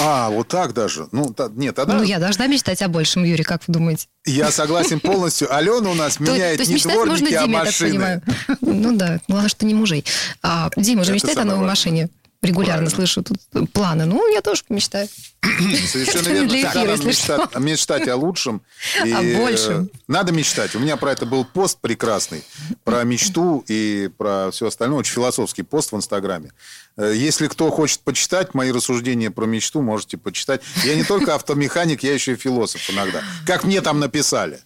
А, 0.01 0.29
вот 0.29 0.49
так 0.49 0.73
даже. 0.73 1.07
Ну, 1.13 1.33
та- 1.33 1.49
нет, 1.55 1.77
тогда 1.77 1.95
Ну, 1.95 2.03
я 2.03 2.19
должна 2.19 2.47
мечтать 2.49 2.83
о 2.83 2.89
большем, 2.89 3.23
Юрий, 3.25 3.45
как 3.45 3.63
вы 3.67 3.75
думаете? 3.75 4.09
я 4.25 4.51
согласен 4.51 4.99
полностью. 5.01 5.55
Алена 5.55 5.89
у 5.91 5.95
нас 5.95 6.17
То- 6.17 6.23
меняет 6.25 6.57
то 6.59 6.63
есть 6.65 6.85
не 6.87 6.93
дворники, 6.93 7.33
а 7.35 7.43
Диме, 7.45 7.59
машины. 7.59 8.23
Ну 8.61 8.97
да, 8.97 9.21
главное, 9.29 9.49
что 9.49 9.65
не 9.67 9.75
мужей. 9.75 10.05
А 10.43 10.69
Дима 10.77 11.05
же 11.05 11.13
мечтает 11.13 11.39
о 11.39 11.45
новой 11.45 11.67
машине. 11.67 12.09
Регулярно 12.45 12.89
Правильно. 12.91 12.91
слышу 12.91 13.23
тут 13.23 13.39
планы. 13.73 14.05
Ну, 14.05 14.27
я 14.33 14.41
тоже 14.41 14.63
мечтаю. 14.69 15.09
Совершенно 15.43 16.29
верно. 16.29 16.49
для 16.49 16.61
эфира, 16.71 16.85
надо 16.91 17.05
мечтать, 17.07 17.59
мечтать 17.59 18.09
о 18.09 18.17
лучшем. 18.17 18.63
И, 19.05 19.13
О 19.13 19.39
большем. 19.39 19.85
э, 19.85 19.89
Надо 20.09 20.33
мечтать. 20.33 20.75
У 20.75 20.79
меня 20.79 20.97
про 20.97 21.13
это 21.13 21.27
был 21.27 21.45
пост 21.45 21.79
прекрасный. 21.81 22.43
Про 22.85 23.03
мечту 23.05 23.65
и 23.69 24.11
про 24.17 24.51
все 24.53 24.69
остальное. 24.69 25.01
Очень 25.01 25.15
философский 25.15 25.63
пост 25.63 25.93
в 25.93 25.97
Инстаграме. 25.97 26.53
Э, 26.97 27.13
Если 27.15 27.49
кто 27.49 27.71
хочет 27.71 28.01
почитать 28.01 28.55
мои 28.55 28.71
рассуждения 28.73 29.31
про 29.31 29.47
мечту, 29.47 29.81
можете 29.83 30.17
почитать. 30.17 30.63
Я 30.85 30.95
не 30.95 31.05
только 31.05 31.35
автомеханик, 31.35 32.03
я 32.03 32.15
еще 32.15 32.33
и 32.33 32.37
философ 32.37 32.89
иногда. 32.91 33.23
Как 33.47 33.65
мне 33.65 33.81
там 33.81 34.01
написали. 34.01 34.61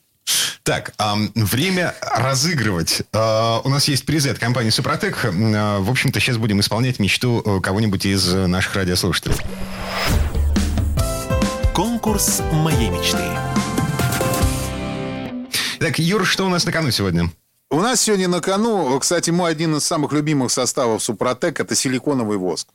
Так, 0.68 0.92
время 1.34 1.94
разыгрывать. 2.02 3.00
А, 3.14 3.62
у 3.64 3.70
нас 3.70 3.88
есть 3.88 4.04
призы 4.04 4.28
от 4.28 4.38
компании 4.38 4.68
Супротек. 4.68 5.24
А, 5.24 5.80
В 5.80 5.90
общем-то, 5.90 6.20
сейчас 6.20 6.36
будем 6.36 6.60
исполнять 6.60 6.98
мечту 6.98 7.42
э, 7.42 7.60
кого-нибудь 7.62 8.04
из 8.04 8.34
э, 8.34 8.46
наших 8.46 8.74
радиослушателей. 8.74 9.34
Конкурс 11.74 12.42
моей 12.52 12.90
мечты. 12.90 13.16
Так, 15.78 15.98
Юр, 15.98 16.26
что 16.26 16.44
у 16.44 16.50
нас 16.50 16.66
на 16.66 16.72
кону 16.72 16.90
сегодня? 16.90 17.30
У 17.70 17.80
нас 17.80 18.02
сегодня 18.02 18.28
на 18.28 18.42
кону, 18.42 18.98
кстати, 19.00 19.30
мой 19.30 19.50
один 19.50 19.74
из 19.76 19.84
самых 19.84 20.12
любимых 20.12 20.52
составов 20.52 21.02
Супротек– 21.02 21.60
это 21.60 21.74
силиконовый 21.74 22.36
воск. 22.36 22.68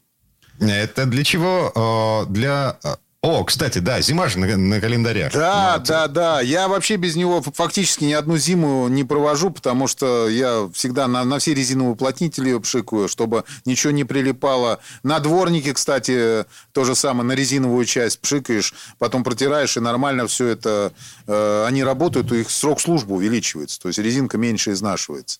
Это 0.59 1.05
для 1.05 1.23
чего? 1.23 2.25
Э, 2.25 2.31
Для... 2.31 2.75
О, 3.23 3.45
кстати, 3.45 3.79
да, 3.79 4.01
зима 4.01 4.27
же 4.27 4.37
на, 4.37 4.57
на 4.57 4.81
календаре. 4.81 5.29
Да, 5.33 5.75
Вот. 5.77 5.87
да, 5.87 6.07
да. 6.09 6.41
Я 6.41 6.67
вообще 6.67 6.97
без 6.97 7.15
него 7.15 7.41
фактически 7.41 8.03
ни 8.03 8.11
одну 8.11 8.35
зиму 8.35 8.89
не 8.89 9.05
провожу, 9.05 9.49
потому 9.49 9.87
что 9.87 10.27
я 10.27 10.69
всегда 10.73 11.07
на, 11.07 11.23
на 11.23 11.39
все 11.39 11.53
резиновые 11.53 11.93
уплотнители 11.93 12.57
пшикаю, 12.57 13.07
чтобы 13.07 13.45
ничего 13.63 13.91
не 13.91 14.03
прилипало. 14.03 14.79
На 15.03 15.21
дворнике, 15.21 15.73
кстати, 15.73 16.43
то 16.73 16.83
же 16.83 16.95
самое, 16.95 17.25
на 17.25 17.31
резиновую 17.31 17.85
часть 17.85 18.19
пшикаешь, 18.19 18.73
потом 18.99 19.23
протираешь, 19.23 19.77
и 19.77 19.79
нормально 19.79 20.27
все 20.27 20.47
это... 20.47 20.91
э, 21.25 21.65
они 21.65 21.81
работают, 21.81 22.29
у 22.29 22.35
их 22.35 22.51
срок 22.51 22.81
службы 22.81 23.15
увеличивается, 23.15 23.79
то 23.79 23.87
есть 23.87 23.99
резинка 23.99 24.37
меньше 24.37 24.73
изнашивается. 24.73 25.39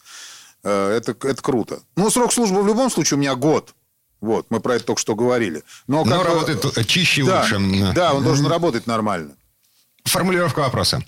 Э, 0.63 0.96
это, 0.98 1.12
это 1.28 1.41
круто. 1.41 1.80
Ну, 1.98 2.10
срок 2.10 2.32
службы 2.32 2.63
в 2.63 2.67
любом 2.67 2.89
случае 2.89 3.17
у 3.17 3.19
меня 3.19 3.36
год. 3.36 3.74
Вот, 4.24 4.46
мы 4.50 4.62
про 4.62 4.76
это 4.76 4.86
только 4.86 5.02
что 5.02 5.16
говорили. 5.16 5.64
Но, 5.86 6.06
Но 6.06 6.12
как 6.12 6.20
бы- 6.20 6.24
работает 6.24 6.78
э, 6.78 6.84
чище 6.86 7.26
да, 7.26 7.42
лучше. 7.42 7.60
Да, 7.94 8.14
он 8.14 8.24
должен 8.24 8.48
работать 8.48 8.88
нормально. 8.88 9.36
Формулировка 10.06 10.62
вопроса. 10.62 11.04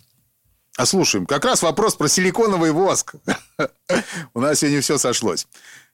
А 0.76 0.86
слушаем, 0.86 1.26
как 1.26 1.46
раз 1.46 1.62
вопрос 1.62 1.96
про 1.96 2.10
силиконовый 2.10 2.72
воск. 2.72 3.16
У 4.34 4.42
нас 4.42 4.60
сегодня 4.60 4.82
все 4.82 4.98
сошлось. 4.98 5.48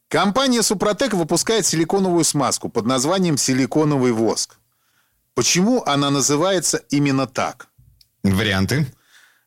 Компания 0.07 0.63
Супротек 0.63 1.13
выпускает 1.13 1.67
силиконовую 1.67 2.23
смазку 2.23 2.69
под 2.69 2.87
названием 2.87 3.37
силиконовый 3.37 4.13
воск. 4.13 4.57
Почему 5.35 5.83
она 5.85 6.09
называется 6.09 6.77
именно 6.89 7.27
так? 7.27 7.67
Варианты. 8.23 8.91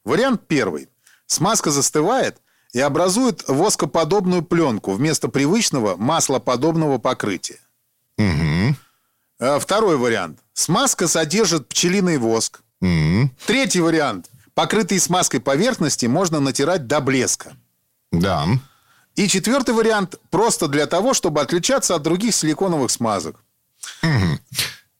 Вариант 0.04 0.42
первый. 0.46 0.88
Смазка 1.26 1.72
застывает 1.72 2.36
и 2.72 2.78
образует 2.78 3.42
воскоподобную 3.48 4.42
пленку 4.42 4.92
вместо 4.92 5.26
привычного 5.26 5.96
маслоподобного 5.96 6.98
покрытия. 6.98 7.58
А 9.40 9.58
Второй 9.58 9.96
вариант. 9.96 10.40
Смазка 10.52 11.08
содержит 11.08 11.68
пчелиный 11.68 12.18
воск. 12.18 12.62
Мгм. 12.80 13.30
Третий 13.46 13.80
вариант. 13.80 14.30
Покрытые 14.54 15.00
смазкой 15.00 15.40
поверхности 15.40 16.06
можно 16.06 16.40
натирать 16.40 16.86
до 16.86 17.00
блеска. 17.00 17.54
Да. 18.12 18.46
И 19.16 19.28
четвертый 19.28 19.74
вариант 19.74 20.16
просто 20.30 20.68
для 20.68 20.86
того, 20.86 21.14
чтобы 21.14 21.40
отличаться 21.40 21.94
от 21.94 22.02
других 22.02 22.34
силиконовых 22.34 22.90
смазок. 22.90 23.40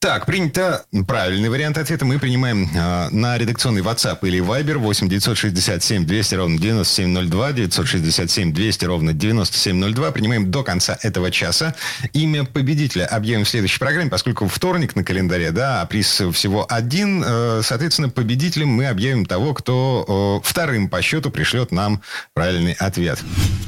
Так, 0.04 0.26
принято 0.26 0.84
правильный 1.08 1.48
вариант 1.48 1.78
ответа. 1.78 2.04
Мы 2.04 2.18
принимаем 2.18 2.68
э, 2.74 3.08
на 3.08 3.38
редакционный 3.38 3.80
WhatsApp 3.80 4.18
или 4.20 4.38
Viber 4.38 4.76
8 4.76 5.08
967 5.08 6.04
200 6.04 6.34
ровно 6.34 6.58
9702, 6.58 7.52
967 7.52 8.52
200 8.52 8.84
ровно 8.84 9.14
9702. 9.14 10.10
Принимаем 10.10 10.50
до 10.50 10.62
конца 10.62 10.98
этого 11.00 11.30
часа. 11.30 11.74
Имя 12.12 12.44
победителя 12.44 13.06
объявим 13.06 13.46
в 13.46 13.48
следующей 13.48 13.78
программе, 13.78 14.10
поскольку 14.10 14.46
вторник 14.46 14.94
на 14.94 15.04
календаре, 15.04 15.52
да, 15.52 15.80
а 15.80 15.86
приз 15.86 16.20
всего 16.34 16.66
один. 16.68 17.24
э, 17.26 17.62
соответственно, 17.64 18.10
победителем 18.10 18.68
мы 18.68 18.88
объявим 18.88 19.24
того, 19.24 19.54
кто 19.54 20.42
э, 20.44 20.46
вторым 20.46 20.90
по 20.90 21.00
счету 21.00 21.30
пришлет 21.30 21.72
нам 21.72 22.02
правильный 22.34 22.74
ответ. 22.74 23.20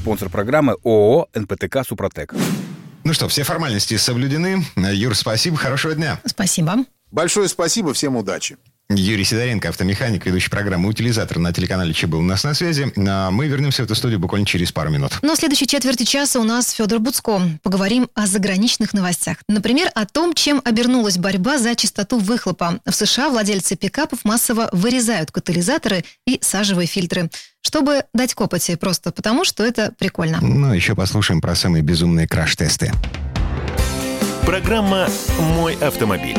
Спонсор 0.02 0.28
программы 0.28 0.76
ООО 0.84 1.28
«НПТК 1.34 1.82
Супротек». 1.82 2.34
Ну 3.06 3.12
что, 3.12 3.28
все 3.28 3.44
формальности 3.44 3.96
соблюдены. 3.98 4.66
Юр, 4.74 5.14
спасибо, 5.14 5.56
хорошего 5.56 5.94
дня. 5.94 6.20
Спасибо. 6.24 6.78
Большое 7.12 7.48
спасибо, 7.48 7.94
всем 7.94 8.16
удачи. 8.16 8.56
Юрий 8.88 9.24
Сидоренко, 9.24 9.68
автомеханик, 9.70 10.26
ведущий 10.26 10.48
программы 10.48 10.88
«Утилизатор» 10.88 11.38
на 11.38 11.52
телеканале 11.52 11.92
Че 11.92 12.06
был 12.06 12.20
у 12.20 12.22
нас 12.22 12.44
на 12.44 12.54
связи. 12.54 12.92
А 12.96 13.32
Мы 13.32 13.48
вернемся 13.48 13.82
в 13.82 13.86
эту 13.86 13.96
студию 13.96 14.20
буквально 14.20 14.46
через 14.46 14.70
пару 14.70 14.90
минут. 14.90 15.18
Но 15.22 15.34
в 15.34 15.38
следующей 15.38 15.66
четверти 15.66 16.04
часа 16.04 16.38
у 16.38 16.44
нас 16.44 16.70
Федор 16.70 17.00
Буцко. 17.00 17.40
Поговорим 17.64 18.08
о 18.14 18.28
заграничных 18.28 18.94
новостях. 18.94 19.38
Например, 19.48 19.90
о 19.96 20.06
том, 20.06 20.34
чем 20.34 20.62
обернулась 20.64 21.18
борьба 21.18 21.58
за 21.58 21.74
чистоту 21.74 22.18
выхлопа. 22.18 22.78
В 22.86 22.92
США 22.92 23.28
владельцы 23.28 23.74
пикапов 23.74 24.20
массово 24.24 24.68
вырезают 24.70 25.32
катализаторы 25.32 26.04
и 26.24 26.38
сажевые 26.40 26.86
фильтры, 26.86 27.28
чтобы 27.62 28.04
дать 28.14 28.34
копоти, 28.34 28.76
просто 28.76 29.10
потому, 29.10 29.44
что 29.44 29.64
это 29.64 29.92
прикольно. 29.98 30.38
Ну, 30.40 30.72
еще 30.72 30.94
послушаем 30.94 31.40
про 31.40 31.56
самые 31.56 31.82
безумные 31.82 32.28
краш-тесты. 32.28 32.92
Программа 34.44 35.08
«Мой 35.56 35.74
автомобиль». 35.74 36.38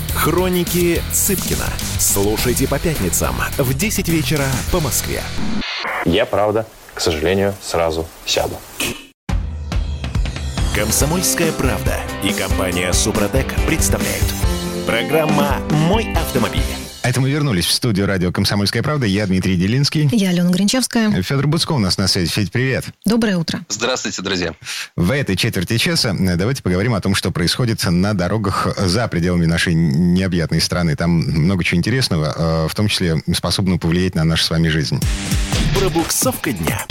Хроники 0.15 1.01
Цыпкина. 1.11 1.65
Слушайте 1.99 2.67
по 2.67 2.77
пятницам 2.79 3.35
в 3.57 3.73
10 3.73 4.07
вечера 4.09 4.45
по 4.71 4.79
Москве. 4.79 5.21
Я, 6.05 6.25
правда, 6.25 6.65
к 6.93 7.01
сожалению, 7.01 7.55
сразу 7.61 8.07
сяду. 8.25 8.55
Комсомольская 10.75 11.51
правда 11.51 11.95
и 12.23 12.31
компания 12.33 12.93
Супротек 12.93 13.53
представляют. 13.67 14.25
Программа 14.85 15.57
«Мой 15.69 16.13
автомобиль». 16.13 16.80
Это 17.03 17.19
мы 17.19 17.31
вернулись 17.31 17.65
в 17.65 17.71
студию 17.71 18.05
радио 18.05 18.31
«Комсомольская 18.31 18.83
правда». 18.83 19.07
Я 19.07 19.25
Дмитрий 19.25 19.55
Делинский. 19.55 20.07
Я 20.11 20.29
Алена 20.29 20.51
Гринчевская. 20.51 21.23
Федор 21.23 21.47
Буцко 21.47 21.71
у 21.71 21.79
нас 21.79 21.97
на 21.97 22.07
связи. 22.07 22.29
Федь, 22.29 22.51
привет. 22.51 22.85
Доброе 23.05 23.37
утро. 23.37 23.61
Здравствуйте, 23.69 24.21
друзья. 24.21 24.53
В 24.95 25.09
этой 25.09 25.35
четверти 25.35 25.77
часа 25.77 26.15
э, 26.17 26.35
давайте 26.35 26.61
поговорим 26.61 26.93
о 26.93 27.01
том, 27.01 27.15
что 27.15 27.31
происходит 27.31 27.83
на 27.85 28.13
дорогах 28.13 28.67
за 28.77 29.07
пределами 29.07 29.47
нашей 29.47 29.73
необъятной 29.73 30.61
страны. 30.61 30.95
Там 30.95 31.11
много 31.11 31.63
чего 31.63 31.79
интересного, 31.79 32.35
э, 32.37 32.67
в 32.69 32.75
том 32.75 32.87
числе 32.87 33.21
способного 33.35 33.79
повлиять 33.79 34.13
на 34.13 34.23
нашу 34.23 34.43
с 34.43 34.49
вами 34.51 34.67
жизнь. 34.67 34.99
Пробуксовка 35.79 36.51
дня. 36.51 36.85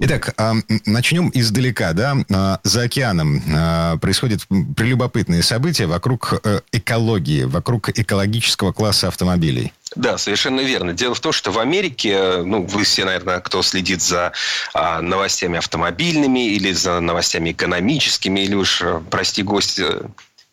Итак, 0.00 0.34
а, 0.36 0.54
начнем 0.84 1.30
издалека, 1.32 1.92
да. 1.92 2.16
А, 2.32 2.60
за 2.62 2.82
океаном 2.82 3.42
а, 3.54 3.96
происходят 3.96 4.46
прелюбопытные 4.76 5.42
события 5.42 5.86
вокруг 5.86 6.34
э, 6.44 6.60
экологии, 6.72 7.44
вокруг 7.44 7.88
экологического 7.90 8.72
класса 8.72 9.08
автомобилей. 9.08 9.72
Да, 9.94 10.18
совершенно 10.18 10.60
верно. 10.60 10.92
Дело 10.92 11.14
в 11.14 11.20
том, 11.20 11.32
что 11.32 11.50
в 11.50 11.58
Америке, 11.58 12.42
ну, 12.44 12.64
вы 12.66 12.84
все, 12.84 13.04
наверное, 13.04 13.40
кто 13.40 13.62
следит 13.62 14.02
за 14.02 14.32
а, 14.74 15.00
новостями 15.00 15.58
автомобильными 15.58 16.48
или 16.48 16.72
за 16.72 17.00
новостями 17.00 17.52
экономическими, 17.52 18.40
или 18.40 18.54
уж, 18.54 18.82
э, 18.82 19.00
прости 19.10 19.42
гость, 19.42 19.80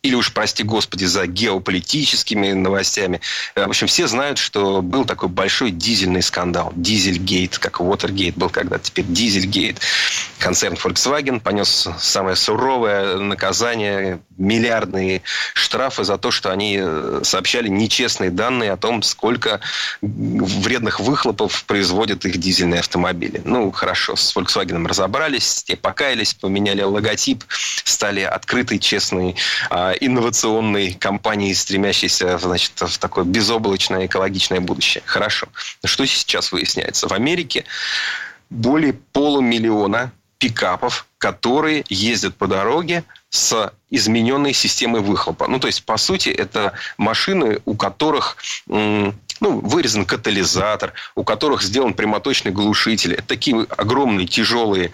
или 0.03 0.15
уж, 0.15 0.33
прости 0.33 0.63
господи, 0.63 1.05
за 1.05 1.25
геополитическими 1.27 2.51
новостями. 2.51 3.21
Э, 3.55 3.65
в 3.65 3.69
общем, 3.69 3.87
все 3.87 4.05
знают, 4.07 4.37
что 4.37 4.81
был 4.81 5.05
такой 5.05 5.29
большой 5.29 5.71
дизельный 5.71 6.21
скандал. 6.21 6.73
Дизельгейт, 6.75 7.57
как 7.57 7.79
Уотергейт 7.79 8.35
был 8.35 8.49
когда-то, 8.49 8.83
теперь 8.83 9.05
Дизельгейт. 9.05 9.79
Концерн 10.39 10.75
Volkswagen 10.75 11.39
понес 11.39 11.87
самое 11.99 12.35
суровое 12.35 13.17
наказание, 13.17 14.19
миллиардные 14.37 15.21
штрафы 15.53 16.03
за 16.03 16.17
то, 16.17 16.31
что 16.31 16.51
они 16.51 16.79
э, 16.81 17.21
сообщали 17.23 17.69
нечестные 17.69 18.29
данные 18.29 18.73
о 18.73 18.77
том, 18.77 19.03
сколько 19.03 19.61
вредных 20.01 20.99
выхлопов 20.99 21.63
производят 21.63 22.25
их 22.25 22.37
дизельные 22.37 22.81
автомобили. 22.81 23.41
Ну, 23.45 23.71
хорошо, 23.71 24.17
с 24.17 24.35
Volkswagen 24.35 24.85
разобрались, 24.85 25.63
те 25.63 25.77
покаялись, 25.77 26.33
поменяли 26.33 26.81
логотип, 26.81 27.45
стали 27.85 28.19
открытой, 28.19 28.79
честной 28.79 29.37
а, 29.69 29.92
инновационной 29.93 30.93
компании, 30.93 31.53
стремящейся 31.53 32.37
значит, 32.37 32.73
в 32.79 32.97
такое 32.97 33.23
безоблачное 33.23 34.05
экологичное 34.05 34.59
будущее. 34.59 35.03
Хорошо. 35.05 35.47
Что 35.83 36.05
сейчас 36.05 36.51
выясняется? 36.51 37.07
В 37.07 37.13
Америке 37.13 37.65
более 38.49 38.93
полумиллиона 38.93 40.11
пикапов, 40.37 41.05
которые 41.17 41.85
ездят 41.87 42.35
по 42.35 42.47
дороге 42.47 43.03
с 43.29 43.71
измененной 43.89 44.53
системой 44.53 45.01
выхлопа. 45.01 45.47
Ну, 45.47 45.57
то 45.59 45.67
есть, 45.67 45.85
по 45.85 45.97
сути, 45.97 46.29
это 46.29 46.73
машины, 46.97 47.61
у 47.65 47.75
которых 47.75 48.37
ну, 48.67 49.13
вырезан 49.39 50.05
катализатор, 50.05 50.93
у 51.15 51.23
которых 51.23 51.63
сделан 51.63 51.93
прямоточный 51.93 52.51
глушитель. 52.51 53.13
Это 53.13 53.23
такие 53.23 53.65
огромные, 53.77 54.27
тяжелые 54.27 54.91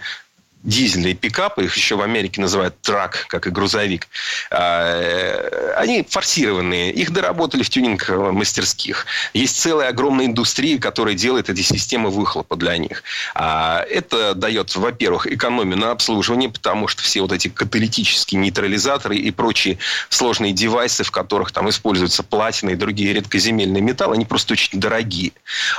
дизельные 0.62 1.14
пикапы, 1.14 1.64
их 1.64 1.74
еще 1.74 1.96
в 1.96 2.02
Америке 2.02 2.40
называют 2.40 2.78
трак, 2.82 3.26
как 3.28 3.46
и 3.46 3.50
грузовик, 3.50 4.08
а, 4.50 5.74
они 5.76 6.06
форсированные, 6.06 6.92
их 6.92 7.12
доработали 7.12 7.62
в 7.62 7.70
тюнинг-мастерских. 7.70 9.06
Есть 9.32 9.58
целая 9.60 9.88
огромная 9.88 10.26
индустрия, 10.26 10.78
которая 10.78 11.14
делает 11.14 11.48
эти 11.48 11.62
системы 11.62 12.10
выхлопа 12.10 12.56
для 12.56 12.76
них. 12.76 13.02
А, 13.34 13.82
это 13.88 14.34
дает, 14.34 14.76
во-первых, 14.76 15.26
экономию 15.26 15.78
на 15.78 15.92
обслуживании, 15.92 16.48
потому 16.48 16.88
что 16.88 17.02
все 17.02 17.22
вот 17.22 17.32
эти 17.32 17.48
каталитические 17.48 18.40
нейтрализаторы 18.40 19.16
и 19.16 19.30
прочие 19.30 19.78
сложные 20.10 20.52
девайсы, 20.52 21.04
в 21.04 21.10
которых 21.10 21.52
там 21.52 21.70
используются 21.70 22.22
платина 22.22 22.70
и 22.70 22.74
другие 22.74 23.14
редкоземельные 23.14 23.82
металлы, 23.82 24.16
они 24.16 24.26
просто 24.26 24.52
очень 24.52 24.78
дорогие. 24.78 25.32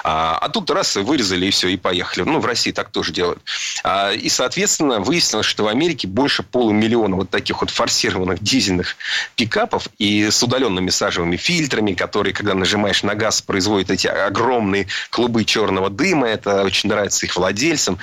А, 0.04 0.40
а 0.42 0.50
тут 0.50 0.72
раз 0.72 0.96
вырезали 0.96 1.46
и 1.46 1.52
все, 1.52 1.68
и 1.68 1.78
поехали. 1.78 2.24
Ну, 2.24 2.40
в 2.40 2.46
России 2.46 2.72
так 2.72 2.90
тоже 2.90 3.14
делают. 3.14 3.42
И, 4.16 4.30
соответственно, 4.30 4.71
Соответственно, 4.72 5.04
выяснилось, 5.04 5.46
что 5.46 5.66
в 5.66 5.68
Америке 5.68 6.08
больше 6.08 6.44
полумиллиона 6.44 7.18
вот 7.18 7.30
таких 7.30 7.60
вот 7.60 7.70
форсированных 7.70 8.42
дизельных 8.42 8.96
пикапов 9.36 9.90
и 9.98 10.30
с 10.32 10.42
удаленными 10.42 10.90
сажевыми 10.90 11.36
фильтрами, 11.36 11.94
которые, 11.94 12.34
когда 12.34 12.54
нажимаешь 12.54 13.04
на 13.04 13.14
газ, 13.14 13.42
производят 13.42 13.92
эти 13.92 14.08
огромные 14.08 14.88
клубы 15.10 15.44
черного 15.44 15.90
дыма. 15.90 16.28
Это 16.28 16.64
очень 16.64 16.90
нравится 16.90 17.26
их 17.26 17.36
владельцам. 17.36 18.00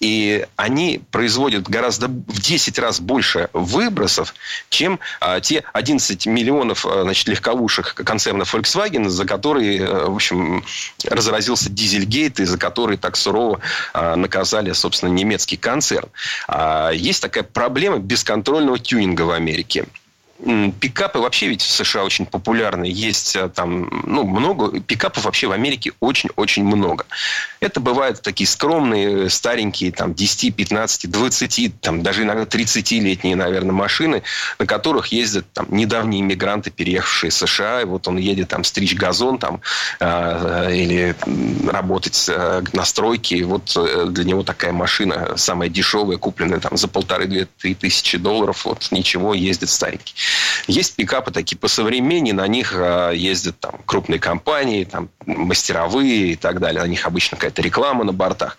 И 0.00 0.46
они 0.56 1.00
производят 1.10 1.68
гораздо 1.68 2.08
в 2.08 2.40
10 2.40 2.78
раз 2.78 3.00
больше 3.00 3.48
выбросов, 3.52 4.34
чем 4.68 5.00
а, 5.20 5.40
те 5.40 5.64
11 5.72 6.26
миллионов 6.26 6.84
а, 6.84 7.02
значит, 7.02 7.28
легковушек 7.28 7.94
концерна 7.94 8.42
Volkswagen, 8.42 9.08
за 9.08 9.24
которые, 9.24 9.86
а, 9.86 10.10
в 10.10 10.14
общем, 10.16 10.64
разразился 11.04 11.70
Дизельгейт, 11.70 12.40
и 12.40 12.44
за 12.44 12.58
которые 12.58 12.98
так 12.98 13.16
сурово 13.16 13.60
а, 13.94 14.16
наказали, 14.16 14.72
собственно, 14.72 15.10
немецкий 15.10 15.56
концерн. 15.56 16.08
А, 16.46 16.90
есть 16.90 17.22
такая 17.22 17.44
проблема 17.44 17.98
бесконтрольного 17.98 18.78
тюнинга 18.78 19.22
в 19.22 19.30
Америке 19.30 19.86
пикапы 20.80 21.18
вообще 21.18 21.48
ведь 21.48 21.62
в 21.62 21.70
США 21.70 22.04
очень 22.04 22.26
популярны. 22.26 22.84
Есть 22.84 23.36
а, 23.36 23.48
там, 23.48 24.02
ну, 24.06 24.24
много. 24.24 24.80
Пикапов 24.80 25.24
вообще 25.24 25.46
в 25.46 25.52
Америке 25.52 25.92
очень-очень 26.00 26.64
много. 26.64 27.06
Это 27.60 27.80
бывают 27.80 28.20
такие 28.22 28.46
скромные, 28.46 29.30
старенькие, 29.30 29.92
там, 29.92 30.14
10, 30.14 30.54
15, 30.54 31.10
20, 31.10 31.80
там, 31.80 32.02
даже 32.02 32.22
иногда 32.22 32.44
30-летние, 32.44 33.34
наверное, 33.34 33.72
машины, 33.72 34.22
на 34.58 34.66
которых 34.66 35.08
ездят 35.08 35.46
там 35.52 35.66
недавние 35.70 36.20
иммигранты, 36.20 36.70
переехавшие 36.70 37.30
из 37.30 37.36
США. 37.36 37.82
И 37.82 37.84
вот 37.84 38.06
он 38.06 38.18
едет 38.18 38.48
там 38.48 38.64
стричь 38.64 38.94
газон 38.94 39.38
там, 39.38 39.60
э, 40.00 40.74
или 40.74 41.16
работать 41.70 42.26
э, 42.28 42.62
на 42.72 42.84
стройке. 42.84 43.36
И 43.36 43.42
вот 43.42 43.74
э, 43.76 44.06
для 44.10 44.24
него 44.24 44.42
такая 44.42 44.72
машина 44.72 45.36
самая 45.36 45.68
дешевая, 45.68 46.18
купленная 46.18 46.60
там 46.60 46.76
за 46.76 46.88
полторы-две-три 46.88 47.74
тысячи 47.74 48.18
долларов. 48.18 48.64
Вот 48.66 48.88
ничего, 48.90 49.32
ездит 49.32 49.70
старенький. 49.70 50.14
Есть 50.66 50.96
пикапы 50.96 51.30
такие 51.30 51.58
посовременнее, 51.58 52.34
на 52.34 52.46
них 52.46 52.72
а, 52.74 53.10
ездят 53.10 53.58
там 53.60 53.80
крупные 53.86 54.18
компании, 54.18 54.84
там 54.84 55.08
мастеровые 55.26 56.32
и 56.32 56.36
так 56.36 56.60
далее. 56.60 56.82
На 56.82 56.86
них 56.86 57.06
обычно 57.06 57.36
какая-то 57.36 57.62
реклама 57.62 58.04
на 58.04 58.12
бортах. 58.12 58.58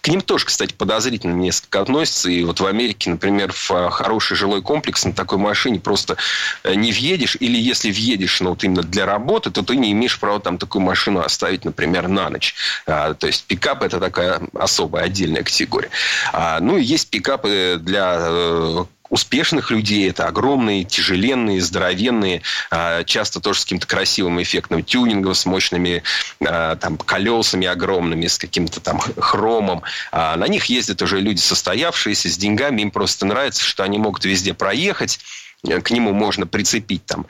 К 0.00 0.08
ним 0.08 0.20
тоже, 0.20 0.46
кстати, 0.46 0.72
подозрительно 0.72 1.34
несколько 1.34 1.80
относятся. 1.80 2.30
И 2.30 2.42
вот 2.44 2.60
в 2.60 2.66
Америке, 2.66 3.10
например, 3.10 3.52
в 3.52 3.90
хороший 3.90 4.36
жилой 4.36 4.62
комплекс 4.62 5.04
на 5.04 5.12
такой 5.12 5.38
машине 5.38 5.80
просто 5.80 6.16
э, 6.62 6.74
не 6.74 6.92
въедешь. 6.92 7.36
Или 7.40 7.58
если 7.58 7.90
въедешь, 7.90 8.40
ну, 8.40 8.50
вот 8.50 8.64
именно 8.64 8.82
для 8.82 9.06
работы, 9.06 9.50
то 9.50 9.62
ты 9.62 9.76
не 9.76 9.92
имеешь 9.92 10.18
права 10.18 10.40
там 10.40 10.58
такую 10.58 10.82
машину 10.82 11.20
оставить, 11.20 11.64
например, 11.64 12.08
на 12.08 12.30
ночь. 12.30 12.54
А, 12.86 13.14
то 13.14 13.26
есть 13.26 13.44
пикап 13.44 13.82
это 13.82 13.98
такая 13.98 14.40
особая 14.54 15.04
отдельная 15.04 15.42
категория. 15.42 15.90
А, 16.32 16.60
ну, 16.60 16.78
и 16.78 16.82
есть 16.82 17.10
пикапы 17.10 17.78
для 17.80 18.16
э, 18.20 18.84
успешных 19.10 19.70
людей. 19.70 20.08
Это 20.10 20.26
огромные, 20.26 20.84
тяжеленные, 20.84 21.60
здоровенные, 21.60 22.42
а, 22.70 23.04
часто 23.04 23.40
тоже 23.40 23.60
с 23.60 23.64
каким-то 23.64 23.86
красивым 23.86 24.42
эффектным 24.42 24.82
тюнингом, 24.82 25.34
с 25.34 25.46
мощными 25.46 26.02
а, 26.44 26.76
там, 26.76 26.96
колесами 26.96 27.66
огромными, 27.66 28.26
с 28.26 28.38
каким-то 28.38 28.80
там 28.80 29.00
хромом. 29.18 29.82
А 30.12 30.36
на 30.36 30.46
них 30.48 30.66
ездят 30.66 31.02
уже 31.02 31.20
люди 31.20 31.38
состоявшиеся, 31.38 32.28
с 32.28 32.36
деньгами. 32.36 32.82
Им 32.82 32.90
просто 32.90 33.26
нравится, 33.26 33.64
что 33.64 33.82
они 33.82 33.98
могут 33.98 34.24
везде 34.24 34.54
проехать 34.54 35.18
к 35.62 35.90
нему 35.90 36.12
можно 36.12 36.46
прицепить 36.46 37.04
там 37.04 37.26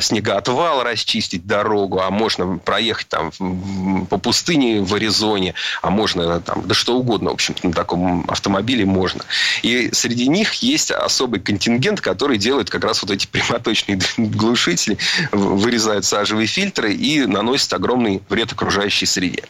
снегоотвал, 0.00 0.82
расчистить 0.82 1.46
дорогу, 1.46 2.00
а 2.00 2.10
можно 2.10 2.58
проехать 2.58 3.08
там 3.08 3.30
по 4.06 4.18
пустыне 4.18 4.82
в 4.82 4.94
Аризоне, 4.94 5.54
а 5.82 5.90
можно 5.90 6.40
там, 6.40 6.66
да 6.66 6.74
что 6.74 6.96
угодно, 6.96 7.30
в 7.30 7.34
общем 7.34 7.54
на 7.62 7.72
таком 7.72 8.24
автомобиле 8.28 8.84
можно. 8.84 9.24
И 9.62 9.90
среди 9.92 10.28
них 10.28 10.54
есть 10.54 10.90
особый 10.90 11.40
контингент, 11.40 12.00
который 12.00 12.38
делает 12.38 12.70
как 12.70 12.84
раз 12.84 13.02
вот 13.02 13.10
эти 13.10 13.26
прямоточные 13.26 13.98
глушители, 14.16 14.98
вырезают 15.32 16.04
сажевые 16.04 16.46
фильтры 16.46 16.92
и 16.92 17.26
наносят 17.26 17.72
огромный 17.72 18.22
вред 18.28 18.52
окружающей 18.52 19.06
среде. 19.06 19.44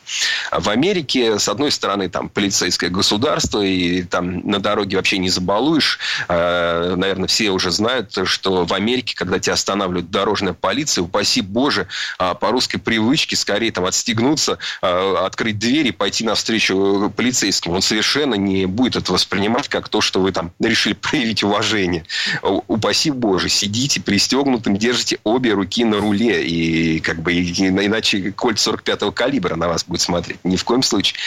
В 0.53 0.69
Америке, 0.69 1.39
с 1.39 1.49
одной 1.49 1.71
стороны, 1.71 2.09
там 2.09 2.29
полицейское 2.29 2.91
государство, 2.91 3.63
и 3.63 4.03
там 4.03 4.49
на 4.49 4.59
дороге 4.59 4.97
вообще 4.97 5.19
не 5.19 5.31
забалуешь. 5.31 5.99
А, 6.29 6.95
наверное, 6.97 7.29
все 7.29 7.51
уже 7.51 7.71
знают, 7.71 8.17
что 8.25 8.65
в 8.65 8.73
Америке, 8.73 9.15
когда 9.17 9.39
тебя 9.39 9.55
останавливает 9.55 10.11
дорожная 10.11 10.53
полиция, 10.53 11.03
упаси 11.03 11.41
Боже, 11.41 11.89
а, 12.19 12.35
по 12.35 12.51
русской 12.51 12.79
привычке 12.79 13.37
скорее 13.37 13.73
там 13.73 13.85
отстегнуться, 13.85 14.59
а, 14.83 15.27
открыть 15.27 15.59
дверь 15.59 15.89
и 15.89 15.93
пойти 15.93 16.25
навстречу 16.25 17.13
полицейскому. 17.17 17.77
Он 17.77 17.83
совершенно 17.83 18.35
не 18.35 18.67
будет 18.67 18.97
это 18.97 19.13
воспринимать 19.13 19.69
как 19.69 19.89
то, 19.89 20.01
что 20.01 20.21
вы 20.21 20.33
там 20.33 20.53
решили 20.61 20.95
проявить 20.95 21.43
уважение. 21.43 22.05
Упаси 22.43 23.11
Боже, 23.11 23.49
сидите 23.49 24.01
пристегнутым, 24.01 24.77
держите 24.77 25.19
обе 25.25 25.53
руки 25.53 25.85
на 25.85 25.99
руле. 25.99 26.47
И 26.47 27.01
как 27.01 27.23
бы 27.23 27.33
иначе 27.33 28.33
кольт 28.33 28.59
45-го 28.59 29.13
калибра 29.13 29.57
на 29.57 29.69
вас 29.69 29.85
будет 29.85 30.01
смотреть. 30.01 30.39
Ни 30.45 30.57
в 30.57 30.65
коем 30.65 30.83
случае. 30.83 31.19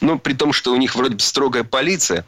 Но 0.00 0.18
при 0.18 0.34
том, 0.34 0.52
что 0.52 0.72
у 0.72 0.76
них 0.76 0.94
вроде 0.94 1.14
бы 1.14 1.20
строгая 1.20 1.64
полиция, 1.64 2.24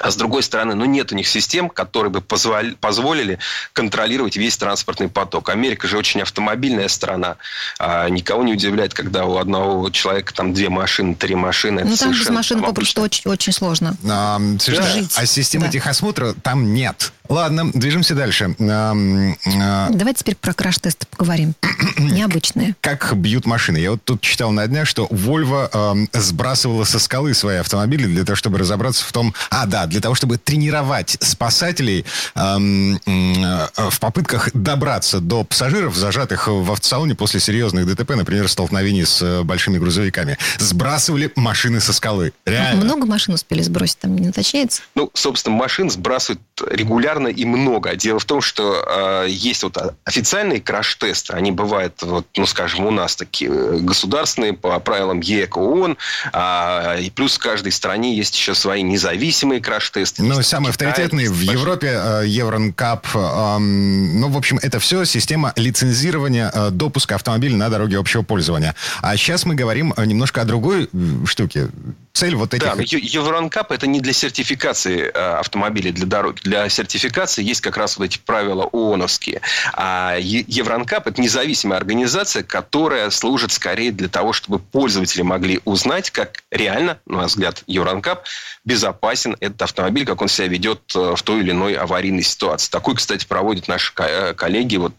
а 0.00 0.10
с 0.10 0.16
другой 0.16 0.42
стороны, 0.42 0.74
ну, 0.74 0.84
нет 0.84 1.12
у 1.12 1.14
них 1.14 1.28
систем, 1.28 1.68
которые 1.68 2.10
бы 2.10 2.20
позволи, 2.20 2.74
позволили 2.80 3.38
контролировать 3.72 4.36
весь 4.36 4.56
транспортный 4.56 5.08
поток. 5.08 5.50
Америка 5.50 5.86
же 5.86 5.98
очень 5.98 6.22
автомобильная 6.22 6.88
страна. 6.88 7.36
А 7.78 8.08
никого 8.08 8.42
не 8.42 8.54
удивляет, 8.54 8.94
когда 8.94 9.26
у 9.26 9.36
одного 9.36 9.90
человека 9.90 10.32
там 10.32 10.54
две 10.54 10.70
машины, 10.70 11.14
три 11.14 11.34
машины. 11.34 11.84
Ну, 11.84 11.96
там 11.96 12.12
без 12.12 12.28
машины 12.30 12.62
попросту 12.62 13.02
очень, 13.02 13.30
очень 13.30 13.52
сложно 13.52 13.96
а, 14.08 14.38
да. 14.38 14.82
жить. 14.82 15.14
А 15.16 15.26
системы 15.26 15.66
да. 15.66 15.72
техосмотра 15.72 16.34
там 16.42 16.72
нет. 16.72 17.12
Ладно, 17.28 17.70
движемся 17.72 18.14
дальше. 18.14 18.54
А, 18.60 19.88
Давайте 19.90 20.20
теперь 20.20 20.36
про 20.36 20.52
краш-тесты 20.52 21.06
поговорим. 21.06 21.54
Необычные. 21.98 22.74
Как 22.80 23.14
бьют 23.16 23.46
машины. 23.46 23.78
Я 23.78 23.92
вот 23.92 24.04
тут 24.04 24.20
читал 24.20 24.50
на 24.50 24.66
днях, 24.66 24.86
что 24.86 25.06
Volvo 25.06 25.68
э, 26.12 26.18
сбрасывала 26.18 26.84
со 26.84 26.98
скалы 26.98 27.32
свои 27.34 27.56
автомобили 27.56 28.06
для 28.06 28.24
того, 28.24 28.36
чтобы 28.36 28.58
разобраться 28.58 29.04
в 29.04 29.12
том... 29.12 29.34
А, 29.50 29.66
да, 29.66 29.86
для 29.86 30.00
того, 30.00 30.14
чтобы 30.14 30.38
тренировать 30.38 31.16
спасателей 31.20 32.04
эм, 32.34 32.96
э, 33.06 33.68
в 33.90 34.00
попытках 34.00 34.50
добраться 34.52 35.20
до 35.20 35.44
пассажиров, 35.44 35.96
зажатых 35.96 36.48
в 36.48 36.70
автосалоне 36.70 37.14
после 37.14 37.40
серьезных 37.40 37.86
ДТП, 37.86 38.10
например, 38.10 38.48
столкновений 38.48 39.04
с 39.04 39.22
э, 39.22 39.42
большими 39.42 39.78
грузовиками. 39.78 40.38
Сбрасывали 40.58 41.32
машины 41.36 41.80
со 41.80 41.92
скалы. 41.92 42.32
Реально. 42.44 42.84
Много 42.84 43.06
машин 43.06 43.34
успели 43.34 43.62
сбросить, 43.62 43.98
там 43.98 44.16
не 44.16 44.28
уточняется? 44.28 44.82
Ну, 44.94 45.10
собственно, 45.14 45.56
машин 45.56 45.90
сбрасывают 45.90 46.42
регулярно 46.70 47.11
и 47.28 47.44
много. 47.44 47.94
Дело 47.96 48.18
в 48.18 48.24
том, 48.24 48.40
что 48.40 48.84
э, 48.86 49.26
есть 49.28 49.62
вот 49.62 49.76
официальные 50.04 50.60
краш-тесты, 50.60 51.32
они 51.32 51.52
бывают, 51.52 52.02
вот, 52.02 52.26
ну, 52.36 52.46
скажем, 52.46 52.86
у 52.86 52.90
нас 52.90 53.16
такие 53.16 53.50
э, 53.50 53.78
государственные 53.78 54.52
по 54.52 54.78
правилам 54.80 55.20
ЕКО 55.20 55.58
ООН, 55.58 55.96
а, 56.32 56.96
и 56.96 57.10
плюс 57.10 57.36
в 57.36 57.38
каждой 57.38 57.72
стране 57.72 58.16
есть 58.16 58.36
еще 58.36 58.54
свои 58.54 58.82
независимые 58.82 59.60
краш-тесты. 59.60 60.22
Ну, 60.22 60.42
самые 60.42 60.70
авторитетные 60.70 61.30
в 61.30 61.40
Европе, 61.40 61.88
э, 61.94 62.22
Евронкап, 62.26 63.06
э, 63.14 63.58
ну, 63.58 64.28
в 64.28 64.36
общем, 64.36 64.58
это 64.62 64.78
все 64.78 65.04
система 65.04 65.52
лицензирования 65.56 66.50
э, 66.52 66.70
допуска 66.70 67.14
автомобиля 67.14 67.56
на 67.56 67.68
дороге 67.68 67.98
общего 67.98 68.22
пользования. 68.22 68.74
А 69.00 69.16
сейчас 69.16 69.44
мы 69.44 69.54
говорим 69.54 69.92
э, 69.96 70.04
немножко 70.04 70.42
о 70.42 70.44
другой 70.44 70.88
штуке 71.24 71.68
цель 72.12 72.34
вот 72.34 72.54
этих... 72.54 72.64
Да, 72.64 72.74
Евронкап 72.78 73.72
это 73.72 73.86
не 73.86 74.00
для 74.00 74.12
сертификации 74.12 75.02
э, 75.02 75.10
автомобилей 75.10 75.92
для 75.92 76.06
дороги. 76.06 76.40
Для 76.42 76.68
сертификации 76.68 77.42
есть 77.42 77.60
как 77.60 77.76
раз 77.76 77.96
вот 77.96 78.04
эти 78.04 78.18
правила 78.18 78.64
ООНовские. 78.72 79.40
А 79.72 80.16
Евронкап 80.18 81.06
это 81.06 81.20
независимая 81.20 81.78
организация, 81.78 82.42
которая 82.42 83.10
служит 83.10 83.52
скорее 83.52 83.92
для 83.92 84.08
того, 84.08 84.32
чтобы 84.32 84.58
пользователи 84.58 85.22
могли 85.22 85.60
узнать, 85.64 86.10
как 86.10 86.42
реально, 86.50 86.98
на 87.06 87.22
наш 87.22 87.32
взгляд, 87.32 87.62
Евронкап 87.66 88.24
безопасен 88.64 89.36
этот 89.40 89.62
автомобиль, 89.62 90.06
как 90.06 90.20
он 90.22 90.28
себя 90.28 90.48
ведет 90.48 90.80
э, 90.94 91.14
в 91.16 91.22
той 91.22 91.40
или 91.40 91.50
иной 91.50 91.74
аварийной 91.74 92.22
ситуации. 92.22 92.70
Такой, 92.70 92.96
кстати, 92.96 93.26
проводят 93.26 93.68
наши 93.68 93.92
э, 93.96 94.34
коллеги. 94.34 94.76
Вот 94.76 94.92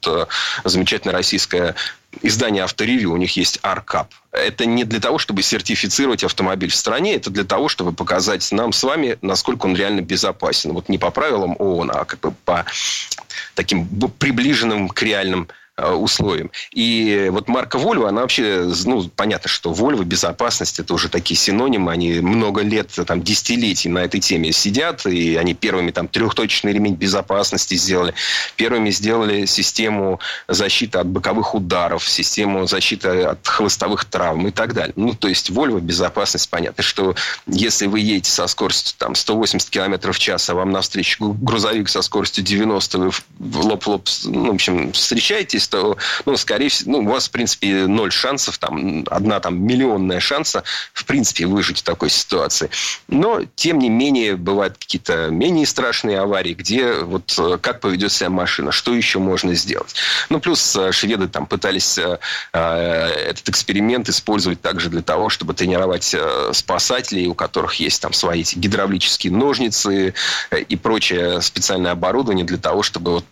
замечательная 0.63 1.15
российская 1.15 1.76
издание 2.21 2.63
авторевью, 2.63 3.12
у 3.12 3.17
них 3.17 3.36
есть 3.36 3.60
ARCAP. 3.63 4.08
Это 4.32 4.65
не 4.65 4.84
для 4.84 4.99
того, 4.99 5.17
чтобы 5.17 5.41
сертифицировать 5.41 6.23
автомобиль 6.23 6.71
в 6.71 6.76
стране, 6.76 7.15
это 7.15 7.30
для 7.30 7.43
того, 7.43 7.69
чтобы 7.69 7.93
показать 7.93 8.52
нам 8.52 8.73
с 8.73 8.84
вами, 8.84 9.17
насколько 9.21 9.65
он 9.65 9.76
реально 9.76 10.02
безопасен. 10.02 10.73
Вот 10.73 10.89
не 10.89 10.97
по 10.97 11.12
правилам 11.12 11.56
ООН, 11.60 11.91
а 11.93 12.06
как 12.06 12.19
бы 12.19 12.32
по 12.45 12.65
таким 13.56 13.88
приближенным 14.19 14.89
к 14.89 15.02
реальным 15.02 15.47
условиям. 15.77 16.51
И 16.71 17.29
вот 17.31 17.47
марка 17.47 17.77
Volvo, 17.77 18.07
она 18.07 18.21
вообще, 18.21 18.71
ну, 18.86 19.09
понятно, 19.15 19.49
что 19.49 19.71
Volvo, 19.71 20.03
безопасность, 20.03 20.79
это 20.79 20.93
уже 20.93 21.09
такие 21.09 21.36
синонимы, 21.36 21.91
они 21.91 22.19
много 22.19 22.62
лет, 22.62 22.91
там, 23.07 23.23
десятилетий 23.23 23.89
на 23.89 23.99
этой 23.99 24.19
теме 24.19 24.51
сидят, 24.51 25.05
и 25.07 25.36
они 25.36 25.55
первыми 25.55 25.91
там 25.91 26.07
трехточечный 26.07 26.73
ремень 26.73 26.93
безопасности 26.93 27.73
сделали, 27.75 28.13
первыми 28.55 28.91
сделали 28.91 29.45
систему 29.45 30.19
защиты 30.47 30.99
от 30.99 31.07
боковых 31.07 31.55
ударов, 31.55 32.07
систему 32.07 32.67
защиты 32.67 33.23
от 33.23 33.47
хвостовых 33.47 34.05
травм 34.05 34.47
и 34.47 34.51
так 34.51 34.73
далее. 34.73 34.93
Ну, 34.95 35.13
то 35.15 35.27
есть 35.27 35.49
Volvo, 35.49 35.79
безопасность, 35.79 36.49
понятно, 36.49 36.83
что 36.83 37.15
если 37.47 37.88
вы 37.88 37.99
едете 37.99 38.31
со 38.31 38.45
скоростью 38.45 38.93
там 38.99 39.15
180 39.15 39.69
км 39.71 40.12
в 40.12 40.19
час, 40.19 40.49
а 40.49 40.53
вам 40.53 40.71
навстречу 40.71 41.33
грузовик 41.33 41.89
со 41.89 42.03
скоростью 42.03 42.43
90, 42.43 42.97
вы 42.99 43.12
в 43.39 43.65
лоб, 43.65 44.07
ну, 44.25 44.51
в 44.51 44.55
общем, 44.55 44.91
встречаетесь, 44.91 45.62
есть, 45.63 45.71
то, 45.71 45.97
ну, 46.26 46.38
скорее 46.38 46.69
всего, 46.69 46.91
ну, 46.91 46.97
у 46.99 47.12
вас, 47.12 47.28
в 47.28 47.32
принципе, 47.32 47.88
ноль 47.88 48.12
шансов, 48.12 48.58
там, 48.58 49.06
одна 49.10 49.39
там 49.39 49.65
миллионная 49.65 50.19
шанса, 50.19 50.63
в 50.93 51.06
принципе, 51.06 51.45
выжить 51.45 51.80
в 51.80 51.84
такой 51.84 52.10
ситуации. 52.10 52.69
Но, 53.08 53.41
тем 53.56 53.80
не 53.80 53.89
менее, 53.89 54.36
бывают 54.36 54.78
какие-то 54.78 55.30
менее 55.30 55.65
страшные 55.65 56.19
аварии, 56.19 56.54
где 56.54 56.93
вот 56.93 57.34
э, 57.38 57.58
как 57.62 57.80
поведет 57.80 58.12
себя 58.12 58.30
машина, 58.30 58.71
что 58.71 58.93
еще 58.93 59.19
можно 59.19 59.54
сделать. 59.56 59.95
Ну, 60.30 60.39
плюс 60.39 60.76
э, 60.76 60.91
шведы 60.91 61.28
там 61.28 61.45
пытались 61.45 61.97
э, 61.97 62.17
этот 62.54 63.49
эксперимент 63.49 64.10
использовать 64.10 64.62
также 64.62 64.89
для 64.89 65.02
того, 65.02 65.30
чтобы 65.30 65.54
тренировать 65.54 66.15
спасателей, 66.52 67.28
у 67.28 67.34
которых 67.34 67.76
есть 67.76 68.02
там 68.02 68.13
свои 68.13 68.43
гидравлические 68.43 69.32
ножницы 69.32 70.13
и 70.52 70.76
прочее 70.76 71.41
специальное 71.41 71.91
оборудование 71.91 72.45
для 72.45 72.58
того, 72.58 72.84
чтобы 72.84 73.12
вот 73.12 73.26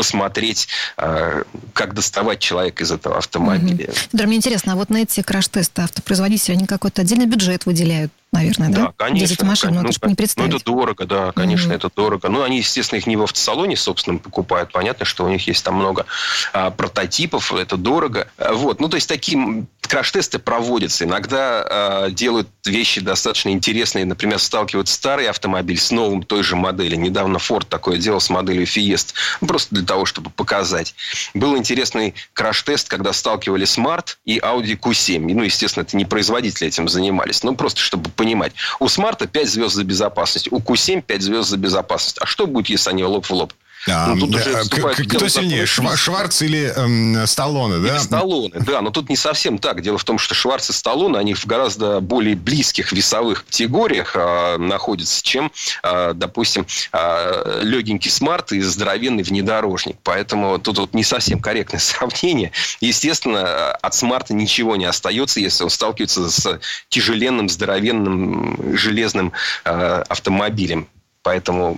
посмотреть, 0.00 0.66
э, 0.96 1.42
как 1.74 1.92
доставать 1.92 2.38
человека 2.38 2.84
из 2.84 2.90
этого 2.90 3.18
автомобиля. 3.18 3.90
Угу. 3.90 3.96
Да, 4.12 4.24
мне 4.24 4.36
интересно, 4.38 4.72
а 4.72 4.76
вот 4.76 4.88
на 4.88 5.02
эти 5.02 5.20
краш-тесты 5.20 5.82
автопроизводители, 5.82 6.54
они 6.54 6.66
какой-то 6.66 7.02
отдельный 7.02 7.26
бюджет 7.26 7.66
выделяют? 7.66 8.10
Наверное, 8.32 8.68
да? 8.70 8.86
Да, 8.86 8.92
конечно. 8.96 9.28
10 9.28 9.42
машин, 9.42 9.74
ну, 9.74 9.82
ну, 9.82 9.88
это 9.88 10.08
не 10.08 10.14
представить. 10.14 10.50
Ну, 10.50 10.56
это 10.56 10.64
дорого, 10.64 11.06
да, 11.06 11.32
конечно, 11.32 11.72
mm-hmm. 11.72 11.76
это 11.76 11.90
дорого. 11.94 12.28
Ну, 12.28 12.42
они, 12.42 12.58
естественно, 12.58 12.98
их 12.98 13.06
не 13.06 13.16
в 13.16 13.22
автосалоне, 13.22 13.76
собственно, 13.76 14.18
покупают. 14.18 14.72
Понятно, 14.72 15.04
что 15.04 15.24
у 15.24 15.28
них 15.28 15.46
есть 15.46 15.64
там 15.64 15.74
много 15.74 16.06
а, 16.52 16.70
прототипов, 16.70 17.52
это 17.52 17.76
дорого. 17.76 18.28
Вот, 18.38 18.80
ну, 18.80 18.88
то 18.88 18.96
есть, 18.96 19.08
такие 19.08 19.66
краш-тесты 19.90 20.38
проводятся. 20.38 21.04
Иногда 21.04 21.64
а, 21.68 22.10
делают 22.10 22.48
вещи 22.64 23.00
достаточно 23.00 23.50
интересные. 23.50 24.04
Например, 24.04 24.38
сталкивают 24.38 24.88
старый 24.88 25.28
автомобиль 25.28 25.78
с 25.78 25.90
новым 25.90 26.22
той 26.22 26.42
же 26.44 26.54
модели. 26.54 26.94
Недавно 26.94 27.38
Ford 27.38 27.66
такое 27.68 27.98
делал 27.98 28.20
с 28.20 28.30
моделью 28.30 28.66
Fiesta. 28.66 29.12
Ну, 29.40 29.48
просто 29.48 29.74
для 29.74 29.84
того, 29.84 30.04
чтобы 30.04 30.30
показать. 30.30 30.94
Был 31.34 31.56
интересный 31.56 32.14
краш-тест, 32.34 32.88
когда 32.88 33.12
сталкивали 33.12 33.66
Smart 33.66 34.16
и 34.24 34.38
Audi 34.38 34.78
Q7. 34.78 35.34
Ну, 35.34 35.42
естественно, 35.42 35.82
это 35.82 35.96
не 35.96 36.04
производители 36.04 36.68
этим 36.68 36.88
занимались. 36.88 37.42
Ну, 37.42 37.56
просто 37.56 37.80
чтобы 37.80 38.10
понимать. 38.20 38.52
У 38.80 38.88
Смарта 38.88 39.26
5 39.26 39.48
звезд 39.48 39.74
за 39.74 39.82
безопасность, 39.82 40.52
у 40.52 40.58
Q7 40.58 41.00
5 41.00 41.22
звезд 41.22 41.48
за 41.48 41.56
безопасность. 41.56 42.18
А 42.20 42.26
что 42.26 42.46
будет, 42.46 42.68
если 42.68 42.90
они 42.90 43.02
лоб 43.02 43.24
в 43.24 43.30
лоб? 43.30 43.54
А, 43.88 44.14
ну, 44.14 44.20
тут 44.20 44.30
да, 44.30 44.38
уже 44.38 44.64
кто 45.06 45.28
сильнее, 45.28 45.64
Шва- 45.64 45.96
Шварц 45.96 46.42
или 46.42 46.72
эм, 46.76 47.26
Сталлоне, 47.26 47.78
да? 47.78 47.94
Или 47.94 47.98
Сталлоне, 47.98 48.52
да. 48.54 48.82
Но 48.82 48.90
тут 48.90 49.08
не 49.08 49.16
совсем 49.16 49.58
так. 49.58 49.80
Дело 49.82 49.96
в 49.96 50.04
том, 50.04 50.18
что 50.18 50.34
Шварц 50.34 50.68
и 50.70 50.72
Сталлоне, 50.72 51.18
они 51.18 51.34
в 51.34 51.46
гораздо 51.46 52.00
более 52.00 52.36
близких 52.36 52.92
весовых 52.92 53.46
категориях 53.46 54.12
э, 54.14 54.56
находятся, 54.58 55.22
чем, 55.22 55.50
э, 55.82 56.12
допустим, 56.14 56.66
э, 56.92 57.60
легенький 57.62 58.10
смарт 58.10 58.52
и 58.52 58.60
здоровенный 58.60 59.22
внедорожник. 59.22 59.96
Поэтому 60.02 60.58
тут 60.58 60.78
вот 60.78 60.94
не 60.94 61.04
совсем 61.04 61.40
корректное 61.40 61.80
сравнение. 61.80 62.52
Естественно, 62.80 63.72
от 63.72 63.94
смарта 63.94 64.34
ничего 64.34 64.76
не 64.76 64.84
остается, 64.84 65.40
если 65.40 65.64
он 65.64 65.70
сталкивается 65.70 66.28
с 66.30 66.60
тяжеленным, 66.90 67.48
здоровенным, 67.48 68.76
железным 68.76 69.32
э, 69.64 70.04
автомобилем. 70.08 70.86
Поэтому 71.22 71.76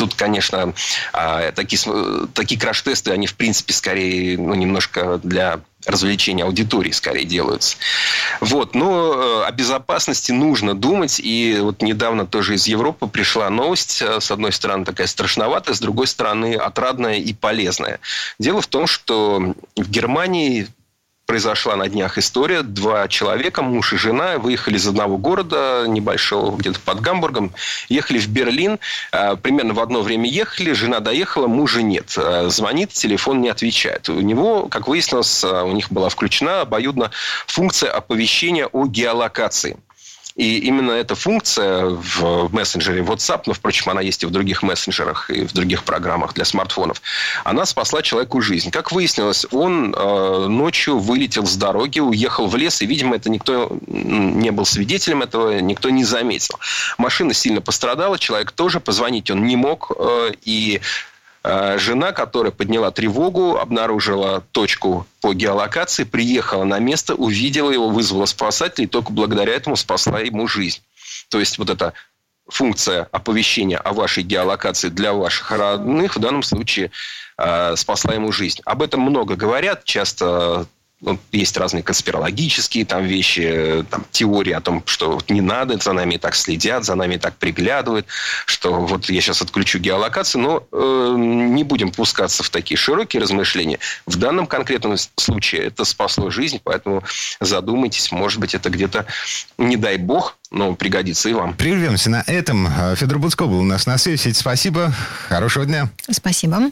тут, 0.00 0.14
конечно, 0.14 0.72
а, 1.12 1.52
такие, 1.52 1.78
такие 2.32 2.58
краш-тесты, 2.58 3.10
они, 3.10 3.26
в 3.26 3.34
принципе, 3.34 3.74
скорее 3.74 4.38
ну, 4.38 4.54
немножко 4.54 5.20
для 5.22 5.60
развлечения 5.84 6.44
аудитории 6.44 6.90
скорее 6.90 7.26
делаются. 7.26 7.76
Вот. 8.40 8.74
Но 8.74 9.42
э, 9.42 9.46
о 9.46 9.50
безопасности 9.50 10.32
нужно 10.32 10.74
думать. 10.74 11.20
И 11.22 11.58
вот 11.60 11.82
недавно 11.82 12.26
тоже 12.26 12.54
из 12.54 12.66
Европы 12.66 13.06
пришла 13.08 13.48
новость. 13.50 14.02
Э, 14.02 14.20
с 14.20 14.30
одной 14.30 14.52
стороны, 14.52 14.84
такая 14.84 15.06
страшноватая, 15.06 15.74
с 15.74 15.80
другой 15.80 16.06
стороны, 16.06 16.54
отрадная 16.54 17.16
и 17.16 17.32
полезная. 17.32 18.00
Дело 18.38 18.60
в 18.60 18.66
том, 18.66 18.86
что 18.86 19.54
в 19.76 19.90
Германии 19.90 20.68
произошла 21.30 21.76
на 21.76 21.88
днях 21.88 22.18
история. 22.18 22.62
Два 22.62 23.06
человека, 23.06 23.62
муж 23.62 23.92
и 23.92 23.96
жена, 23.96 24.38
выехали 24.38 24.78
из 24.78 24.88
одного 24.88 25.16
города, 25.16 25.84
небольшого, 25.86 26.56
где-то 26.56 26.80
под 26.80 27.00
Гамбургом, 27.00 27.52
ехали 27.88 28.18
в 28.18 28.26
Берлин. 28.26 28.80
А, 29.12 29.36
примерно 29.36 29.72
в 29.72 29.78
одно 29.78 30.02
время 30.02 30.28
ехали, 30.28 30.72
жена 30.72 30.98
доехала, 30.98 31.46
мужа 31.46 31.82
нет. 31.82 32.14
А, 32.16 32.48
звонит, 32.48 32.90
телефон 32.90 33.42
не 33.42 33.48
отвечает. 33.48 34.08
У 34.08 34.20
него, 34.20 34.66
как 34.66 34.88
выяснилось, 34.88 35.44
а, 35.44 35.62
у 35.62 35.70
них 35.70 35.92
была 35.92 36.08
включена 36.08 36.62
обоюдно 36.62 37.12
функция 37.46 37.92
оповещения 37.92 38.66
о 38.66 38.86
геолокации. 38.88 39.76
И 40.36 40.58
именно 40.58 40.92
эта 40.92 41.14
функция 41.14 41.86
в 41.86 42.52
мессенджере 42.52 43.02
WhatsApp, 43.02 43.42
но, 43.46 43.52
впрочем, 43.52 43.90
она 43.90 44.00
есть 44.00 44.22
и 44.22 44.26
в 44.26 44.30
других 44.30 44.62
мессенджерах, 44.62 45.30
и 45.30 45.44
в 45.46 45.52
других 45.52 45.84
программах 45.84 46.34
для 46.34 46.44
смартфонов, 46.44 47.02
она 47.44 47.66
спасла 47.66 48.02
человеку 48.02 48.40
жизнь. 48.40 48.70
Как 48.70 48.92
выяснилось, 48.92 49.46
он 49.50 49.94
э, 49.94 50.46
ночью 50.48 50.98
вылетел 50.98 51.46
с 51.46 51.56
дороги, 51.56 52.00
уехал 52.00 52.46
в 52.46 52.56
лес, 52.56 52.82
и, 52.82 52.86
видимо, 52.86 53.16
это 53.16 53.30
никто 53.30 53.78
не 53.86 54.50
был 54.50 54.64
свидетелем 54.64 55.22
этого, 55.22 55.60
никто 55.60 55.90
не 55.90 56.04
заметил. 56.04 56.58
Машина 56.98 57.34
сильно 57.34 57.60
пострадала, 57.60 58.18
человек 58.18 58.52
тоже, 58.52 58.80
позвонить 58.80 59.30
он 59.30 59.44
не 59.44 59.56
мог, 59.56 59.92
э, 59.98 60.32
и 60.44 60.80
жена, 61.42 62.12
которая 62.12 62.52
подняла 62.52 62.90
тревогу, 62.90 63.56
обнаружила 63.56 64.42
точку 64.52 65.06
по 65.20 65.32
геолокации, 65.32 66.04
приехала 66.04 66.64
на 66.64 66.78
место, 66.78 67.14
увидела 67.14 67.70
его, 67.70 67.88
вызвала 67.88 68.26
спасателей, 68.26 68.86
и 68.86 68.90
только 68.90 69.12
благодаря 69.12 69.54
этому 69.54 69.76
спасла 69.76 70.20
ему 70.20 70.46
жизнь. 70.46 70.82
То 71.30 71.38
есть 71.38 71.58
вот 71.58 71.70
эта 71.70 71.94
функция 72.50 73.08
оповещения 73.12 73.78
о 73.78 73.92
вашей 73.92 74.22
геолокации 74.22 74.88
для 74.88 75.12
ваших 75.12 75.50
родных 75.50 76.16
в 76.16 76.18
данном 76.18 76.42
случае 76.42 76.90
э, 77.38 77.76
спасла 77.76 78.14
ему 78.14 78.32
жизнь. 78.32 78.60
Об 78.64 78.82
этом 78.82 79.00
много 79.00 79.36
говорят, 79.36 79.84
часто 79.84 80.66
ну, 81.00 81.18
есть 81.32 81.56
разные 81.56 81.82
конспирологические 81.82 82.84
там 82.84 83.04
вещи, 83.04 83.84
там, 83.90 84.04
теории 84.10 84.52
о 84.52 84.60
том, 84.60 84.82
что 84.86 85.12
вот 85.12 85.30
не 85.30 85.40
надо, 85.40 85.78
за 85.78 85.92
нами 85.92 86.16
так 86.16 86.34
следят, 86.34 86.84
за 86.84 86.94
нами 86.94 87.16
так 87.16 87.36
приглядывают, 87.36 88.06
что 88.46 88.80
вот 88.80 89.08
я 89.08 89.20
сейчас 89.20 89.40
отключу 89.42 89.78
геолокацию, 89.78 90.42
но 90.42 90.66
э, 90.70 91.14
не 91.16 91.64
будем 91.64 91.90
пускаться 91.90 92.42
в 92.42 92.50
такие 92.50 92.76
широкие 92.76 93.22
размышления. 93.22 93.78
В 94.06 94.16
данном 94.16 94.46
конкретном 94.46 94.96
случае 95.16 95.62
это 95.64 95.84
спасло 95.84 96.30
жизнь, 96.30 96.60
поэтому 96.62 97.02
задумайтесь, 97.40 98.12
может 98.12 98.40
быть, 98.40 98.54
это 98.54 98.68
где-то, 98.68 99.06
не 99.56 99.76
дай 99.76 99.96
бог, 99.96 100.36
но 100.50 100.74
пригодится 100.74 101.28
и 101.28 101.32
вам. 101.32 101.54
Прервемся 101.54 102.10
на 102.10 102.24
этом. 102.26 102.68
Федор 102.96 103.18
Буцко 103.18 103.46
был 103.46 103.60
у 103.60 103.64
нас 103.64 103.86
на 103.86 103.98
связи. 103.98 104.32
Спасибо. 104.32 104.92
Хорошего 105.28 105.64
дня. 105.64 105.88
Спасибо. 106.10 106.70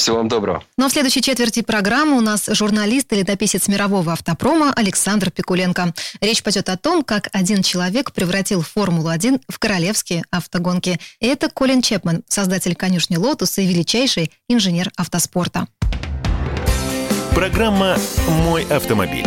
Всего 0.00 0.16
вам 0.16 0.28
доброго. 0.28 0.64
Ну 0.78 0.86
а 0.86 0.88
в 0.88 0.92
следующей 0.92 1.20
четверти 1.20 1.60
программы 1.60 2.16
у 2.16 2.22
нас 2.22 2.46
журналист 2.50 3.12
и 3.12 3.16
летописец 3.16 3.68
мирового 3.68 4.12
автопрома 4.12 4.72
Александр 4.72 5.30
Пикуленко. 5.30 5.92
Речь 6.22 6.42
пойдет 6.42 6.70
о 6.70 6.78
том, 6.78 7.04
как 7.04 7.28
один 7.32 7.62
человек 7.62 8.12
превратил 8.12 8.62
Формулу-1 8.62 9.42
в 9.50 9.58
королевские 9.58 10.24
автогонки. 10.30 10.98
И 11.20 11.26
это 11.26 11.50
Колин 11.50 11.82
Чепман, 11.82 12.22
создатель 12.28 12.74
конюшни 12.76 13.16
«Лотус» 13.16 13.58
и 13.58 13.66
величайший 13.66 14.32
инженер 14.48 14.90
автоспорта. 14.96 15.68
Программа 17.34 17.98
«Мой 18.26 18.64
автомобиль». 18.70 19.26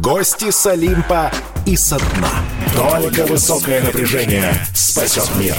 Гости 0.00 0.50
с 0.50 0.66
Олимпа 0.66 1.30
и 1.66 1.76
со 1.76 1.98
дна. 1.98 2.30
Только 2.74 3.26
высокое 3.26 3.82
напряжение 3.82 4.54
спасет 4.74 5.28
мир. 5.36 5.54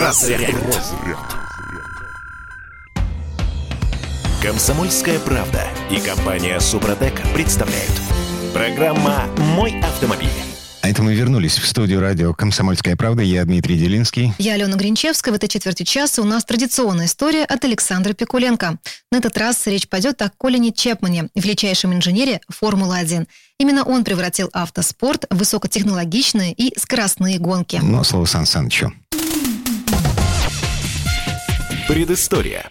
Разряд. 0.00 0.54
Комсомольская 4.42 5.18
правда 5.20 5.62
и 5.90 6.00
компания 6.00 6.58
Супротек 6.60 7.22
представляют. 7.34 7.92
Программа 8.52 9.24
«Мой 9.38 9.80
автомобиль». 9.80 10.43
А 10.84 10.88
это 10.90 11.02
мы 11.02 11.14
вернулись 11.14 11.56
в 11.56 11.66
студию 11.66 12.02
радио 12.02 12.34
«Комсомольская 12.34 12.94
правда». 12.94 13.22
Я 13.22 13.42
Дмитрий 13.46 13.78
Делинский. 13.78 14.34
Я 14.36 14.52
Алена 14.52 14.76
Гринчевская. 14.76 15.32
В 15.32 15.36
этой 15.36 15.48
четверти 15.48 15.82
часа 15.82 16.20
у 16.20 16.26
нас 16.26 16.44
традиционная 16.44 17.06
история 17.06 17.44
от 17.46 17.64
Александра 17.64 18.12
Пикуленко. 18.12 18.76
На 19.10 19.16
этот 19.16 19.38
раз 19.38 19.66
речь 19.66 19.88
пойдет 19.88 20.20
о 20.20 20.28
Колине 20.28 20.72
Чепмане, 20.72 21.30
величайшем 21.34 21.94
инженере 21.94 22.42
Формулы-1. 22.50 23.26
Именно 23.58 23.84
он 23.84 24.04
превратил 24.04 24.50
автоспорт 24.52 25.24
в 25.30 25.38
высокотехнологичные 25.38 26.52
и 26.52 26.78
скоростные 26.78 27.38
гонки. 27.38 27.80
Ну, 27.82 28.04
слово 28.04 28.26
Сан 28.26 28.44
Санычу. 28.44 28.92
Предыстория. 31.88 32.70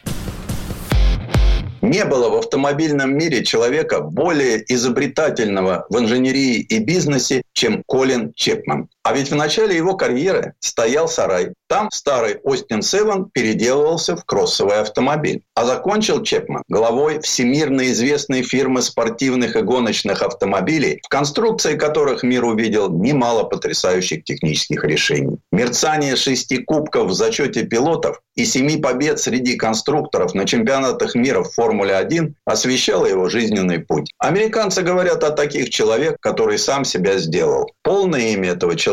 Не 1.84 2.06
было 2.06 2.30
в 2.30 2.36
автомобильном 2.36 3.18
мире 3.18 3.44
человека 3.44 4.00
более 4.00 4.64
изобретательного 4.74 5.86
в 5.90 6.00
инженерии 6.00 6.62
и 6.62 6.80
бизнесе, 6.80 7.42
чем 7.52 7.84
Колин 7.86 8.32
Чепман. 8.36 8.88
А 9.04 9.12
ведь 9.12 9.32
в 9.32 9.36
начале 9.36 9.76
его 9.76 9.96
карьеры 9.96 10.54
стоял 10.60 11.10
сарай. 11.10 11.54
Там 11.68 11.90
старый 11.92 12.38
Остин 12.44 12.82
Севен 12.82 13.30
переделывался 13.34 14.16
в 14.16 14.24
кроссовый 14.24 14.80
автомобиль. 14.80 15.44
А 15.56 15.66
закончил 15.66 16.24
Чепман 16.24 16.64
главой 16.70 17.20
всемирно 17.20 17.88
известной 17.92 18.44
фирмы 18.44 18.82
спортивных 18.82 19.58
и 19.58 19.62
гоночных 19.62 20.22
автомобилей, 20.22 21.02
в 21.04 21.10
конструкции 21.10 21.76
которых 21.76 22.24
мир 22.24 22.46
увидел 22.46 22.90
немало 22.90 23.44
потрясающих 23.44 24.24
технических 24.24 24.86
решений. 24.86 25.38
Мерцание 25.52 26.16
шести 26.16 26.60
кубков 26.60 27.10
в 27.10 27.14
зачете 27.14 27.64
пилотов 27.64 28.22
и 28.36 28.46
семи 28.46 28.78
побед 28.78 29.20
среди 29.20 29.58
конструкторов 29.58 30.34
на 30.34 30.46
чемпионатах 30.46 31.16
мира 31.16 31.44
в 31.44 31.52
Формуле-1 31.54 32.34
освещало 32.46 33.06
его 33.06 33.30
жизненный 33.30 33.80
путь. 33.80 34.12
Американцы 34.18 34.82
говорят 34.82 35.24
о 35.24 35.32
таких 35.32 35.70
человек, 35.70 36.18
который 36.20 36.58
сам 36.58 36.86
себя 36.86 37.18
сделал. 37.18 37.72
Полное 37.84 38.30
имя 38.34 38.52
этого 38.52 38.76
человека 38.76 38.93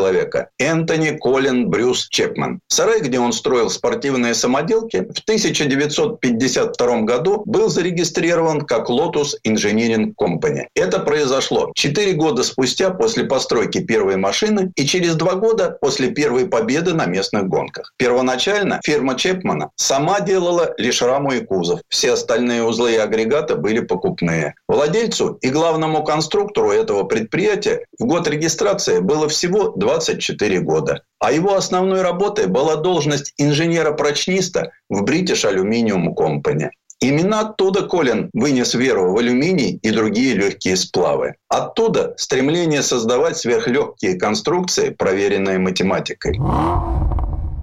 Энтони 0.59 1.17
Колин 1.17 1.69
Брюс 1.69 2.07
Чепман. 2.09 2.59
Сарай, 2.67 3.01
где 3.01 3.19
он 3.19 3.33
строил 3.33 3.69
спортивные 3.69 4.33
самоделки, 4.33 4.97
в 4.97 5.19
1952 5.19 7.01
году 7.01 7.43
был 7.45 7.69
зарегистрирован 7.69 8.61
как 8.61 8.89
Lotus 8.89 9.35
Engineering 9.47 10.13
Company. 10.19 10.65
Это 10.75 10.99
произошло 10.99 11.71
4 11.75 12.13
года 12.13 12.43
спустя 12.43 12.91
после 12.91 13.25
постройки 13.25 13.79
первой 13.79 14.17
машины 14.17 14.71
и 14.75 14.85
через 14.85 15.15
2 15.15 15.35
года 15.35 15.77
после 15.81 16.11
первой 16.11 16.47
победы 16.47 16.93
на 16.93 17.05
местных 17.05 17.47
гонках. 17.47 17.93
Первоначально 17.97 18.79
фирма 18.83 19.15
Чепмана 19.15 19.69
сама 19.75 20.19
делала 20.21 20.73
лишь 20.77 21.01
раму 21.01 21.33
и 21.33 21.39
кузов. 21.41 21.81
Все 21.89 22.13
остальные 22.13 22.63
узлы 22.63 22.93
и 22.93 22.97
агрегаты 22.97 23.55
были 23.55 23.79
покупные. 23.79 24.55
Владельцу 24.67 25.37
и 25.41 25.49
главному 25.49 26.03
конструктору 26.03 26.71
этого 26.71 27.03
предприятия 27.03 27.85
в 27.99 28.05
год 28.05 28.27
регистрации 28.27 28.99
было 28.99 29.27
всего 29.27 29.69
24 29.91 30.59
года. 30.61 31.03
А 31.19 31.31
его 31.31 31.55
основной 31.55 32.01
работой 32.01 32.47
была 32.47 32.75
должность 32.77 33.33
инженера-прочниста 33.37 34.71
в 34.89 35.03
British 35.03 35.43
Aluminium 35.45 36.13
Company. 36.15 36.69
Именно 36.99 37.39
оттуда 37.41 37.87
Колин 37.87 38.29
вынес 38.33 38.75
веру 38.75 39.11
в 39.11 39.17
алюминий 39.17 39.79
и 39.81 39.89
другие 39.89 40.35
легкие 40.35 40.77
сплавы. 40.77 41.33
Оттуда 41.49 42.13
стремление 42.17 42.83
создавать 42.83 43.37
сверхлегкие 43.37 44.19
конструкции, 44.19 44.91
проверенные 44.91 45.57
математикой. 45.57 46.39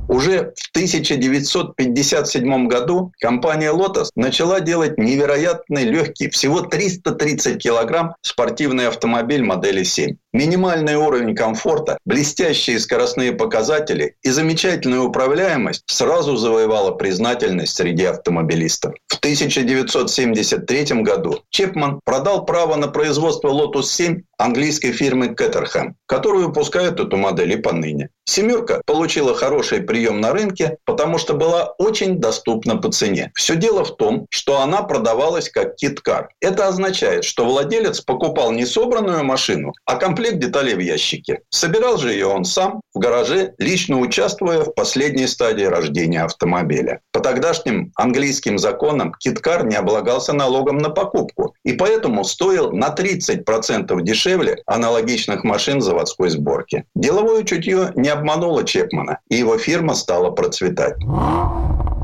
Уже 0.09 0.55
в 0.57 0.71
1957 0.71 2.67
году 2.67 3.13
компания 3.21 3.71
Lotus 3.71 4.09
начала 4.17 4.61
делать 4.61 4.97
невероятный 4.97 5.85
легкий, 5.85 6.31
всего 6.31 6.63
330 6.63 7.63
килограмм, 7.63 8.15
спортивный 8.23 8.89
автомобиль 8.89 9.45
модели 9.45 9.83
7. 9.83 10.17
Минимальный 10.33 10.97
уровень 10.97 11.35
комфорта, 11.35 11.99
блестящие 12.07 12.79
скоростные 12.79 13.33
показатели 13.33 14.17
и 14.23 14.31
замечательная 14.31 15.01
управляемость 15.01 15.85
сразу 15.87 16.37
завоевала 16.37 16.93
признательность 16.93 17.77
среди 17.77 18.05
автомобилистов. 18.05 18.95
В 19.09 19.19
1973 19.19 21.03
году 21.03 21.43
Чепман 21.51 22.01
продал 22.05 22.47
право 22.47 22.77
на 22.77 22.89
производство 22.89 23.49
Lotus 23.49 23.85
7 23.85 24.23
английской 24.39 24.93
фирмы 24.93 25.27
Caterham, 25.29 25.93
которая 26.07 26.47
выпускает 26.47 26.99
эту 26.99 27.17
модель 27.19 27.53
и 27.53 27.57
поныне. 27.57 28.09
«Семерка» 28.29 28.83
получила 28.85 29.35
хороший 29.35 29.81
прием 29.81 30.21
на 30.21 30.33
рынке, 30.35 30.77
потому 30.85 31.17
что 31.17 31.33
была 31.33 31.75
очень 31.79 32.19
доступна 32.19 32.77
по 32.77 32.93
цене. 32.93 33.33
Все 33.35 33.57
дело 33.57 33.87
в 33.87 33.97
том, 33.97 34.27
что 34.29 34.61
она 34.61 34.83
продавалась 34.83 35.49
как 35.49 35.77
киткар. 35.77 36.29
Это 36.43 36.69
означает, 36.69 37.25
что 37.25 37.47
владелец 37.47 38.03
покупал 38.03 38.53
не 38.53 38.67
собранную 38.67 39.25
машину, 39.25 39.73
а 39.87 39.97
комплект 39.97 40.41
деталей 40.41 40.75
в 40.75 40.81
ящике. 40.81 41.41
Собирал 41.49 41.97
же 41.97 42.13
ее 42.13 42.27
он 42.27 42.45
сам 42.45 42.83
в 42.93 42.99
гараже, 42.99 43.55
лично 43.57 43.99
участвуя 43.99 44.61
в 44.61 44.75
последней 44.75 45.27
стадии 45.27 45.65
рождения 45.65 46.23
автомобиля. 46.23 47.01
По 47.13 47.21
тогдашним 47.21 47.93
английским 47.97 48.59
законам 48.59 49.15
киткар 49.19 49.65
не 49.65 49.77
облагался 49.77 50.35
налогом 50.35 50.77
на 50.77 50.91
покупку 50.91 51.55
и 51.69 51.75
поэтому 51.75 52.25
стоил 52.25 52.73
на 52.73 52.95
30% 52.95 54.01
дешевле 54.03 54.57
аналогичных 54.65 55.45
машин 55.45 55.83
заводской 55.83 56.31
сборки. 56.31 56.85
Деловое 56.95 57.45
чутье 57.45 57.93
не 57.95 58.09
обманула 58.09 58.65
Чепмана, 58.65 59.19
и 59.29 59.37
его 59.37 59.59
фирма 59.59 59.95
стала 59.95 60.31
процветать. 60.31 60.97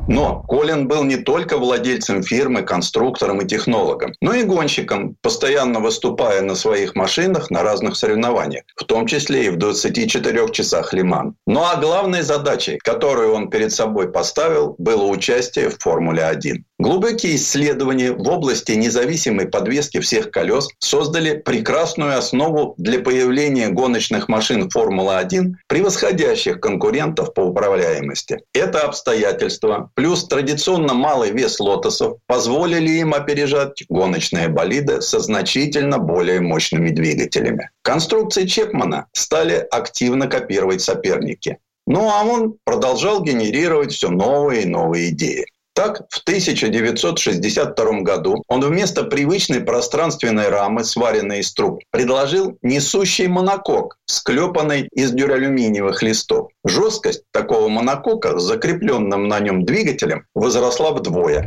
Но 0.06 0.44
Колин 0.48 0.86
был 0.86 1.02
не 1.04 1.16
только 1.16 1.56
владельцем 1.56 2.22
фирмы, 2.22 2.62
конструктором 2.62 3.40
и 3.40 3.46
технологом, 3.46 4.12
но 4.20 4.34
и 4.34 4.42
гонщиком, 4.42 5.16
постоянно 5.22 5.80
выступая 5.80 6.42
на 6.42 6.54
своих 6.54 6.94
машинах 6.94 7.50
на 7.50 7.62
разных 7.62 7.96
соревнованиях, 7.96 8.64
в 8.76 8.84
том 8.84 9.06
числе 9.06 9.46
и 9.46 9.50
в 9.50 9.56
24 9.56 10.50
часах 10.50 10.92
Лиман. 10.92 11.36
Ну 11.46 11.62
а 11.62 11.76
главной 11.76 12.22
задачей, 12.22 12.78
которую 12.84 13.32
он 13.32 13.48
перед 13.48 13.72
собой 13.72 14.12
поставил, 14.12 14.74
было 14.78 15.04
участие 15.04 15.70
в 15.70 15.78
Формуле-1. 15.78 16.64
Глубокие 16.80 17.36
исследования 17.36 18.10
в 18.10 18.28
области 18.28 18.72
независимой 18.72 19.46
подвески 19.46 20.00
всех 20.00 20.32
колес 20.32 20.68
создали 20.80 21.38
прекрасную 21.38 22.18
основу 22.18 22.74
для 22.78 22.98
появления 22.98 23.68
гоночных 23.68 24.28
машин 24.28 24.68
Формула-1, 24.68 25.52
превосходящих 25.68 26.58
конкурентов 26.58 27.32
по 27.32 27.42
управляемости. 27.42 28.40
Это 28.52 28.80
обстоятельство 28.80 29.92
плюс 29.94 30.26
традиционно 30.26 30.94
малый 30.94 31.30
вес 31.30 31.60
лотосов 31.60 32.18
позволили 32.26 32.90
им 32.90 33.14
опережать 33.14 33.84
гоночные 33.88 34.48
болиды 34.48 35.00
со 35.00 35.20
значительно 35.20 35.98
более 35.98 36.40
мощными 36.40 36.90
двигателями. 36.90 37.70
Конструкции 37.82 38.46
Чепмана 38.46 39.06
стали 39.12 39.64
активно 39.70 40.26
копировать 40.26 40.82
соперники. 40.82 41.58
Ну 41.86 42.10
а 42.10 42.24
он 42.24 42.56
продолжал 42.64 43.22
генерировать 43.22 43.92
все 43.92 44.08
новые 44.10 44.62
и 44.62 44.66
новые 44.66 45.10
идеи. 45.10 45.46
Так, 45.74 46.06
в 46.08 46.20
1962 46.20 48.00
году 48.02 48.44
он 48.46 48.60
вместо 48.60 49.02
привычной 49.02 49.60
пространственной 49.60 50.48
рамы, 50.48 50.84
сваренной 50.84 51.40
из 51.40 51.52
труб, 51.52 51.80
предложил 51.90 52.56
несущий 52.62 53.26
монокок, 53.26 53.98
склепанный 54.06 54.88
из 54.92 55.10
дюралюминиевых 55.10 56.00
листов. 56.00 56.50
Жесткость 56.64 57.24
такого 57.32 57.68
монокока 57.68 58.38
с 58.38 58.44
закрепленным 58.44 59.26
на 59.26 59.40
нем 59.40 59.64
двигателем 59.64 60.26
возросла 60.32 60.92
вдвое. 60.92 61.44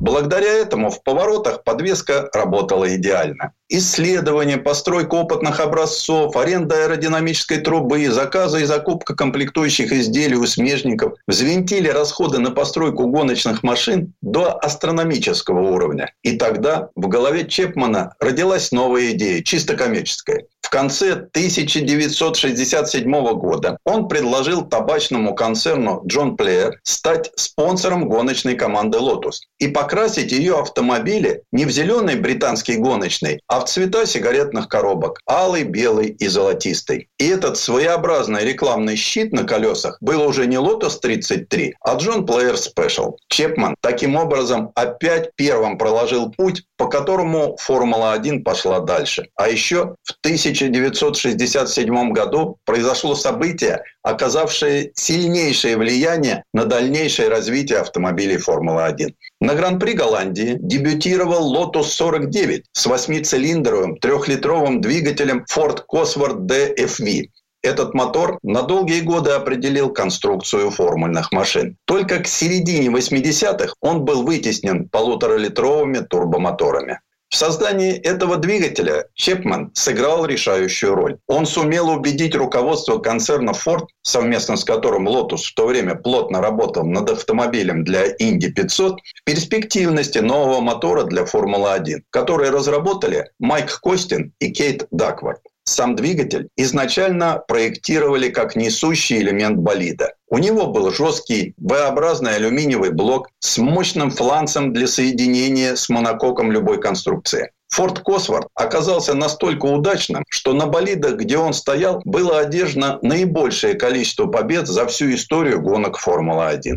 Благодаря 0.00 0.52
этому 0.52 0.90
в 0.90 1.02
поворотах 1.02 1.64
подвеска 1.64 2.28
работала 2.32 2.94
идеально. 2.94 3.54
Исследования, 3.70 4.58
постройка 4.58 5.14
опытных 5.14 5.58
образцов, 5.58 6.36
аренда 6.36 6.84
аэродинамической 6.84 7.58
трубы, 7.58 8.10
заказы 8.10 8.60
и 8.60 8.64
закупка 8.64 9.14
комплектующих 9.14 9.90
изделий 9.90 10.36
у 10.36 10.46
смежников 10.46 11.14
взвинтили 11.26 11.88
расходы 11.88 12.38
на 12.40 12.50
постройку 12.50 13.06
гоночных 13.06 13.62
машин 13.62 14.12
до 14.20 14.52
астрономического 14.52 15.60
уровня. 15.60 16.12
И 16.22 16.36
тогда 16.36 16.90
в 16.94 17.08
голове 17.08 17.46
Чепмана 17.46 18.14
родилась 18.20 18.70
новая 18.70 19.12
идея, 19.12 19.42
чисто 19.42 19.76
коммерческая. 19.76 20.44
В 20.64 20.70
конце 20.70 21.12
1967 21.12 23.10
года 23.34 23.76
он 23.84 24.08
предложил 24.08 24.62
табачному 24.62 25.34
концерну 25.34 26.02
Джон 26.06 26.36
Плеер 26.36 26.80
стать 26.82 27.30
спонсором 27.36 28.08
гоночной 28.08 28.56
команды 28.56 28.98
Lotus 28.98 29.42
и 29.58 29.68
покрасить 29.68 30.32
ее 30.32 30.58
автомобили 30.58 31.42
не 31.52 31.66
в 31.66 31.70
зеленый 31.70 32.16
британский 32.16 32.76
гоночный, 32.76 33.40
а 33.54 33.60
в 33.60 33.66
цвета 33.66 34.04
сигаретных 34.04 34.68
коробок– 34.68 35.20
алый, 35.30 35.62
белый 35.62 36.08
и 36.08 36.26
золотистый. 36.26 37.08
И 37.18 37.28
этот 37.28 37.56
своеобразный 37.56 38.44
рекламный 38.44 38.96
щит 38.96 39.32
на 39.32 39.44
колесах 39.44 39.96
был 40.00 40.26
уже 40.26 40.48
не 40.48 40.56
Lotus 40.56 40.98
33, 41.00 41.76
а 41.80 41.94
Джон 41.94 42.26
Плеер 42.26 42.54
Special. 42.54 43.12
Чепман 43.28 43.76
таким 43.80 44.16
образом 44.16 44.72
опять 44.74 45.30
первым 45.36 45.78
проложил 45.78 46.32
путь, 46.32 46.64
по 46.76 46.88
которому 46.88 47.56
Формула-1 47.60 48.40
пошла 48.42 48.80
дальше. 48.80 49.28
А 49.36 49.48
еще 49.48 49.94
в 50.02 50.10
1967 50.24 52.10
году 52.10 52.58
произошло 52.64 53.14
событие, 53.14 53.84
оказавшее 54.02 54.90
сильнейшее 54.96 55.76
влияние 55.76 56.42
на 56.52 56.64
дальнейшее 56.64 57.28
развитие 57.28 57.78
автомобилей 57.78 58.38
Формулы-1. 58.38 59.14
На 59.44 59.54
Гран-при 59.54 59.92
Голландии 59.92 60.56
дебютировал 60.58 61.54
Lotus 61.54 61.82
49 61.82 62.64
с 62.72 62.86
восьмицилиндровым 62.86 63.98
трехлитровым 63.98 64.80
двигателем 64.80 65.44
Ford 65.54 65.82
Cosworth 65.86 66.46
DFV. 66.46 67.26
Этот 67.60 67.92
мотор 67.92 68.38
на 68.42 68.62
долгие 68.62 69.00
годы 69.00 69.32
определил 69.32 69.92
конструкцию 69.92 70.70
формульных 70.70 71.30
машин. 71.30 71.76
Только 71.84 72.20
к 72.20 72.26
середине 72.26 72.88
80-х 72.88 73.74
он 73.82 74.06
был 74.06 74.22
вытеснен 74.22 74.88
полуторалитровыми 74.88 75.98
турбомоторами. 75.98 77.00
В 77.34 77.36
создании 77.36 77.96
этого 77.96 78.36
двигателя 78.36 79.08
Чепман 79.14 79.72
сыграл 79.74 80.24
решающую 80.24 80.94
роль. 80.94 81.18
Он 81.26 81.46
сумел 81.46 81.88
убедить 81.88 82.36
руководство 82.36 82.98
концерна 82.98 83.50
Ford, 83.50 83.86
совместно 84.02 84.56
с 84.56 84.62
которым 84.62 85.08
Lotus 85.08 85.38
в 85.38 85.54
то 85.54 85.66
время 85.66 85.96
плотно 85.96 86.40
работал 86.40 86.86
над 86.86 87.10
автомобилем 87.10 87.82
для 87.82 88.14
Indy 88.14 88.52
500, 88.52 89.00
в 89.00 89.24
перспективности 89.24 90.18
нового 90.18 90.60
мотора 90.60 91.02
для 91.02 91.24
Формулы-1, 91.24 92.02
который 92.10 92.50
разработали 92.50 93.28
Майк 93.40 93.80
Костин 93.80 94.32
и 94.38 94.52
Кейт 94.52 94.86
Даквард. 94.92 95.40
Сам 95.66 95.96
двигатель 95.96 96.48
изначально 96.56 97.42
проектировали 97.48 98.28
как 98.28 98.54
несущий 98.54 99.18
элемент 99.18 99.58
болида. 99.58 100.12
У 100.28 100.36
него 100.36 100.66
был 100.66 100.92
жесткий 100.92 101.54
V-образный 101.56 102.36
алюминиевый 102.36 102.90
блок 102.90 103.30
с 103.38 103.56
мощным 103.56 104.10
фланцем 104.10 104.74
для 104.74 104.86
соединения 104.86 105.74
с 105.74 105.88
монококом 105.88 106.52
любой 106.52 106.80
конструкции. 106.80 107.50
Форд 107.74 108.04
Косворт 108.04 108.46
оказался 108.54 109.14
настолько 109.14 109.66
удачным, 109.66 110.24
что 110.30 110.52
на 110.52 110.68
болидах, 110.68 111.16
где 111.16 111.38
он 111.38 111.52
стоял, 111.52 112.00
было 112.04 112.38
одержано 112.38 113.00
наибольшее 113.02 113.74
количество 113.74 114.26
побед 114.26 114.68
за 114.68 114.86
всю 114.86 115.12
историю 115.12 115.60
гонок 115.60 115.98
Формулы-1. 115.98 116.76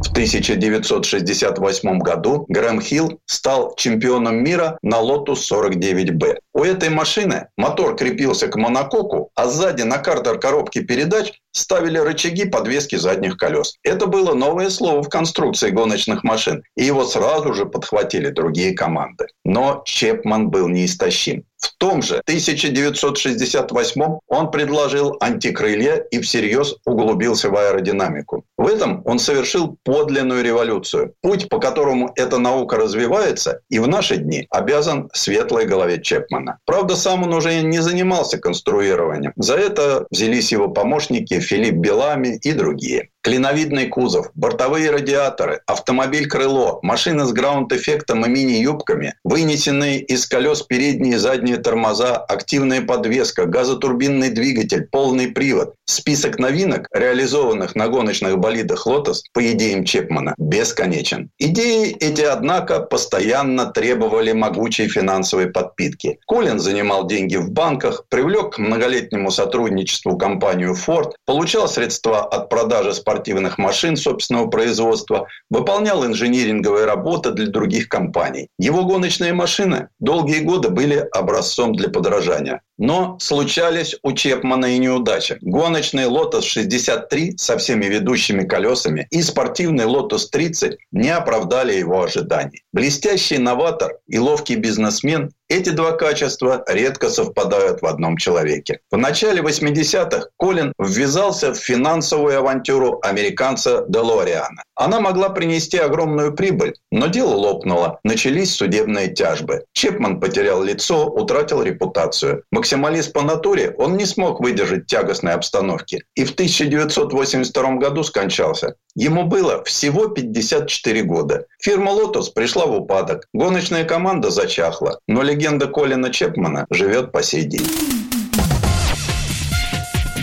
В 0.00 0.12
1968 0.12 1.98
году 1.98 2.46
Грэм 2.48 2.80
Хилл 2.80 3.20
стал 3.26 3.74
чемпионом 3.76 4.42
мира 4.42 4.78
на 4.82 5.02
Lotus 5.02 5.40
49B. 5.52 6.38
У 6.54 6.64
этой 6.64 6.88
машины 6.88 7.48
мотор 7.58 7.94
крепился 7.94 8.48
к 8.48 8.56
монококу, 8.56 9.28
а 9.34 9.48
сзади 9.48 9.82
на 9.82 9.98
картер 9.98 10.38
коробки 10.38 10.80
передач 10.80 11.34
ставили 11.52 11.98
рычаги 11.98 12.44
подвески 12.44 12.96
задних 12.96 13.36
колес. 13.36 13.76
Это 13.82 14.06
было 14.06 14.34
новое 14.34 14.70
слово 14.70 15.02
в 15.02 15.08
конструкции 15.08 15.70
гоночных 15.70 16.24
машин, 16.24 16.62
и 16.76 16.84
его 16.84 17.04
сразу 17.04 17.54
же 17.54 17.66
подхватили 17.66 18.30
другие 18.30 18.74
команды. 18.74 19.26
Но 19.44 19.82
Чепман 19.84 20.50
был 20.50 20.68
неистощим. 20.68 21.44
В 21.60 21.76
том 21.76 22.02
же 22.02 22.20
1968 22.20 24.02
он 24.28 24.50
предложил 24.50 25.16
антикрылья 25.20 25.96
и 25.96 26.20
всерьез 26.20 26.76
углубился 26.84 27.50
в 27.50 27.56
аэродинамику. 27.56 28.44
В 28.56 28.66
этом 28.66 29.02
он 29.04 29.18
совершил 29.18 29.76
подлинную 29.84 30.42
революцию. 30.42 31.14
Путь, 31.22 31.48
по 31.48 31.58
которому 31.58 32.12
эта 32.16 32.38
наука 32.38 32.76
развивается, 32.76 33.60
и 33.68 33.78
в 33.78 33.86
наши 33.86 34.16
дни 34.16 34.46
обязан 34.50 35.10
светлой 35.12 35.66
голове 35.66 36.00
Чепмана. 36.02 36.58
Правда, 36.64 36.96
сам 36.96 37.24
он 37.24 37.34
уже 37.34 37.60
не 37.62 37.80
занимался 37.80 38.38
конструированием. 38.38 39.32
За 39.36 39.56
это 39.56 40.06
взялись 40.10 40.52
его 40.52 40.68
помощники 40.68 41.40
Филипп 41.40 41.74
Белами 41.74 42.38
и 42.42 42.52
другие. 42.52 43.10
Клиновидный 43.22 43.86
кузов, 43.86 44.30
бортовые 44.34 44.90
радиаторы, 44.90 45.60
автомобиль-крыло, 45.66 46.78
машины 46.82 47.26
с 47.26 47.32
граунд-эффектом 47.32 48.24
и 48.24 48.30
мини-юбками, 48.30 49.14
вынесенные 49.24 50.00
из 50.00 50.26
колес 50.26 50.62
передние 50.62 51.16
и 51.16 51.18
задние 51.18 51.58
тормоза, 51.58 52.16
активная 52.16 52.80
подвеска, 52.80 53.44
газотурбинный 53.44 54.30
двигатель, 54.30 54.88
полный 54.90 55.28
привод. 55.28 55.74
Список 55.84 56.38
новинок, 56.38 56.86
реализованных 56.94 57.74
на 57.74 57.88
гоночных 57.88 58.38
болидах 58.38 58.86
«Лотос», 58.86 59.24
по 59.34 59.52
идеям 59.52 59.84
Чепмана, 59.84 60.34
бесконечен. 60.38 61.28
Идеи 61.38 61.94
эти, 62.00 62.22
однако, 62.22 62.80
постоянно 62.80 63.66
требовали 63.66 64.32
могучей 64.32 64.88
финансовой 64.88 65.50
подпитки. 65.50 66.18
Колин 66.26 66.58
занимал 66.58 67.06
деньги 67.06 67.36
в 67.36 67.50
банках, 67.50 68.06
привлек 68.08 68.54
к 68.54 68.58
многолетнему 68.58 69.30
сотрудничеству 69.30 70.16
компанию 70.16 70.74
Ford, 70.74 71.10
получал 71.26 71.68
средства 71.68 72.24
от 72.24 72.48
продажи 72.48 72.94
спортивных 73.10 73.58
машин 73.58 73.96
собственного 73.96 74.46
производства, 74.46 75.26
выполнял 75.50 76.06
инжиниринговые 76.06 76.86
работы 76.86 77.32
для 77.32 77.48
других 77.48 77.88
компаний. 77.88 78.48
Его 78.58 78.84
гоночные 78.84 79.32
машины 79.32 79.88
долгие 79.98 80.40
годы 80.40 80.70
были 80.70 81.08
образцом 81.12 81.74
для 81.74 81.88
подражания. 81.88 82.62
Но 82.80 83.18
случались 83.20 83.94
у 84.02 84.12
Чепмана 84.12 84.74
и 84.74 84.78
неудачи. 84.78 85.36
Гоночный 85.42 86.06
«Лотос-63» 86.06 87.36
со 87.36 87.58
всеми 87.58 87.84
ведущими 87.84 88.44
колесами 88.44 89.06
и 89.10 89.20
спортивный 89.22 89.84
«Лотос-30» 89.84 90.78
не 90.90 91.10
оправдали 91.10 91.74
его 91.74 92.02
ожиданий. 92.02 92.62
Блестящий 92.72 93.36
новатор 93.36 93.98
и 94.08 94.18
ловкий 94.18 94.56
бизнесмен 94.56 95.30
эти 95.50 95.70
два 95.70 95.92
качества 95.92 96.62
редко 96.68 97.10
совпадают 97.10 97.82
в 97.82 97.86
одном 97.86 98.16
человеке. 98.16 98.78
В 98.88 98.96
начале 98.96 99.42
80-х 99.42 100.28
Колин 100.36 100.72
ввязался 100.78 101.52
в 101.52 101.56
финансовую 101.56 102.38
авантюру 102.38 103.00
американца 103.02 103.84
Делориана. 103.88 104.62
Она 104.76 105.00
могла 105.00 105.28
принести 105.30 105.76
огромную 105.76 106.34
прибыль, 106.34 106.74
но 106.92 107.08
дело 107.08 107.34
лопнуло. 107.34 107.98
Начались 108.04 108.54
судебные 108.54 109.08
тяжбы. 109.08 109.64
Чепман 109.72 110.20
потерял 110.20 110.62
лицо, 110.62 111.08
утратил 111.08 111.62
репутацию. 111.62 112.44
Максималист 112.70 113.12
по 113.12 113.22
натуре, 113.22 113.74
он 113.78 113.96
не 113.96 114.06
смог 114.06 114.38
выдержать 114.38 114.86
тягостной 114.86 115.32
обстановки. 115.32 116.04
И 116.14 116.24
в 116.24 116.30
1982 116.30 117.74
году 117.78 118.04
скончался. 118.04 118.76
Ему 118.94 119.24
было 119.24 119.64
всего 119.64 120.06
54 120.06 121.02
года. 121.02 121.46
Фирма 121.60 121.90
«Лотос» 121.90 122.28
пришла 122.28 122.66
в 122.66 122.72
упадок. 122.72 123.26
Гоночная 123.32 123.82
команда 123.82 124.30
зачахла. 124.30 125.00
Но 125.08 125.22
легенда 125.22 125.66
Колина 125.66 126.10
Чепмана 126.12 126.66
живет 126.70 127.10
по 127.10 127.24
сей 127.24 127.42
день. 127.42 127.66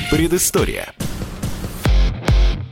Предыстория. 0.10 0.94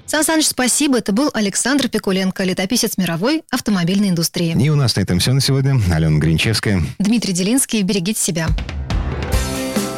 Сан 0.05 0.23
Саныч, 0.23 0.47
спасибо. 0.47 0.99
Это 0.99 1.11
был 1.11 1.31
Александр 1.33 1.89
Пикуленко, 1.89 2.45
летописец 2.45 2.97
мировой 2.97 3.43
автомобильной 3.51 4.07
индустрии. 4.07 4.55
И 4.57 4.69
у 4.69 4.75
нас 4.77 4.95
на 4.95 5.01
этом 5.01 5.19
все 5.19 5.33
на 5.33 5.41
сегодня. 5.41 5.77
Алена 5.93 6.17
Гринчевская. 6.17 6.81
Дмитрий 6.97 7.33
Делинский. 7.33 7.81
Берегите 7.81 8.21
себя. 8.21 8.47